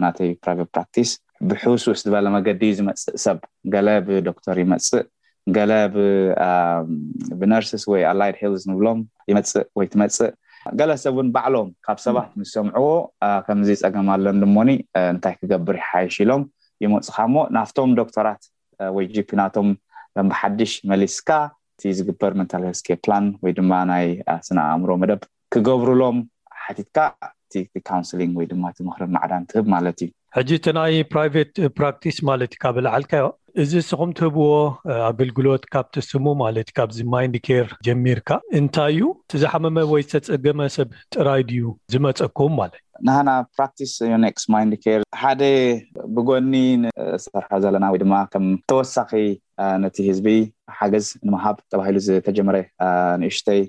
ናተይ 0.04 0.30
ፕራቨት 0.44 0.70
ፕራክቲስ 0.76 1.12
ብሑስስ 1.50 2.02
ዝበለ 2.08 2.26
መገዲ 2.38 2.64
ዝመፅእ 2.78 3.18
ሰብ 3.26 3.38
ገለ 3.74 3.88
ብዶክተር 4.08 4.58
ይመፅእ 4.64 5.04
ገለ 5.56 5.72
ብነርስስ 7.40 7.84
ወይ 7.92 8.02
ኣላይድ 8.12 8.36
ሂልስ 8.42 8.64
ንብሎም 8.72 9.00
ይመፅእ 9.32 9.64
ወይ 9.78 9.86
ትመፅእ 9.94 10.30
ገለ 10.80 10.92
ሰብን 11.04 11.28
ባዕሎም 11.36 11.70
ካብ 11.86 11.98
ሰባት 12.06 12.30
ምስ 12.40 12.50
ሰምዕዎ 12.56 12.90
ከምዚ 13.46 13.70
ፀገማለን 13.82 14.40
ድሞኒ 14.42 14.70
እንታይ 15.12 15.34
ክገብር 15.40 15.76
ይሓይሽ 15.82 16.16
ኢሎም 16.24 16.44
ይመፁካ 16.84 17.18
ሞ 17.34 17.46
ናብቶም 17.56 17.92
ዶክተራት 18.00 18.44
ወይ 18.96 19.06
ጂፒ 19.16 19.30
ናቶም 19.42 19.70
ከምብሓዱሽ 20.16 20.74
መሊስካ 20.92 21.30
እቲ 21.74 21.82
ዝግበር 21.98 22.32
መንታልስኬ 22.40 22.88
ፕላን 23.06 23.26
ወይ 23.44 23.52
ድማ 23.60 23.74
ናይ 23.92 24.08
ስነ 24.48 24.58
ኣእምሮ 24.72 24.90
መደብ 25.04 25.22
ክገብርሎም 25.56 26.18
ሓቲትካ 26.66 26.98
እቲካውንስሊንግ 27.62 28.34
ወይ 28.42 28.48
ድማ 28.54 28.64
እቲ 28.74 28.80
ምኽሪ 28.90 29.04
ማዕዳን 29.18 29.44
ትህብ 29.52 29.66
ማለት 29.76 29.98
እዩ 30.06 30.12
ሕጂ 30.36 30.50
እቲናይ 30.58 30.94
ፕራይቨት 31.14 31.52
ፕራክቲስ 31.78 32.18
ማለት 32.28 32.52
እዩ 32.54 32.60
ካ 32.64 32.68
ብላዓልካዮ 32.76 33.24
እዚ 33.62 33.72
ንስኹም 33.82 34.12
ትህብዎ 34.18 34.52
ኣገልግሎት 35.08 35.64
ካብቲ 35.74 35.96
ስሙ 36.10 36.26
ማለት 36.42 36.68
እዩ 36.70 36.76
ካብዚ 36.78 37.00
ማንድ 37.14 37.34
ኬር 37.48 37.66
ጀሚርካ 37.86 38.30
እንታይ 38.60 38.92
እዩ 38.98 39.04
እዝሓመመ 39.38 39.76
ወይ 39.92 40.04
ዝተፀገመ 40.12 40.62
ሰብ 40.76 40.90
ጥራይ 41.16 41.42
ድዩ 41.50 41.66
ዝመፀኩም 41.94 42.54
ማለትእ 42.60 42.84
ንሃና 43.08 43.30
ፕራክቲስ 43.58 43.94
ዩክስ 44.26 44.46
ማን 44.54 44.72
ር 45.02 45.02
ሓደ 45.24 45.42
ብጎኒ 46.20 46.54
ንሰርሐ 46.84 47.50
ዘለና 47.66 47.86
ወይድማ 47.96 48.14
ከም 48.36 48.46
ተወሳኺ 48.74 49.12
ነቲ 49.86 49.98
ህዝቢ 50.10 50.30
ሓገዝ 50.78 51.08
ንምሃብ 51.28 51.58
ተባሂሉ 51.74 51.98
ዝተጀመረ 52.08 52.58
ንእሽተይ 53.24 53.62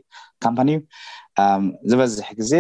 ካምፓኒ 0.47 0.71
እዩ 0.77 1.91
ዝበዝሕ 1.95 2.29
ግዜ 2.43 2.53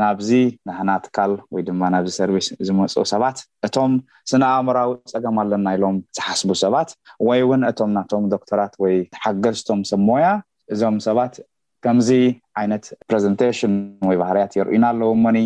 ናብዚ 0.00 0.30
ናህናትካል 0.68 1.32
ወይ 1.54 1.62
ድማ 1.68 1.82
ናብዚ 1.94 2.12
ሰርቪስ 2.20 2.46
ዝመፁ 2.66 2.94
ሰባት 3.12 3.38
እቶም 3.66 3.92
ስነኣእምራዊ 4.30 4.90
ፀገም 5.12 5.36
ኣለና 5.42 5.66
ኢሎም 5.76 5.96
ዝሓስቡ 6.16 6.50
ሰባት 6.64 6.90
ወይ 7.28 7.42
ውን 7.50 7.62
እቶም 7.70 7.90
ናቶም 7.98 8.24
ዶክተራት 8.34 8.74
ወይ 8.84 8.96
ተሓገዝቶም 9.14 9.80
ሰሞያ 9.92 10.26
እዞም 10.74 10.96
ሰባት 11.08 11.34
ከምዚ 11.84 12.10
ዓይነት 12.60 12.84
ፕረዘንቴሽን 13.08 13.74
ወይ 14.08 14.16
ባህርያት 14.22 14.52
የርእዩና 14.58 14.84
ኣለዎ 14.92 15.10
ሞኒ 15.24 15.38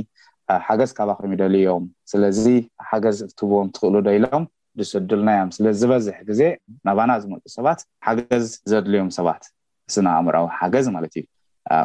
ሓገዝ 0.66 0.90
ካባከም 0.98 1.32
ይደልዮም 1.34 1.84
ስለዚ 2.12 2.42
ሓገዝ 2.90 3.18
እርትብዎም 3.26 3.68
ትክእሉ 3.74 3.94
ዶኢሎም 4.08 4.44
ዝስድልናዮም 4.80 5.50
ስለዝበዝሕ 5.56 6.16
ግዜ 6.30 6.42
ናባና 6.88 7.10
ዝመፁ 7.22 7.42
ሰባት 7.56 7.80
ሓገዝ 8.06 8.46
ዘድልዮም 8.72 9.10
ሰባት 9.18 9.44
ስነ 9.94 10.06
ኣእምራዊ 10.18 10.44
ሓገዝ 10.58 10.86
ማለት 10.96 11.14
እዩ 11.20 11.24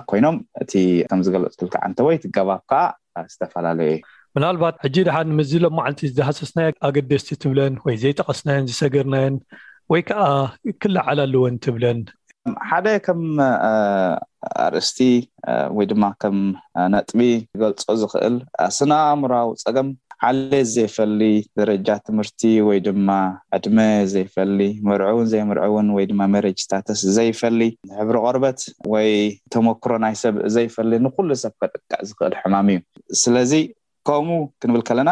ኮይኖም 0.09 0.37
እቲ 0.63 0.73
ከም 1.11 1.19
ዝገሎ 1.25 1.43
ልካዓንተወይ 1.65 2.17
ትገባብ 2.23 2.61
ከዓ 2.71 2.81
ዝተፈላለዩ 3.31 3.89
እዩ 3.95 4.03
ምናልባት 4.37 4.75
ዕጂ 4.87 4.95
ድሓን 5.07 5.29
ምዝ 5.37 5.51
ሎም 5.63 5.75
ማዓለቲ 5.79 6.01
ዝሃሰስናዮ 6.17 6.69
ኣገደስቲ 6.87 7.27
ትብለን 7.43 7.75
ወይ 7.85 7.95
ዘይጠቀስናዮን 8.03 8.69
ዝሰገርናየን 8.71 9.35
ወይ 9.93 10.01
ከዓ 10.09 10.25
ክላዓለለዎን 10.83 11.55
ትብለን 11.65 11.99
ሓደ 12.69 12.87
ከም 13.05 13.21
ኣርእስቲ 14.65 14.99
ወይ 15.77 15.85
ድማ 15.91 16.03
ከም 16.21 16.37
ነጥቢ 16.93 17.19
ዝገልፆ 17.57 17.87
ዝኽእል 18.01 18.35
ስናምራዊ 18.77 19.49
ፀገም 19.63 19.87
ሓሊ 20.23 20.55
ዘይፈሊ 20.73 21.19
ደረጃ 21.59 21.87
ትምህርቲ 22.07 22.39
ወይ 22.67 22.77
ድማ 22.85 23.09
ዕድመ 23.55 23.79
ዘይፈሊ 24.13 24.59
ምርውን 24.87 25.27
ዘይምርዑውን 25.33 25.89
ወይ 25.95 26.05
ድማ 26.11 26.21
መሬጅ 26.35 26.57
ስታተስ 26.65 27.01
ዘይፈሊ 27.17 27.59
ሕብሪ 27.99 28.15
ቆርበት 28.27 28.61
ወይ 28.93 29.11
ተመክሮ 29.55 29.91
ናይ 30.05 30.15
ሰብ 30.23 30.37
ዘይፈሊ 30.55 30.91
ንኩሉ 31.07 31.29
ሰብ 31.43 31.53
ከደቃዕ 31.63 31.99
ዝክእል 32.11 32.35
ሕማም 32.41 32.69
እዩ 32.75 32.79
ስለዚ 33.23 33.53
ከምኡ 34.09 34.41
ክንብል 34.61 34.81
ከለና 34.89 35.11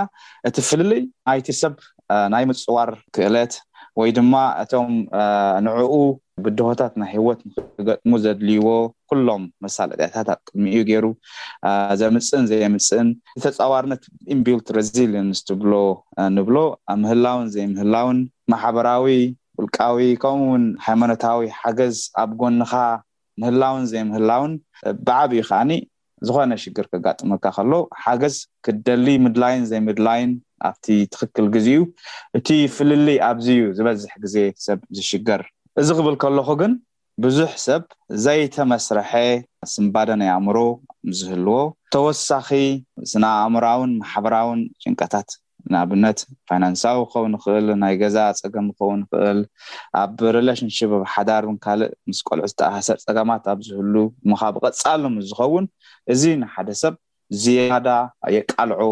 እቲ 0.49 0.58
ፍል 0.70 0.89
ኣይቲ 1.34 1.47
ሰብ 1.62 1.74
ናይ 2.34 2.43
ምፅዋር 2.51 2.89
ክእለት 3.18 3.53
ወይ 4.00 4.10
ድማ 4.16 4.34
እቶም 4.62 4.89
ንዕኡ 5.66 5.93
ብድሆታት 6.46 6.93
ናይ 7.02 7.10
ሂወት 7.18 7.39
ንክገጥሙ 7.50 8.12
ዘድልይዎ 8.24 8.68
ኩሎም 9.10 9.43
መሳለጥያታት 9.66 10.28
ኣብ 10.34 10.39
ቅድሚ 10.48 10.66
እዩ 10.74 10.82
ገይሩ 10.89 11.06
ዘምፅእን 12.02 12.46
ዘይምፅእን 12.52 13.10
ዝተፃዋርነት 13.43 14.04
ኢምቢልትረዚልንስትብሎ 14.36 15.72
ንብሎ 16.38 16.58
ምህላውን 17.04 17.48
ዘይምህላውን 17.56 18.20
ማሕበራዊ 18.54 19.06
ውልቃዊ 19.60 19.98
ከምኡውን 20.24 20.64
ሃይማኖታዊ 20.88 21.41
ሓገዝ 21.60 21.98
ኣብ 22.24 22.32
ጎንካ 22.41 22.74
ምህላውን 23.43 23.86
ዘይምህላውን 23.93 24.54
ብዓብዩ 25.08 25.41
ከዓኒ 25.50 25.72
ዝኮነ 26.28 26.54
ሽግር 26.64 26.86
ከጋጥመካ 26.91 27.46
ከሎ 27.56 27.72
ሓገዝ 28.04 28.36
ክደሊ 28.66 29.08
ምድላይን 29.24 29.64
ዘይምድላይን 29.72 30.30
ኣብቲ 30.70 30.88
ትክክል 31.14 31.45
ግዜ 31.56 31.68
እዩ 31.76 31.84
እቲ 32.38 32.47
ፍልሊ 32.76 33.08
ኣብዚ 33.30 33.47
እዩ 33.58 33.62
ዝበዝሕ 33.78 34.14
ግዜ 34.26 34.36
ሰብ 34.66 34.80
ዝሽገር 34.97 35.41
እዚ 35.82 35.88
ክብል 35.99 36.16
ከለኩ 36.24 36.49
ግን 36.64 36.74
ብዙሕ 37.24 37.51
ሰብ 37.68 37.84
ዘይተመስርሐ 38.26 39.12
ስምባደ 39.76 40.10
ናይ 40.20 40.30
ኣእምሮ 40.36 40.58
ዝህልዎ 41.18 41.58
ተወሳኺ 41.95 42.47
ስናኣእምራውን 43.12 43.91
ማሕበራውን 44.03 44.60
ጭንቀታት 44.84 45.30
ንኣብነት 45.74 46.20
ፋይናንሳዊ 46.49 46.97
ክኸውን 47.12 47.32
ንክእል 47.36 47.68
ናይ 47.82 47.93
ገዛ 48.01 48.18
ፀገም 48.39 48.66
ክኸውን 48.78 48.99
ይክእል 49.06 49.39
ኣብ 50.01 50.20
ሪላሽንሽፕ 50.36 50.91
ኣብ 50.97 51.03
ሓዳርን 51.14 51.56
ካልእ 51.64 51.89
ምስ 52.10 52.20
ቆልዑ 52.28 52.43
ዝተኣሳሰር 52.51 52.97
ፀገማት 53.06 53.43
ኣብ 53.53 53.60
ዝህሉ 53.68 53.95
ምካ 54.32 54.41
ብቀፃሎምዝኸውን 54.56 55.66
እዚ 56.14 56.24
ንሓደ 56.41 56.70
ሰብ 56.84 56.93
ዝያዳ 57.44 57.88
የቃልዑ 58.36 58.84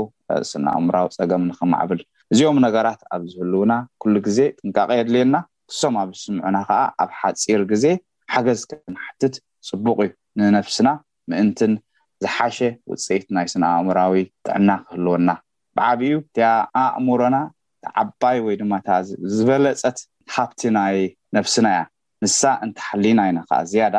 ስነ 0.50 0.66
ኣእምራዊ 0.78 1.08
ፀገም 1.18 1.44
ንክማዕብል 1.50 2.02
እዚኦም 2.34 2.60
ነገራት 2.66 3.02
ኣብ 3.16 3.24
ዝህልውና 3.32 3.74
ኩሉ 4.02 4.14
ግዜ 4.28 4.40
ጥንቃቀ 4.60 4.90
የድልየና 5.00 5.38
ክሶም 5.72 5.96
ኣብ 6.02 6.10
ዝስምዑና 6.18 6.58
ከዓ 6.70 6.80
ኣብ 7.04 7.10
ሓፂር 7.20 7.62
ግዜ 7.72 7.86
ሓገዝ 8.34 8.62
ከናሕትት 8.72 9.36
ፅቡቅ 9.70 9.98
እዩ 10.06 10.12
ንነፍስና 10.42 10.90
ምእንትን 11.32 11.74
ዝሓሸ 12.24 12.58
ውፅኢት 12.92 13.26
ናይ 13.36 13.48
ስነ 13.54 13.64
ኣእምራዊ 13.78 14.16
ጥዕና 14.48 14.70
ክህልወና 14.88 15.30
ብዓብኡ 15.78 16.14
እኣእምሮና 16.42 17.38
እተዓባይ 17.86 18.38
ወይ 18.48 18.56
ድማ 18.62 18.74
ዝበለፀት 19.36 20.00
ሃብቲ 20.36 20.62
ናይ 20.80 20.98
ነፍስና 21.38 21.68
እያ 21.76 21.82
ንሳ 22.26 22.42
እንታሓሊና 22.66 23.20
ኢና 23.30 23.40
ከዓ 23.50 23.60
ዝያዳ 23.72 23.96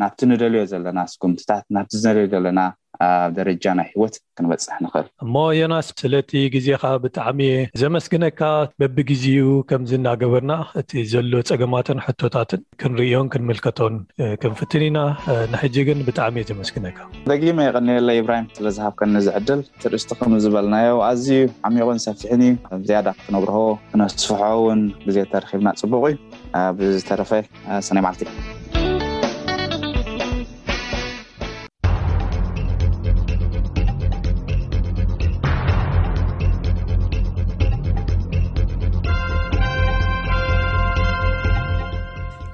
ናብቲ 0.00 0.20
ንደልዮ 0.30 0.60
ዘለና 0.70 0.98
ኣስጉምትታት 1.08 1.64
ናብቲ 1.74 1.92
ዝደልዮ 2.02 2.26
ዘለና 2.34 2.58
ብ 3.02 3.30
ደረጃ 3.38 3.64
ናይ 3.78 3.88
ሂወት 3.94 4.14
ክንበፅሕ 4.38 4.76
ንኽእል 4.84 5.06
እሞ 5.24 5.34
ዮናስ 5.60 5.88
ስለቲ 6.02 6.32
ግዜካ 6.54 6.84
ብጣዕሚ 7.04 7.40
ዘመስግነካ 7.82 8.40
በቢግዜኡ 8.80 9.48
ከምዚ 9.70 9.92
እናገበርና 10.00 10.54
እቲ 10.80 10.92
ዘሎ 11.12 11.32
ፀገማትን 11.50 12.00
ሕቶታትን 12.06 12.62
ክንርእዮን 12.82 13.30
ክንምልከቶን 13.34 13.94
ክንፍትን 14.44 14.84
ኢና 14.88 14.98
ንሕጂ 15.54 15.76
ግን 15.90 16.00
ብጣዕሚ 16.08 16.36
እየ 16.42 16.48
ዘመስግነካ 16.52 17.00
ደጊመ 17.32 17.58
ይቀነለ 17.68 18.08
እብራሂም 18.22 18.48
ስለዝሃብ 18.58 18.94
ከ 19.00 19.10
ንዝዕድል 19.14 19.62
ትርእስቲ 19.84 20.10
ከምዝበልናዮ 20.22 20.90
ኣዝዩ 21.10 21.30
ዓሚቁን 21.70 22.00
ሰፊሕን 22.06 22.42
እዩ 22.48 22.82
ዝያዳ 22.90 23.08
ክነብርሆ 23.26 23.58
ክነስፍሖ 23.92 24.42
ውን 24.66 24.82
ግዜተረኪብና 25.08 25.68
ፅቡቅ 25.84 26.02
እዩ 26.10 26.18
ብዝተረፈ 26.78 27.30
ስነይ 27.88 28.02
ማዓልት 28.06 28.22
እዩ 28.28 28.55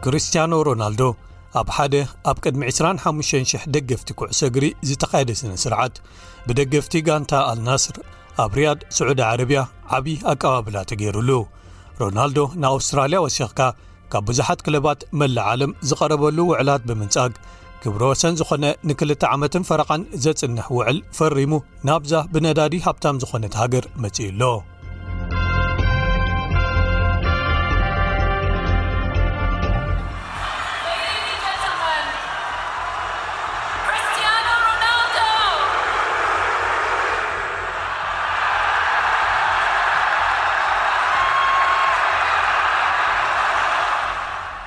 ክርስትያኖ 0.04 0.54
ሮናልዶ 0.68 1.02
ኣብ 1.60 1.68
ሓደ 1.76 1.94
ኣብ 2.30 2.36
ቅድሚ 2.44 2.60
25,0000 2.74 3.64
ደገፍቲ 3.74 4.08
ኩዕሶ 4.18 4.40
እግሪ 4.50 4.64
ዝተኻየደ 4.88 5.30
ስነ 5.40 5.52
ስርዓት 5.64 5.94
ብደገፍቲ 6.46 6.94
ጋንታ 7.08 7.32
ኣልናስር 7.50 7.96
ኣብ 8.44 8.52
ርያድ 8.58 8.80
ስዑዲ 8.96 9.20
ዓረብያ 9.30 9.60
ዓብዪ 9.98 10.14
ኣቀባብላ 10.32 10.76
ተገይሩሉ 10.92 11.30
ሮናልዶ 12.00 12.38
ንኣውስትራልያ 12.62 13.18
ወሲኽካ 13.26 13.60
ካብ 14.14 14.24
ብዙሓት 14.30 14.62
ክልባት 14.66 15.00
መላእዓለም 15.20 15.76
ዝቐረበሉ 15.90 16.38
ውዕላት 16.50 16.82
ብምንጻግ 16.90 17.34
ክብሮ 17.84 18.02
ወሰን 18.12 18.34
ዝኾነ 18.40 18.64
ንክልተ 18.88 19.22
ዓመትን 19.36 19.66
ፈረቓን 19.70 20.02
ዘጽንሕ 20.26 20.68
ውዕል 20.78 21.00
ፈሪሙ 21.20 21.52
ናብዛ 21.90 22.14
ብነዳዲ 22.34 22.74
ሃብታም 22.88 23.20
ዝኾነት 23.24 23.56
ሃገር 23.62 23.86
መጽእ 24.02 24.30
ሎ 24.42 24.52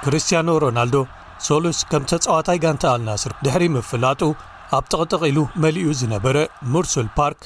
ክርስትያኖ 0.05 0.49
ሮናልዶ 0.63 0.97
ሰሉስ 1.45 1.77
ከም 1.91 2.03
ተጻዋታይ 2.09 2.57
ጋንታ 2.63 2.83
ኣልናስር 2.95 3.31
ድሕሪ 3.45 3.63
ምፍላጡ 3.75 4.21
ኣብ 4.77 4.83
ጥቕጥቕ 4.91 5.21
ኢሉ 5.31 5.39
መሊኡ 5.63 5.85
ዝነበረ 6.01 6.37
ሙርስል 6.73 7.07
ፓርክ 7.17 7.41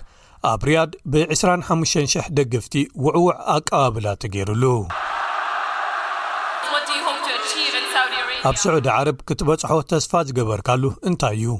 ኣብ 0.51 0.61
ርያድ 0.69 0.91
ብ250000 1.13 2.27
ደግፍቲ 2.39 2.73
ውዕውዕ 3.05 3.31
ኣቀባብላ 3.55 4.07
ተገይሩሉ 4.23 4.63
ኣብ 8.49 8.55
ስዑዲ 8.65 8.85
ዓረብ 8.97 9.17
ክትበጽሖ 9.29 9.71
ተስፋ 9.93 10.11
ዝገበርካሉ 10.27 10.83
እንታይ 11.09 11.39
እዩ 11.39 11.59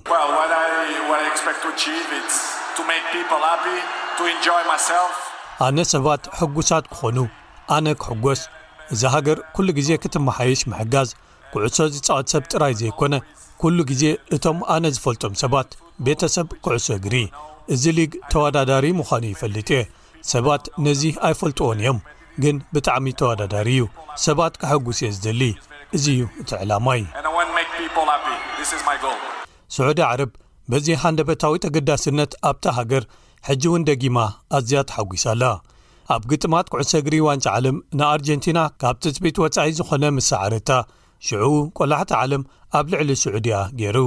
ኣነ 5.67 5.79
ሰባት 5.95 6.23
ሕጉሳት 6.41 6.85
ክኾኑ 6.93 7.17
ኣነ 7.77 7.87
ክሕጎስ 8.03 8.41
እዚ 8.93 9.01
ሃገር 9.15 9.37
ኩሉ 9.55 9.67
ግዜ 9.79 9.89
ክትመሓይሽ 10.03 10.61
ምሕጋዝ 10.71 11.09
ኩዕሶ 11.53 11.77
ዝጻወት 11.95 12.27
ሰብ 12.33 12.43
ጥራይ 12.51 12.73
ዘይኮነ 12.79 13.13
ኩሉ 13.61 13.77
ግዜ 13.91 14.03
እቶም 14.35 14.57
ኣነ 14.75 14.85
ዝፈልጦም 14.95 15.33
ሰባት 15.41 15.69
ቤተ 16.05 16.21
ሰብ 16.35 16.47
ኩዕሶ 16.65 16.87
እግሪ 16.99 17.15
እዚ 17.73 17.83
ሊግ 17.97 18.11
ተወዳዳሪ 18.31 18.85
ምዃኑ 18.99 19.23
ይፈልጥ 19.33 19.69
የ 19.75 19.81
ሰባት 20.33 20.63
ነዚ 20.85 21.01
ኣይፈልጥዎን 21.27 21.79
እዮም 21.83 21.99
ግን 22.43 22.55
ብጣዕሚ 22.75 23.05
ተወዳዳሪ 23.21 23.69
እዩ 23.77 23.85
ሰባት 24.25 24.53
ክሐጒስ 24.61 24.99
እየ 25.05 25.09
ዝደሊ 25.17 25.41
እዙ 25.97 26.05
እዩ 26.15 26.21
እቲ 26.41 26.49
ዕላማ 26.63 26.87
እይ 26.99 27.03
ስዑዲ 29.75 29.99
ዓረብ 30.11 30.31
በዚ 30.71 30.87
ሃንደበታዊ 31.01 31.55
ተገዳስነት 31.65 32.31
ኣብታ 32.49 32.65
ሃገር 32.79 33.03
ሕጂ 33.47 33.63
እውን 33.69 33.83
ደጊማ 33.89 34.17
ኣዝያ 34.57 34.79
ተሓጒሳኣላ 34.89 35.43
ኣብ 36.13 36.23
ግጥማት 36.31 36.67
ኩዕሶ 36.73 36.91
እግሪ 37.01 37.15
ዋንጫ 37.27 37.45
ዓለም 37.57 37.75
ንኣርጀንቲና 37.97 38.59
ካብ 38.81 38.95
ትፅቢት 39.03 39.37
ወፃኢ 39.43 39.71
ዝኾነ 39.77 40.03
ምሳዓርታ 40.17 40.69
ሽዑ 41.27 41.43
ቈላሕቲ 41.77 42.11
ዓለም 42.21 42.43
ኣብ 42.79 42.85
ልዕሊ 42.91 43.09
ስዑድያ 43.23 43.57
ገይሩ 43.79 43.97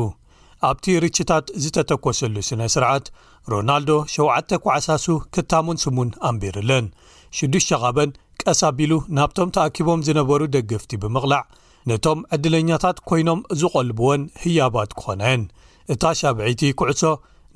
ኣብቲ 0.68 0.84
ርችታት 1.02 1.46
ዝተተኰሰሉ 1.62 2.34
ስነ 2.48 2.60
ስርዓት 2.74 3.06
ሮናልዶ 3.52 3.92
7 4.16 4.52
ኳዓሳሱ 4.64 5.06
ክታሙን 5.34 5.78
ስሙን 5.84 6.10
ኣንቢርለን 6.28 6.86
ሽዱሽ 7.38 7.64
ሸኻበን 7.70 8.10
ቀስ 8.42 8.60
ኣቢሉ 8.70 8.92
ናብቶም 9.18 9.52
ተኣኪቦም 9.56 10.04
ዝነበሩ 10.08 10.40
ደገፍቲ 10.56 10.92
ብምቕላዕ 11.04 11.42
ነቶም 11.90 12.18
ዕድለኛታት 12.34 12.98
ኮይኖም 13.10 13.40
ዝቐልብዎን 13.60 14.24
ህያባት 14.42 14.90
ክኾነየን 14.98 15.44
እታ 15.92 16.02
ሻብዒይቲ 16.20 16.62
ኩዕሶ 16.80 17.04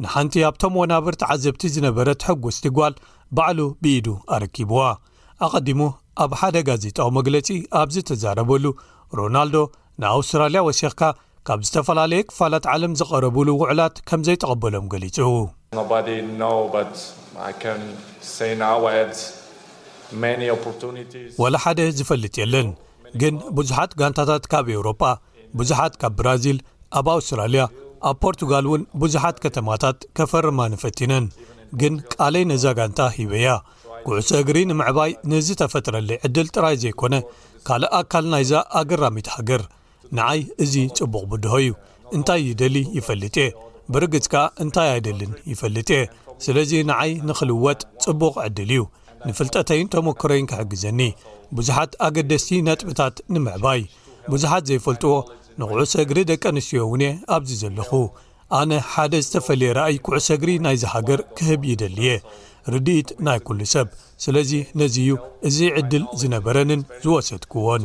ንሓንቲ 0.05 0.35
ኣብቶም 0.49 0.73
ወናብርቲዓዘብቲ 0.81 1.63
ዝነበረት 1.75 2.25
ሐጉስ 2.29 2.57
ትግጓል 2.65 2.95
ባዕሉ 3.37 3.61
ብኢዱ 3.85 4.07
ኣረኪብዋ 4.35 4.81
ኣቐዲሙ 5.47 5.81
ኣብ 6.25 6.33
ሓደ 6.41 6.57
ጋዜጣዊ 6.69 7.09
መግለጺ 7.19 7.49
ኣብዚ 7.81 7.97
ተዛረበሉ 8.09 8.65
ሮናልዶ 9.19 9.57
ንኣውስትራልያ 10.03 10.61
ወሲኽካ 10.69 11.03
ካብ 11.49 11.61
ዝተፈላለየ 11.67 12.23
ክፋላት 12.29 12.65
ዓለም 12.73 12.93
ዝቐረቡሉ 13.01 13.49
ውዕላት 13.63 13.97
ከም 14.09 14.21
ዘይጠቐበሎም 14.29 14.87
ገሊጹ 14.93 15.17
ወላሓደ 21.43 21.79
ዝፈልጥ 21.99 22.35
የለን 22.43 22.69
ግን 23.23 23.35
ብዙሓት 23.59 23.93
ጋንታታት 24.01 24.45
ካብ 24.53 24.67
ኤውሮጳ 24.77 25.03
ብዙሓት 25.59 25.95
ካብ 26.03 26.13
ብራዚል 26.21 26.59
ኣብ 27.01 27.07
ኣውስትራልያ 27.17 27.63
ኣብ 28.09 28.17
ፖርቱጋል 28.25 28.65
እውን 28.69 28.83
ብዙሓት 29.03 29.37
ከተማታት 29.45 29.99
ከፈርማ 30.19 30.59
ንፈቲነን 30.73 31.25
ግን 31.81 31.95
ቃለይ 32.15 32.45
ነዛ 32.51 32.65
ጋንታ 32.79 33.01
ሂበያ 33.17 33.51
ጉዕሶ 34.09 34.31
እግሪ 34.43 34.59
ንምዕባይ 34.71 35.11
ንዝ 35.31 35.47
ተፈጥረለ 35.61 36.11
ዕድል 36.27 36.49
ጥራይ 36.55 36.77
ዘይኮነ 36.83 37.15
ካልእ 37.69 37.91
ኣካል 38.01 38.25
ናይዛ 38.33 38.53
ኣግራሚት 38.81 39.29
ሃገር 39.35 39.63
ንዓይ 40.19 40.41
እዚ 40.65 40.75
ጽቡቕ 40.99 41.23
ብድሆ 41.31 41.55
እዩ 41.65 41.73
እንታይ 42.17 42.41
ዩደሊ 42.51 42.77
ይፈልጥ 42.99 43.35
እየ 43.45 43.49
ብርግጽ 43.95 44.27
ካ 44.33 44.37
እንታይ 44.63 44.89
ኣይደሊን 44.95 45.33
ይፈልጥ 45.53 45.89
እየ 45.97 46.05
ስለዚ 46.45 46.71
ንዓይ 46.91 47.13
ንኽልወጥ 47.29 47.81
ፅቡቕ 48.05 48.35
ዕድል 48.47 48.71
እዩ 48.77 48.85
ንፍልጠተይን 49.29 49.89
ተሞክሮይን 49.95 50.49
ክሕግዘኒ 50.51 51.01
ብዙሓት 51.57 51.93
ኣገደስቲ 52.07 52.49
ነጥብታት 52.69 53.15
ንምዕባይ 53.35 53.81
ብዙሓት 54.33 54.65
ዘይፈልጥዎ 54.71 55.15
ንቑዕሶ 55.61 55.95
እግሪ 56.05 56.19
ደቂ 56.31 56.43
ኣንስትዮ 56.53 56.81
እውንእ 56.87 57.13
ኣብዚ 57.35 57.51
ዘለኹ 57.63 57.91
ኣነ 58.59 58.73
ሓደ 58.91 59.13
ዝተፈለየ 59.27 59.71
ራኣይ 59.79 59.97
ኩዕሰግሪ 60.07 60.51
ናይ 60.65 60.77
ዚ 60.81 60.83
ሃገር 60.93 61.21
ክህብ 61.37 61.63
ይደሊየ 61.71 62.11
ርድኢት 62.73 63.09
ናይ 63.27 63.39
ኩሉ 63.47 63.61
ሰብ 63.73 63.87
ስለዚ 64.25 64.51
ነዚዩ 64.81 65.09
እዚ 65.49 65.59
ዕድል 65.81 66.05
ዝነበረንን 66.21 66.81
ዝወሰድክዎን 67.05 67.83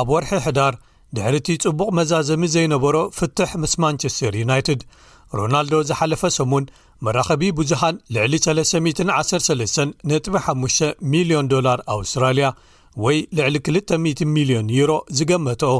ኣብ 0.00 0.08
ወርሒ 0.14 0.30
ሕዳር 0.46 0.74
ድሕሪእቲ 1.16 1.48
ጽቡቕ 1.64 1.88
መዛዘሚ 1.98 2.42
ዘይነበሮ 2.54 2.96
ፍትሕ 3.18 3.50
ምስ 3.64 3.74
ማንቸስተር 3.82 4.34
ዩናይትድ 4.42 4.80
ሮናልዶ 5.38 5.74
ዝሓለፈ 5.90 6.22
ሰሙን 6.38 6.64
መራኸቢ 7.06 7.42
ብዙሓን 7.58 7.94
ልዕሊ313ጥቢ5 8.14 10.78
ሚሊዮን 11.14 11.46
ዶላር 11.54 11.78
ኣውስትራልያ 11.96 12.46
ወይ 13.04 13.16
ልዕሊ2000 13.38 14.24
ሚሊዮን 14.36 14.66
ዩሮ 14.78 14.90
ዝገመትኦ 15.18 15.74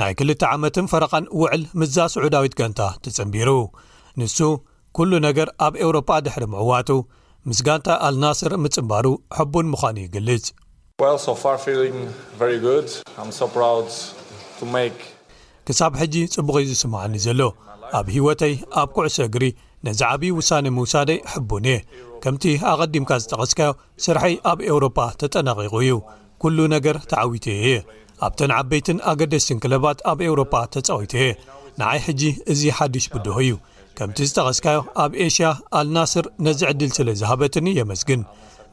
ናይ 0.00 0.12
2ልተ 0.18 0.42
ዓመትን 0.54 0.86
ፈረቓን 0.90 1.24
ውዕል 1.38 1.62
ምዛ 1.80 1.96
ስዑዳዊት 2.12 2.54
ጋንታ 2.58 2.80
ትፅንቢሩ 3.04 3.50
ንሱ 4.18 4.38
ኩሉ 4.96 5.10
ነገር 5.24 5.48
ኣብ 5.66 5.74
ኤውሮፓ 5.84 6.10
ድሕሪ 6.26 6.44
ምዕዋቱ 6.52 6.90
ምስ 7.48 7.58
ጋንታ 7.66 7.88
ኣልናስር 8.08 8.52
ምፅምባሩ 8.64 9.06
ሕቡን 9.38 9.66
ምዃኑ 9.72 9.96
ይገልጽ 10.06 10.46
ክሳብ 15.68 15.92
ሕጂ 16.02 16.14
ጽቡቕ 16.34 16.56
ዝስማዓኒ 16.70 17.14
ዘሎ 17.26 17.40
ኣብ 18.00 18.06
ሂወተይ 18.16 18.54
ኣብ 18.82 18.88
ኩዕሶ 18.96 19.16
እግሪ 19.28 19.44
ነዚ 19.86 20.00
ዓብዪ 20.12 20.28
ውሳነ 20.38 20.66
ምውሳደይ 20.76 21.18
ሕቡን 21.32 21.66
እየ 21.72 21.78
ከምቲ 22.22 22.44
ኣቐዲምካ 22.72 23.10
ዝጠቐስካዮ 23.24 23.72
ስርሐይ 24.06 24.34
ኣብ 24.52 24.58
ኤውሮፓ 24.70 24.98
ተጠናቂቑ 25.20 25.74
እዩ 25.84 25.92
ኩሉ 26.42 26.58
ነገር 26.76 26.96
ተዓዊት 27.12 27.46
ዩ 27.54 27.56
እየ 27.60 27.74
ኣብተን 28.26 28.52
ዓበይትን 28.58 28.98
ኣገደስትን 29.10 29.58
ክለባት 29.64 29.98
ኣብ 30.10 30.18
ኤውሮፓ 30.28 30.52
ተጻዊት 30.74 31.12
የ 31.20 31.24
ንዓይ 31.80 31.98
ሕጂ 32.06 32.22
እዚ 32.52 32.62
ሓዱሽ 32.78 33.04
ብድሆ 33.14 33.36
እዩ 33.44 33.52
ከምቲ 33.98 34.18
ዝተቐስካዮ 34.28 34.78
ኣብ 35.04 35.12
ኤሽያ 35.26 35.48
ኣልናስር 35.80 36.26
ነዝ 36.46 36.60
ዕድል 36.70 36.90
ስለ 36.98 37.08
ዝሃበትኒ 37.20 37.66
የመስግን 37.78 38.20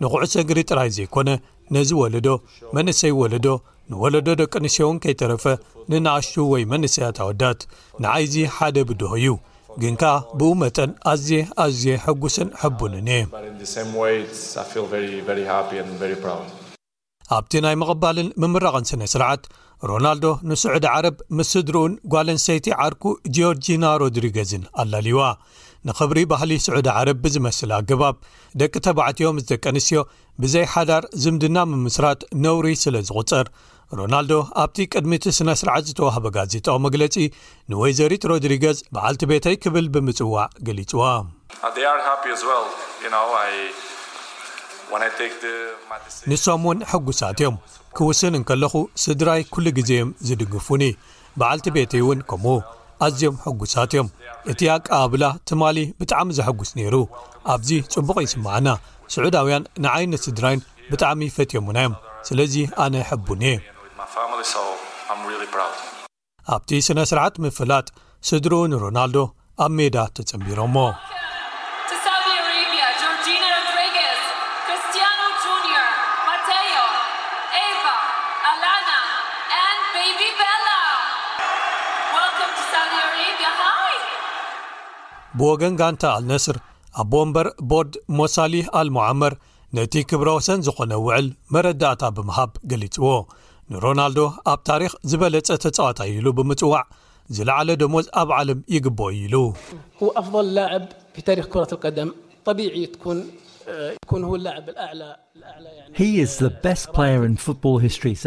ንቑዕሰግሪ 0.01 0.59
ጥራይ 0.71 0.89
ዘይኮነ 0.97 1.29
ነዚ 1.75 1.89
ወለዶ 2.01 2.27
መንእሰይ 2.75 3.13
ወለዶ 3.21 3.47
ንወለዶ 3.91 4.27
ደቂ 4.41 4.53
ኣንስዮውን 4.61 4.97
ከይተረፈ 5.03 5.43
ንናእሽ 5.91 6.29
ወይ 6.53 6.63
መንእሰያት 6.73 7.19
ኣወዳት 7.25 7.59
ንዓይዙ 8.03 8.35
ሓደ 8.55 8.77
ብድሆ 8.89 9.11
እዩ 9.21 9.29
ግንከዓ 9.81 10.13
ብኡ 10.37 10.51
መጠን 10.63 10.91
ኣዝየ 11.11 11.41
ኣዝየ 11.65 11.95
ሕጉስን 12.05 12.49
ሕቡንን 12.61 13.07
እየ 13.15 13.33
ኣብቲ 17.35 17.53
ናይ 17.63 17.75
ምቕባልን 17.79 18.27
ምምራቐን 18.41 18.85
ስነ 18.89 19.01
ስርዓት 19.13 19.43
ሮናልዶ 19.89 20.25
ንስዑዲ 20.49 20.85
ዓረብ 20.93 21.15
ምስ 21.37 21.47
ስድርኡን 21.53 21.93
ጓለንሰይቲ 22.13 22.67
ዓርኩ 22.83 23.03
ጂኦርጂና 23.35 23.85
ሮድሪገዝን 24.01 24.63
ኣላልዋ 24.81 25.21
ንኽብሪ 25.87 26.19
ባህሊ 26.33 26.51
ስዑዲ 26.65 26.87
ዓረብ 26.99 27.17
ብዝመስለ 27.25 27.69
ኣገባብ 27.79 28.15
ደቂ 28.61 28.73
ተባዕትዮም 28.87 29.39
ዝደቀ 29.43 29.63
ኣንስትዮ 29.73 30.01
ብዘይ 30.43 30.65
ሓዳር 30.73 31.03
ዝምድና 31.23 31.57
ምምስራት 31.73 32.21
ነውሪ 32.45 32.69
ስለ 32.83 32.95
ዝቝፅር 33.09 33.47
ሮናልዶ 34.01 34.33
ኣብቲ 34.63 34.85
ቅድሚ 34.93 35.13
እቲ 35.19 35.25
ስነ 35.39 35.49
ስርዓት 35.63 35.85
ዝተዋህበ 35.91 36.25
ጋዜጣዊ 36.39 36.77
መግለጺ 36.85 37.15
ንወይዘሪት 37.73 38.25
ሮድሪገዝ 38.31 38.79
በዓልቲ 38.95 39.21
ቤተይ 39.33 39.57
ክብል 39.65 39.85
ብምጽዋዕ 39.95 40.47
ገሊጽዋ 40.69 41.01
uh, 41.67 42.25
ንሶም 46.29 46.61
እውን 46.65 46.79
ሕጉሳት 46.91 47.39
እዮም 47.43 47.55
ክውስን 47.97 48.33
እንከለኹ 48.39 48.73
ስድራይ 49.03 49.41
ኲሉ 49.53 49.65
ግዜዮም 49.77 50.09
ዝድግፉኒ 50.27 50.83
በዓልቲ 51.39 51.65
ቤተ 51.77 51.93
እውን 52.01 52.19
ከምኡ 52.29 52.53
ኣዝዮም 53.05 53.35
ሕጉሳት 53.45 53.91
እዮም 53.95 54.07
እቲ 54.51 54.59
ኣቀባብላ 54.75 55.23
ትማሊ 55.49 55.77
ብጣዕሚ 55.99 56.29
ዘሐጕስ 56.37 56.71
ነይሩ 56.79 56.95
ኣብዚ 57.53 57.69
ጽቡቕ 57.93 58.17
ይስማዓና 58.25 58.67
ስዑዳውያን 59.15 59.67
ንዓይነት 59.85 60.23
ስድራይን 60.27 60.61
ብጣዕሚ 60.91 61.19
ይፈትዮምናዮም 61.29 61.95
ስለዚ 62.29 62.55
ኣነ 62.85 62.95
ሕቡን 63.11 63.43
እየ 63.49 63.53
ኣብቲ 66.55 66.69
ስነ 66.89 66.99
ስርዓት 67.11 67.35
ምፍላጥ 67.45 67.87
ስድሩ 68.29 68.53
ንሮናልዶ 68.73 69.17
ኣብ 69.65 69.71
ሜዳ 69.79 69.97
ተጸንቢሮሞ 70.17 70.77
ብወገን 85.39 85.73
ጋንታ 85.79 86.03
ኣልነስር 86.19 86.57
ኣቦ 87.01 87.11
እምበር 87.25 87.47
ቦርድ 87.71 87.95
ሞሳሊ 88.19 88.53
ኣልሞዓመር 88.79 89.33
ነቲ 89.77 89.93
ክብረ 90.09 90.27
ውሰን 90.37 90.59
ዝዀነ 90.67 90.93
ውዕል 91.05 91.27
መረዳእታ 91.53 92.03
ብምሃብ 92.17 92.51
ገሊጽዎ 92.71 93.05
ንሮናልዶ 93.71 94.19
ኣብ 94.51 94.59
ታሪኽ 94.69 94.93
ዝበለጸ 95.11 95.49
ተጻዋታይ 95.65 96.09
ኢሉ 96.19 96.25
ብምጽዋዕ 96.37 96.81
ዝለዓለ 97.37 97.69
ደሞዝ 97.81 98.05
ኣብ 98.21 98.29
ዓለም 98.37 98.59
ይግብኦዩ 98.75 99.17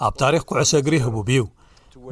ኣብ 0.09 0.15
ታሪኽ 0.23 0.43
ኩዕሰ 0.53 0.73
እግሪ 0.85 0.95
ህቡብ 1.07 1.29
እዩ 1.35 1.41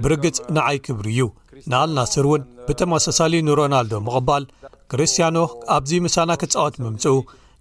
ብርግጽ 0.05 0.39
ንዓይ 0.57 0.77
ክብሪ 0.87 1.07
እዩ 1.17 1.25
ንኣልናስር 1.71 2.25
እውን 2.31 2.43
ብተመሳሳሊ 2.69 3.33
ንሮናልዶ 3.49 3.93
ምቕባል 4.09 4.45
ክርስትያኖ 4.93 5.37
ኣብዚ 5.77 5.91
ምሳና 6.07 6.31
ክጻወት 6.41 6.75
ምምጽኡ 6.85 7.17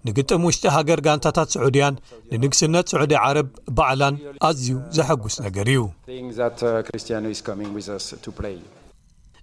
ንግጥም 0.07 0.43
ውሽጢ 0.47 0.63
ሃገር 0.75 0.99
ጋንታታት 1.05 1.49
ስዑድያን 1.53 1.95
ንንግስነት 2.41 2.85
ስዑዲያ 2.91 3.17
ዓረብ 3.27 3.49
ባዕላን 3.77 4.15
ኣዝዩ 4.47 4.71
ዘሐጕስ 4.97 5.35
ነገር 5.45 5.67
እዩ 5.73 5.81
uh, 5.83 5.99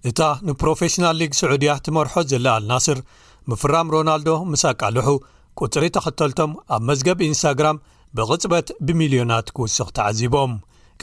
እታ 0.09 0.19
ንፕሮፌሽናል 0.49 1.15
ሊግ 1.21 1.31
ስዑድያ 1.39 1.71
ትመርሖ 1.87 2.13
ዘለልናስር 2.31 2.99
ምፍራም 3.51 3.87
ሮናልዶ 3.95 4.29
ምሳቃልሑ 4.51 5.07
ቁፅሪ 5.61 5.85
ተኸተልቶም 5.97 6.51
ኣብ 6.75 6.83
መዝገብ 6.91 7.23
ኢንስታግራም 7.29 7.81
ብቕጽበት 8.17 8.67
ብሚልዮናት 8.89 9.47
ክውስኽ 9.57 9.87
ተዓዚቦም 9.99 10.53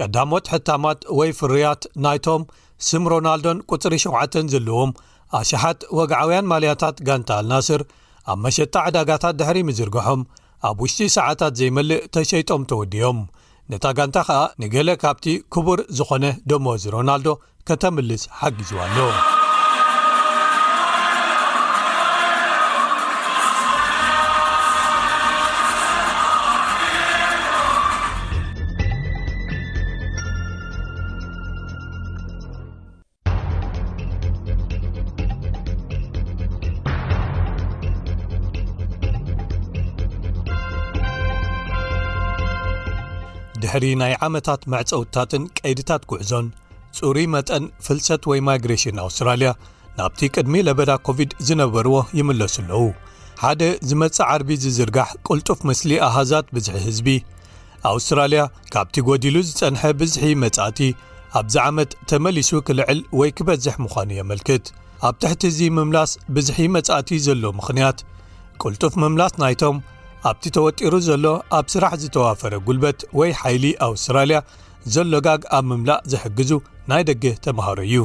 ቀዳሞት 0.01 0.47
ሕታማት 0.55 1.03
ወይ 1.19 1.31
ፍርያት 1.41 1.83
ናይቶም 2.07 2.43
ስም 2.89 3.05
ሮናልዶን 3.15 3.59
ቅፅሪ 3.73 3.95
ሸውዓተን 4.07 4.49
ዘለዎም 4.55 4.91
ኣሸሓት 5.41 5.81
ወግዓውያን 5.99 6.49
ማልያታት 6.53 6.97
ጋንታ 7.09 7.31
አልናስር 7.41 7.83
ኣብ 8.33 8.39
መሸታ 8.45 8.75
ዕዳጋታት 8.89 9.35
ድሕሪ 9.41 9.59
ምዝርግሖም 9.69 10.21
ኣብ 10.69 10.77
ውሽጢ 10.85 11.09
ሰዓታት 11.17 11.55
ዘይመልእ 11.61 12.03
ተሸይጦም 12.17 12.63
ተወድዮም 12.73 13.19
ነታ 13.73 13.85
ጋንታ 14.01 14.17
ኸዓ 14.29 14.43
ንገለ 14.63 14.91
ካብቲ 15.05 15.27
ክቡር 15.55 15.79
ዝኾነ 16.01 16.25
ደሞወዝ 16.53 16.85
ሮናልዶ 16.97 17.31
ከተምልስ 17.71 18.23
ሓግዙዋኣሎ 18.43 19.09
ሕሪ 43.77 43.89
ናይ 44.01 44.13
ዓመታት 44.27 44.61
መዕፀውታትን 44.73 45.43
ቀይድታት 45.59 46.03
ጉዕዞን 46.11 46.47
ፅሩ 46.99 47.17
መጠን 47.33 47.65
ፍልሰት 47.87 48.23
ወይ 48.31 48.41
ማይግሬሽን 48.49 49.01
ኣውስትራልያ 49.03 49.49
ናብቲ 49.99 50.21
ቅድሚ 50.35 50.55
ለበዳ 50.67 50.93
ኮቪድ 51.07 51.31
ዝነበርዎ 51.47 51.97
ይምለሱ 52.19 52.55
ኣለዉ 52.69 52.85
ሓደ 53.43 53.63
ዝመፅእ 53.89 54.27
ዓርቢ 54.35 54.49
ዝዝርጋሕ 54.63 55.11
ቅልጡፍ 55.29 55.59
ምስሊ 55.71 55.91
ኣሃዛት 56.09 56.47
ብዝሒ 56.59 56.77
ህዝቢ 56.87 57.09
ኣውስትራልያ 57.93 58.45
ካብቲ 58.77 58.97
ጎዲሉ 59.09 59.37
ዝፀንሐ 59.49 59.83
ብዝሒ 60.03 60.31
መጻእቲ 60.45 60.81
ኣብዚ 61.41 61.57
ዓመት 61.69 61.93
ተመሊሱ 62.13 62.53
ክልዕል 62.69 63.01
ወይ 63.21 63.33
ክበዝሕ 63.41 63.77
ምዃኑ 63.87 64.11
የመልክት 64.21 64.71
ኣብ 65.09 65.15
ትሕቲ 65.25 65.43
እዚ 65.55 65.61
ምምላስ 65.81 66.13
ብዝሒ 66.39 66.59
መጻእቲ 66.79 67.11
ዘሎ 67.27 67.45
ምክንያት 67.61 68.01
ቅልጡፍ 68.65 68.97
ምምላስ 69.05 69.35
ናይቶም 69.45 69.79
ኣብቲ 70.31 70.45
ተወጢሩ 70.57 70.95
ዘሎ 71.09 71.25
ኣብ 71.57 71.67
ስራሕ 71.73 71.93
ዝተዋፈረ 72.03 72.55
ጕልበት 72.67 73.01
ወይ 73.19 73.31
ሓይሊ 73.41 73.65
ኣውስትራልያ 73.87 74.39
ዘሎጋግ 74.95 75.43
ኣብ 75.57 75.65
ምምላእ 75.71 76.01
ዘሕግዙ 76.13 76.51
ናይ 76.91 77.03
ደገ 77.09 77.25
ተምሃሮ 77.45 77.79
እዩ 77.89 77.99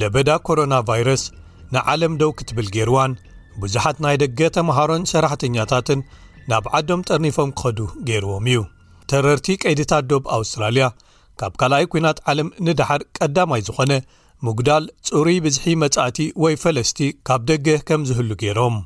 ለበዳ 0.00 0.30
ኮሮና 0.46 0.74
ቫይረስ 0.88 1.24
ንዓለም 1.74 2.14
ደው 2.20 2.30
ክትብል 2.38 2.68
ገይርዋን 2.76 3.12
ብዙሓት 3.62 3.96
ናይ 4.04 4.16
ደገ 4.22 4.40
ተምሃሮን 4.56 5.02
ሰራሕተኛታትን 5.12 6.00
ናብ 6.50 6.64
ዓዶም 6.78 7.02
ጠርኒፎም 7.08 7.50
ክኸዱ 7.58 7.78
ገይርዎም 8.08 8.46
እዩ 8.52 8.60
ተረርቲ 9.10 9.46
ቀይድታት 9.62 10.04
ዶብ 10.10 10.24
ኣውስትራልያ 10.38 10.84
ካብ 11.40 11.52
ካልኣይ 11.60 11.84
ኲናት 11.92 12.18
ዓለም 12.30 12.48
ንድሓር 12.66 13.02
ቀዳማይ 13.18 13.60
ዝኾነ 13.68 13.92
ምጉዳል 14.46 14.84
ጹሩይ 15.16 15.36
ብዝሒ 15.44 15.64
መጻእቲ 15.82 16.16
ወይ 16.42 16.54
ፈለስቲ 16.62 16.98
ካብ 17.26 17.42
ደገ 17.50 17.68
ከም 17.88 18.02
ዚህሉ 18.08 18.30
ገይሮም 18.42 18.76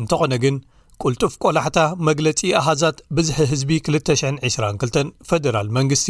እንተ 0.00 0.10
ዀነ 0.20 0.34
ግን 0.44 0.56
ቅልጡፍ 1.02 1.32
ቈላሕታ 1.42 1.78
መግለጺ 2.08 2.40
ኣሃዛት 2.60 2.98
ብዝሒ 3.16 3.36
ህዝቢ 3.52 3.70
222 3.88 5.10
ፈደራል 5.30 5.68
መንግስቲ 5.78 6.08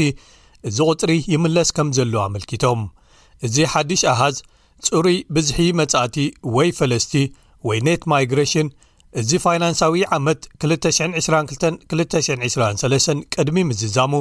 እዚ 0.68 0.78
ቝጽሪ 0.90 1.12
ይምለስ 1.34 1.70
ከም 1.76 1.88
ዘለ 1.98 2.14
ኣመልኪቶም 2.26 2.82
እዚ 3.46 3.56
ሓድሽ 3.72 4.02
ኣሃዝ 4.12 4.36
ጽሩይ 4.88 5.18
ብዝሒ 5.34 5.58
መጻእቲ 5.80 6.16
ወይ 6.56 6.70
ፈለስቲ 6.78 7.14
ወይ 7.68 7.80
ኔት 7.88 8.02
ማይግሬሽን 8.12 8.68
እዚ 9.20 9.30
ፋይናንሳዊ 9.44 10.02
ዓመት 10.18 10.42
222 10.64 11.94
223 11.96 13.26
ቅድሚ 13.36 13.62
ምዝዛሙ 13.70 14.12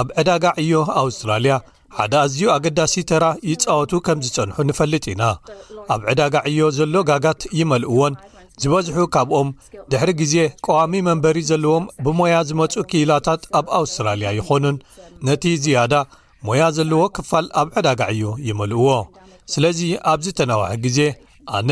ኣብ 0.00 0.06
ዕዳጋ 0.20 0.44
ዕዮ 0.62 0.72
ኣውስትራልያ 1.02 1.54
ሓደ 1.98 2.12
ኣዝዩ 2.24 2.42
ኣገዳሲ 2.54 2.94
ተራ 3.10 3.24
ይፃወቱ 3.50 3.92
ከም 4.06 4.18
ዝፀንሑ 4.24 4.56
ንፈልጥ 4.68 5.04
ኢና 5.12 5.22
ኣብ 5.94 6.00
ዕዳጋ 6.10 6.34
ዕዮ 6.50 6.62
ዘሎ 6.78 6.94
ጋጋት 7.10 7.40
ይመልእዎን 7.58 8.14
ዝበዝሑ 8.62 8.96
ካብኦም 9.14 9.48
ድሕሪ 9.92 10.10
ግዜ 10.20 10.34
ቀዋሚ 10.66 10.92
መንበሪ 11.08 11.36
ዘለዎም 11.50 11.84
ብሞያ 12.06 12.34
ዝመፁ 12.48 12.74
ክኢላታት 12.90 13.42
ኣብ 13.58 13.66
ኣውስትራልያ 13.78 14.28
ይኾኑን 14.38 14.76
ነቲ 15.26 15.44
ዝያዳ 15.64 15.94
ሞያ 16.48 16.64
ዘለዎ 16.76 17.00
ክፋል 17.16 17.46
ኣብ 17.60 17.68
ዕዳጋዕዩ 17.78 18.22
ይመልእዎ 18.48 18.90
ስለዚ 19.52 19.80
ኣብዚ 20.12 20.26
ተናዋሕ 20.40 20.70
ግዜ 20.84 20.98
ኣነ 21.58 21.70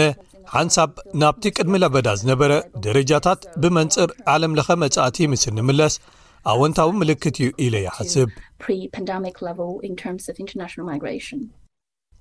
ሓንሳብ 0.54 0.90
ናብቲ 1.20 1.44
ቅድሚ 1.56 1.74
ለበዳ 1.82 2.08
ዝነበረ 2.20 2.52
ደረጃታት 2.84 3.40
ብመንፅር 3.62 4.10
ዓለም 4.34 4.52
ለኸ 4.58 4.68
መጻእቲ 4.84 5.18
ምስ 5.32 5.42
እንምለስ 5.50 5.94
ኣወንታዊ 6.52 6.90
ምልክት 7.02 7.36
እዩ 7.42 7.48
ኢለ 7.66 7.74
ይሓስብ 7.86 8.28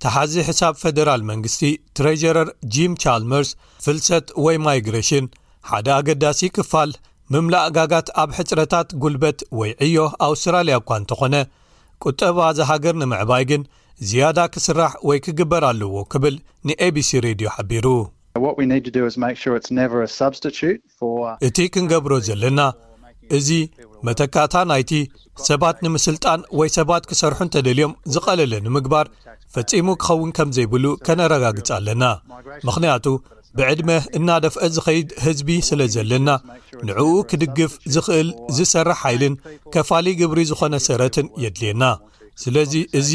ተሓዚ 0.04 0.32
ሕሳብ 0.48 0.74
ፈደራል 0.82 1.22
መንግስቲ 1.28 1.62
ትረጀረር 1.96 2.48
ጂም 2.74 2.94
ቻልመርስ 3.02 3.50
ፍልሰት 3.84 4.26
ወይ 4.44 4.56
ማይግሬሽን 4.66 5.26
ሓደ 5.70 5.88
ኣገዳሲ 5.98 6.40
ክፋል 6.56 6.90
ምምላእ 7.34 7.68
ጋጋት 7.76 8.08
ኣብ 8.22 8.30
ሕፅረታት 8.38 8.88
ጉልበት 9.02 9.38
ወይ 9.58 9.70
ዕዮ 9.84 9.96
ኣውስትራልያ 10.26 10.74
እኳ 10.80 10.90
እንተኾነ 11.00 11.34
ቁጠባ 12.04 12.38
ዝሃገር 12.58 12.94
ንምዕባይ 13.02 13.44
ግን 13.50 13.62
ዝያዳ 14.08 14.38
ክስራሕ 14.54 14.92
ወይ 15.08 15.18
ክግበር 15.24 15.62
ኣለዎ 15.70 15.96
ክብል 16.12 16.34
ንኤbሲ 16.70 17.10
ሬድዮ 17.26 17.48
ሓቢሩ 17.56 17.86
እቲ 21.48 21.58
ክንገብሮ 21.74 22.12
ዘለና 22.28 22.60
እዚ 23.36 23.48
መተካእታ 24.06 24.56
ናይቲ 24.70 24.92
ሰባት 25.48 25.76
ንምስልጣን 25.84 26.40
ወይ 26.58 26.68
ሰባት 26.78 27.04
ክሰርሑ 27.10 27.38
እንተደልዮም 27.46 27.96
ዝቐለለ 28.14 28.52
ንምግባር 28.66 29.06
ፈጺሙ 29.54 29.88
ክኸውን 30.02 30.30
ከም 30.36 30.50
ዘይብሉ 30.56 30.84
ከነረጋግጽ 31.06 31.68
ኣለና 31.78 32.04
ምኽንያቱ 32.68 33.06
ብዕድመ 33.58 33.90
እናደፍአ 34.18 34.64
ዝኸይድ 34.76 35.08
ህዝቢ 35.24 35.48
ስለ 35.68 35.80
ዘለና 35.94 36.28
ንዕኡ 36.88 37.10
ክድግፍ 37.30 37.72
ዝኽእል 37.94 38.28
ዝሰርሕ 38.56 38.96
ሓይልን 39.02 39.34
ከፋሊ 39.74 40.06
ግብሪ 40.20 40.38
ዝኾነ 40.50 40.74
ሰረትን 40.86 41.28
የድልየና 41.44 41.84
ስለዚ 42.42 42.74
እዚ 43.00 43.10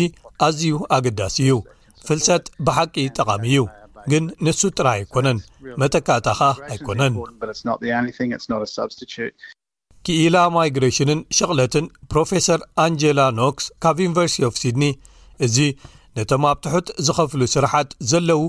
ኣዝዩ 0.47 0.71
ኣገዳሲ 0.97 1.37
እዩ 1.45 1.51
ፍልሰጥ 2.07 2.43
ብሓቂ 2.67 2.95
ጠቓሚ 3.17 3.43
እዩ 3.53 3.63
ግን 4.11 4.23
ንሱ 4.45 4.61
ጥራይ 4.77 4.99
ኣይኮነን 5.03 5.39
መተካእታኻ 5.81 6.39
ኣይኮነን 6.73 7.13
ኪኢላ 10.05 10.37
ማይግሬሽንን 10.55 11.19
ሸቕለትን 11.37 11.85
ፕሮፈሰር 12.11 12.59
ኣንጀላ 12.83 13.19
ኖክስ 13.39 13.65
ካብ 13.83 13.97
ዩኒቨርስቲ 14.05 14.39
ፍ 14.53 14.61
ሲድኒ 14.61 14.85
እዚ 15.45 15.57
ነቶም 16.17 16.43
ኣብ 16.51 16.57
ትሑት 16.65 16.87
ዝኸፍሉ 17.07 17.41
ስራሓት 17.55 17.89
ዘለዉ 18.11 18.41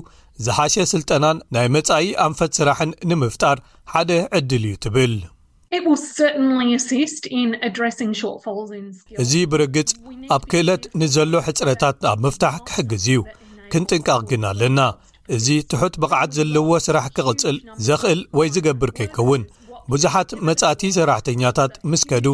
ዝሓሸ 0.45 0.75
ስልጠናን 0.91 1.37
ናይ 1.55 1.67
መጻኢ 1.75 2.05
ኣንፈት 2.27 2.51
ስራሕን 2.59 2.91
ንምፍጣር 3.09 3.57
ሓደ 3.93 4.11
ዕድል 4.37 4.63
እዩ 4.69 4.75
ትብል 4.85 5.13
እዚ 9.23 9.33
ብርግጽ 9.53 9.91
ኣብ 10.37 10.43
ክእለት 10.51 10.83
ንዘሎ 11.01 11.33
ሕጽረታት 11.47 12.03
ኣብ 12.11 12.19
ምፍታሕ 12.25 12.57
ክሕግዝ 12.67 13.07
እዩ 13.13 13.21
ክንጥንቃቕ 13.71 14.21
ግን 14.31 14.43
ኣለና 14.51 14.79
እዚ 15.35 15.47
ትሑት 15.71 15.95
ብቕዓት 16.03 16.31
ዘለዎ 16.37 16.69
ስራሕ 16.87 17.05
ክቕጽል 17.17 17.57
ዘኽእል 17.87 18.21
ወይ 18.37 18.47
ዝገብር 18.55 18.89
ከይከውን 18.97 19.43
ብዙሓት 19.91 20.29
መጻእቲ 20.47 20.81
ሰራሕተኛታት 20.97 21.73
ምስ 21.91 22.03
ከዱ 22.09 22.27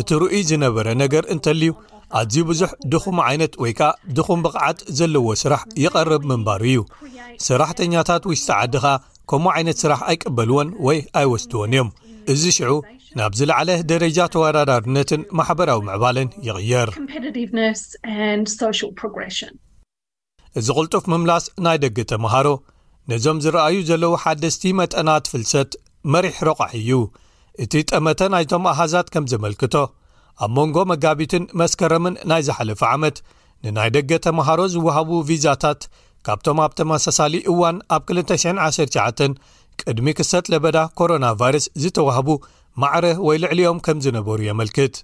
እቲርኡይ 0.00 0.42
ዝነበረ 0.50 0.86
ነገር 1.02 1.24
እንተልዩ 1.34 1.70
ኣዝዩ 2.20 2.36
ብዙሕ 2.50 2.70
ድኹሙ 2.92 3.16
ዓይነት 3.28 3.52
ወይ 3.62 3.72
ከ 3.78 3.82
ድኹም 4.16 4.40
ብቕዓት 4.44 4.78
ዘለዎ 4.98 5.26
ስራሕ 5.42 5.62
ይቐርብ 5.82 6.24
ምንባር 6.30 6.62
እዩ 6.70 6.80
ሰራሕተኛታት 7.46 8.24
ውሽጢ 8.30 8.48
ዓድኻ 8.60 8.84
ከምኡ 9.30 9.50
ዓይነት 9.56 9.78
ስራሕ 9.82 10.00
ኣይቀበልዎን 10.10 10.68
ወይ 10.86 10.98
ኣይወስድዎን 11.20 11.72
እዮም 11.76 11.88
እዚ 12.32 12.42
ሽዑ 12.56 12.72
ናብ 13.18 13.32
ዝለዕለ 13.38 13.70
ደረጃ 13.92 14.18
ተወዳዳርነትን 14.34 15.22
ማሕበራዊ 15.38 15.80
ምዕባልን 15.88 16.28
ይቕየር 16.48 16.90
እዚ 20.58 20.66
ቕልጡፍ 20.78 21.04
ምምላስ 21.14 21.44
ናይ 21.64 21.76
ደገ 21.86 21.98
ተምሃሮ 22.12 22.48
ነዞም 23.10 23.38
ዝረኣዩ 23.44 23.76
ዘለዉ 23.90 24.12
ሓደስቲ 24.24 24.62
መጠናት 24.80 25.28
ፍልሰት 25.32 25.70
መሪሕ 26.14 26.36
ረቋሒ 26.48 26.72
እዩ 26.82 26.90
እቲ 27.62 27.72
ጠመተ 27.92 28.20
ናይቶም 28.34 28.64
ኣሃዛት 28.72 29.08
ከም 29.14 29.24
ዘመልክቶ 29.32 29.74
ኣብ 30.44 30.50
መንጎ 30.58 30.76
መጋቢትን 30.90 31.44
መስከረምን 31.60 32.14
ናይ 32.30 32.42
ዝሓለፈ 32.46 32.80
ዓመት 32.96 33.16
ንናይ 33.64 33.90
ደገ 33.96 34.10
ተምሃሮ 34.26 34.60
ዚውሃቡ 34.74 35.10
ቪዛታት 35.28 35.80
ካብቶም 36.26 36.58
ኣብ 36.64 36.72
ተመሳሳሊ 36.78 37.34
እዋን 37.52 37.76
ኣብ 37.96 38.02
219 38.18 39.36
ቅድሚ 39.82 40.06
ክሰት 40.18 40.46
ለበዳ 40.52 40.78
ኮሮና 40.98 41.26
ቫይረስ 41.40 41.66
ዝተውህቡ 41.82 42.28
ማዕረህ 42.82 43.18
ወይ 43.26 43.36
ልዕሊኦም 43.44 43.78
ከም 43.86 43.98
ዝነበሩ 44.04 44.38
የመልክት 44.48 44.94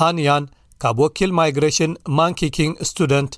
ሃንያን 0.00 0.44
ካብ 0.82 0.98
ወኪል 1.04 1.30
ማይግሬሽን 1.38 1.92
ማንኪኪንግ 2.18 2.72
ስቱደንት 2.90 3.32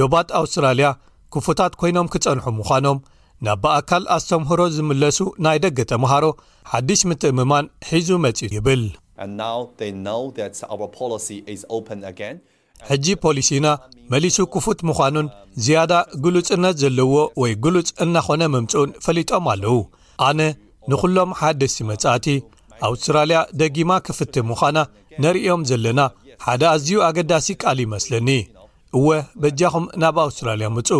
ዶባት 0.00 0.28
ኣውስትራልያ 0.40 0.88
ክፉታት 1.34 1.72
ኰይኖም 1.82 2.10
ኪጸንሑ 2.14 2.44
ምዃኖም 2.58 2.98
ናብ 3.46 3.58
ብኣካል 3.62 4.04
ኣስተምህሮ 4.16 4.60
ዚምለሱ 4.76 5.18
ናይ 5.46 5.58
ደገ 5.64 5.78
ተምሃሮ 5.92 6.24
ሓድሽ 6.72 7.02
ምትእምማን 7.10 7.66
ሒዙ 7.90 8.08
መጺቱ 8.24 8.50
ይብል 8.58 8.82
ሕጂ 12.88 13.06
ፖሊሲና 13.22 13.66
መሊሱ 14.12 14.38
ክፉት 14.54 14.80
ምዃኑን 14.88 15.28
ዝያዳ 15.64 15.92
ግሉጽነት 16.24 16.74
ዘለዎ 16.82 17.12
ወይ 17.42 17.52
ግሉፅ 17.64 17.88
እናኾነ 18.04 18.42
ምምጽኡን 18.54 18.90
ፈሊጦም 19.04 19.44
ኣለዉ 19.52 19.74
ኣነ 20.26 20.40
ንዅሎም 20.92 21.30
ሓደሲቲ 21.40 21.80
መጻእቲ 21.90 22.26
ኣውስትራልያ 22.88 23.38
ደጊማ 23.60 23.90
ክፍት 24.06 24.34
ምዃና 24.50 24.78
ነርእዮም 25.24 25.62
ዘለና 25.70 26.00
ሓደ 26.46 26.62
ኣዝዩ 26.74 26.92
ኣገዳሲ 27.08 27.46
ቃል 27.62 27.78
ይመስለኒ 27.86 28.28
እወ 28.98 29.08
በጃኹም 29.42 29.86
ናብ 30.02 30.16
ኣውስትራልያ 30.26 30.68
ምፁ 30.78 30.90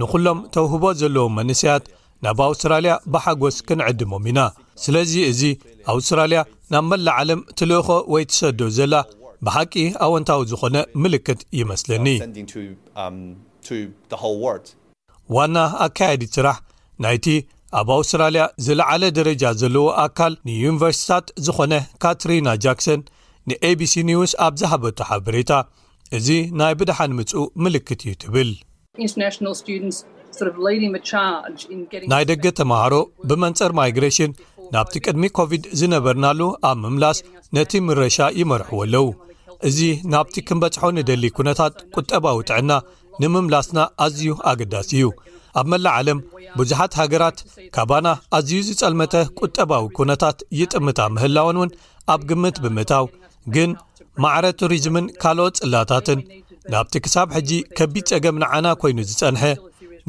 ንዅሎም 0.00 0.38
ተውህቦ 0.56 0.84
ዘለዎም 1.02 1.34
መንስያት 1.40 1.84
ናብ 2.24 2.40
ኣውስትራልያ 2.48 2.92
ብሓጐስ 3.12 3.56
ክንዕድሞም 3.68 4.26
ኢና 4.32 4.40
ስለዚ 4.82 5.12
እዚ 5.30 5.42
ኣውስትራልያ 5.92 6.40
ናብ 6.72 6.84
መላእ 6.92 7.14
ዓለም 7.20 7.40
ትልኾ 7.58 7.86
ወይ 8.14 8.24
ትሰዶ 8.30 8.60
ዘላ 8.78 8.94
ብሓቂ 9.46 9.74
ኣወንታዊ 10.06 10.40
ዝኾነ 10.50 10.76
ምልክት 11.04 11.40
ይመስለኒ 11.60 12.06
um, 13.02 13.18
ዋና 15.36 15.56
ኣካየዲ 15.86 16.22
ስራሕ 16.36 16.56
ናይቲ 17.04 17.26
ኣብ 17.80 17.88
ኣውስትራልያ 17.96 18.42
ዝለዓለ 18.66 19.02
ደረጃ 19.18 19.42
ዘለዎ 19.60 19.86
ኣካል 20.06 20.32
ንዩኒቨርሲቲታት 20.48 21.26
ዝኾነ 21.46 21.74
ካትሪና 22.02 22.48
ጃክሰን 22.64 23.00
ንabሲ 23.50 23.92
ኒውስ 24.10 24.32
ኣብ 24.46 24.54
ዝሃበቱ 24.60 24.98
ሓበሬታ 25.10 25.52
እዚ 26.16 26.28
ናይ 26.60 26.74
ብድሓን 26.80 27.14
ምጽኡ 27.18 27.42
ምልክት 27.64 28.00
እዩ 28.04 28.12
ትብል 28.24 28.50
ናይ 32.12 32.24
ደገ 32.30 32.44
ተምሃሮ 32.58 32.94
ብመንፀር 33.28 33.72
ማይግሬሽን 33.80 34.32
ናብቲ 34.74 34.94
ቅድሚ 35.06 35.22
ኮቪድ 35.38 35.64
ዝነበርናሉ 35.78 36.40
ኣብ 36.68 36.76
ምምላስ 36.84 37.18
ነቲ 37.56 37.72
ምረሻ 37.86 38.18
ይመርሕዎ 38.40 38.78
ኣለዉ 38.84 39.06
እዚ 39.68 39.78
ናብቲ 40.12 40.34
ክንበጽሖ 40.48 40.82
ንደሊ 40.98 41.24
ኩነታት 41.38 41.74
ቁጠባዊ 41.98 42.38
ጥዕና 42.50 42.72
ንምምላስና 43.22 43.78
ኣዝዩ 44.04 44.28
ኣገዳሲ 44.50 44.90
እዩ 44.98 45.04
ኣብ 45.60 45.66
መላዓለም 45.72 46.20
ብዙሓት 46.58 46.92
ሃገራት 47.00 47.38
ካባና 47.74 48.06
ኣዝዩ 48.38 48.60
ዝጸልመተ 48.68 49.14
ቁጠባዊ 49.42 49.84
ኩነታት 49.98 50.38
ይጥምታ 50.60 51.00
ምህላውን 51.16 51.58
ውን 51.62 51.72
ኣብ 52.14 52.20
ግምት 52.30 52.56
ብምእታው 52.64 53.06
ግን 53.56 53.70
ማዕረ 54.22 54.46
ቱሪዝምን 54.62 55.06
ካልኦት 55.24 55.54
ጽላታትን 55.60 56.22
ናብቲ 56.72 56.94
ክሳብ 57.04 57.28
ሕጂ 57.36 57.50
ከቢድ 57.78 58.04
ጸገም 58.12 58.36
ንዓና 58.42 58.66
ኮይኑ 58.82 58.98
ዝጸንሐ 59.10 59.44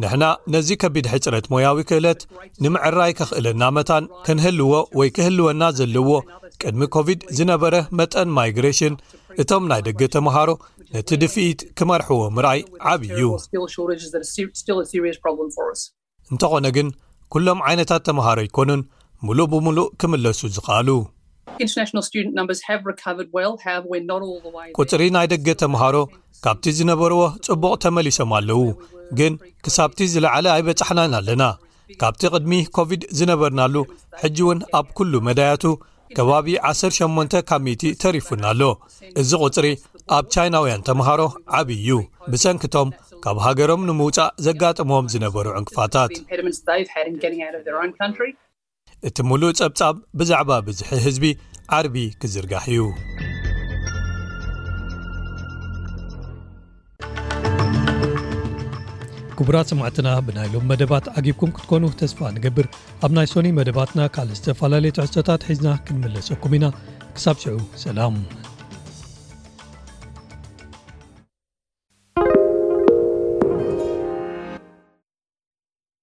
ንሕና 0.01 0.23
ነዚ 0.53 0.69
ከቢድ 0.81 1.05
ሕጽረት 1.13 1.45
ሞያዊ 1.53 1.77
ክእለት 1.89 2.21
ንምዕራይ 2.63 3.11
ከኽእለና 3.17 3.63
መታን 3.77 4.05
ከንህልዎ 4.25 4.69
ወይ 4.99 5.09
ክህልወና 5.15 5.61
ዘለውዎ 5.79 6.17
ቅድሚ 6.61 6.83
ኮቪድ 6.95 7.19
ዝነበረ 7.37 7.73
መጠን 7.99 8.29
ማይግሬሽን 8.37 8.95
እቶም 9.43 9.63
ናይ 9.71 9.81
ደገ 9.87 10.01
ተምሃሮ 10.15 10.49
ነቲ 10.95 11.09
ድፊኢት 11.23 11.61
ክመርሕዎ 11.79 12.21
ምራይ 12.37 12.59
ዓብ 12.93 13.01
እዩ 13.11 13.23
እንተኾነ 16.33 16.65
ግን 16.77 16.89
ኵሎም 17.35 17.59
ዓይነታት 17.69 18.01
ተምሃሮ 18.07 18.37
ይኮኑን 18.47 18.81
ሙሉእ 19.27 19.49
ብምሉእ 19.53 19.89
ክምለሱ 20.01 20.41
ዝኽኣሉ 20.55 20.89
ቅፅሪ 24.79 25.01
ናይ 25.15 25.25
ደገ 25.33 25.47
ተምሃሮ 25.61 25.95
ካብቲ 26.45 26.65
ዝነበርዎ 26.77 27.19
ጽቡቕ 27.45 27.73
ተመሊሶም 27.85 28.31
ኣለዉ 28.37 28.57
ግን 29.19 29.33
ክሳብቲ 29.65 29.99
ዝለዓለ 30.13 30.45
ኣይበጻሕናን 30.57 31.13
ኣለና 31.19 31.43
ካብቲ 32.01 32.21
ቅድሚ 32.33 32.51
ኮቪድ 32.75 33.01
ዝነበርናሉ 33.17 33.75
ሕጂ 34.21 34.37
እውን 34.45 34.59
ኣብ 34.79 34.87
ኩሉ 34.97 35.13
መዳያቱ 35.27 35.63
ከባቢ 36.17 36.47
18 36.71 37.35
ካሚቲ 37.49 37.83
ተሪፉና 38.03 38.43
ኣሎ 38.53 38.61
እዚ 39.21 39.31
ቕፅሪ 39.43 39.67
ኣብ 40.17 40.25
ቻይናውያን 40.35 40.85
ተምሃሮ 40.87 41.21
ዓብይ 41.59 41.79
እዩ 41.81 41.89
ብሰንኪቶም 42.31 42.89
ካብ 43.23 43.37
ሃገሮም 43.45 43.85
ንምውፃእ 43.89 44.33
ዘጋጥሞም 44.47 45.09
ዝነበሩ 45.13 45.45
ዕንቅፋታት 45.59 46.11
እቲ 49.07 49.17
ሙሉእ 49.29 49.55
ጸብጻብ 49.59 49.95
ብዛዕባ 50.19 50.51
ብዙሒ 50.67 50.89
ህዝቢ 51.05 51.25
ዓርቢ 51.77 51.95
ክዝርጋሕ 52.21 52.65
እዩ 52.73 52.83
ክቡራት 59.39 59.67
ሰማዕትና 59.71 60.07
ብናይሎም 60.27 60.67
መደባት 60.71 61.05
ዓጊብኩም 61.19 61.53
ክትኮኑ 61.57 61.83
ተስፋ 62.01 62.19
ንገብር 62.35 62.67
ኣብ 63.05 63.11
ናይ 63.17 63.27
ሶኒ 63.33 63.47
መደባትና 63.59 64.01
ካልእ 64.15 64.37
ዝተፈላለየት 64.41 65.01
ሕዝቶታት 65.05 65.45
ሒዝና 65.49 65.69
ክንመለጸኩም 65.87 66.55
ኢና 66.59 66.67
ክሳብ 67.17 67.37
ሽዑ 67.45 67.57
ሰላም 67.85 68.17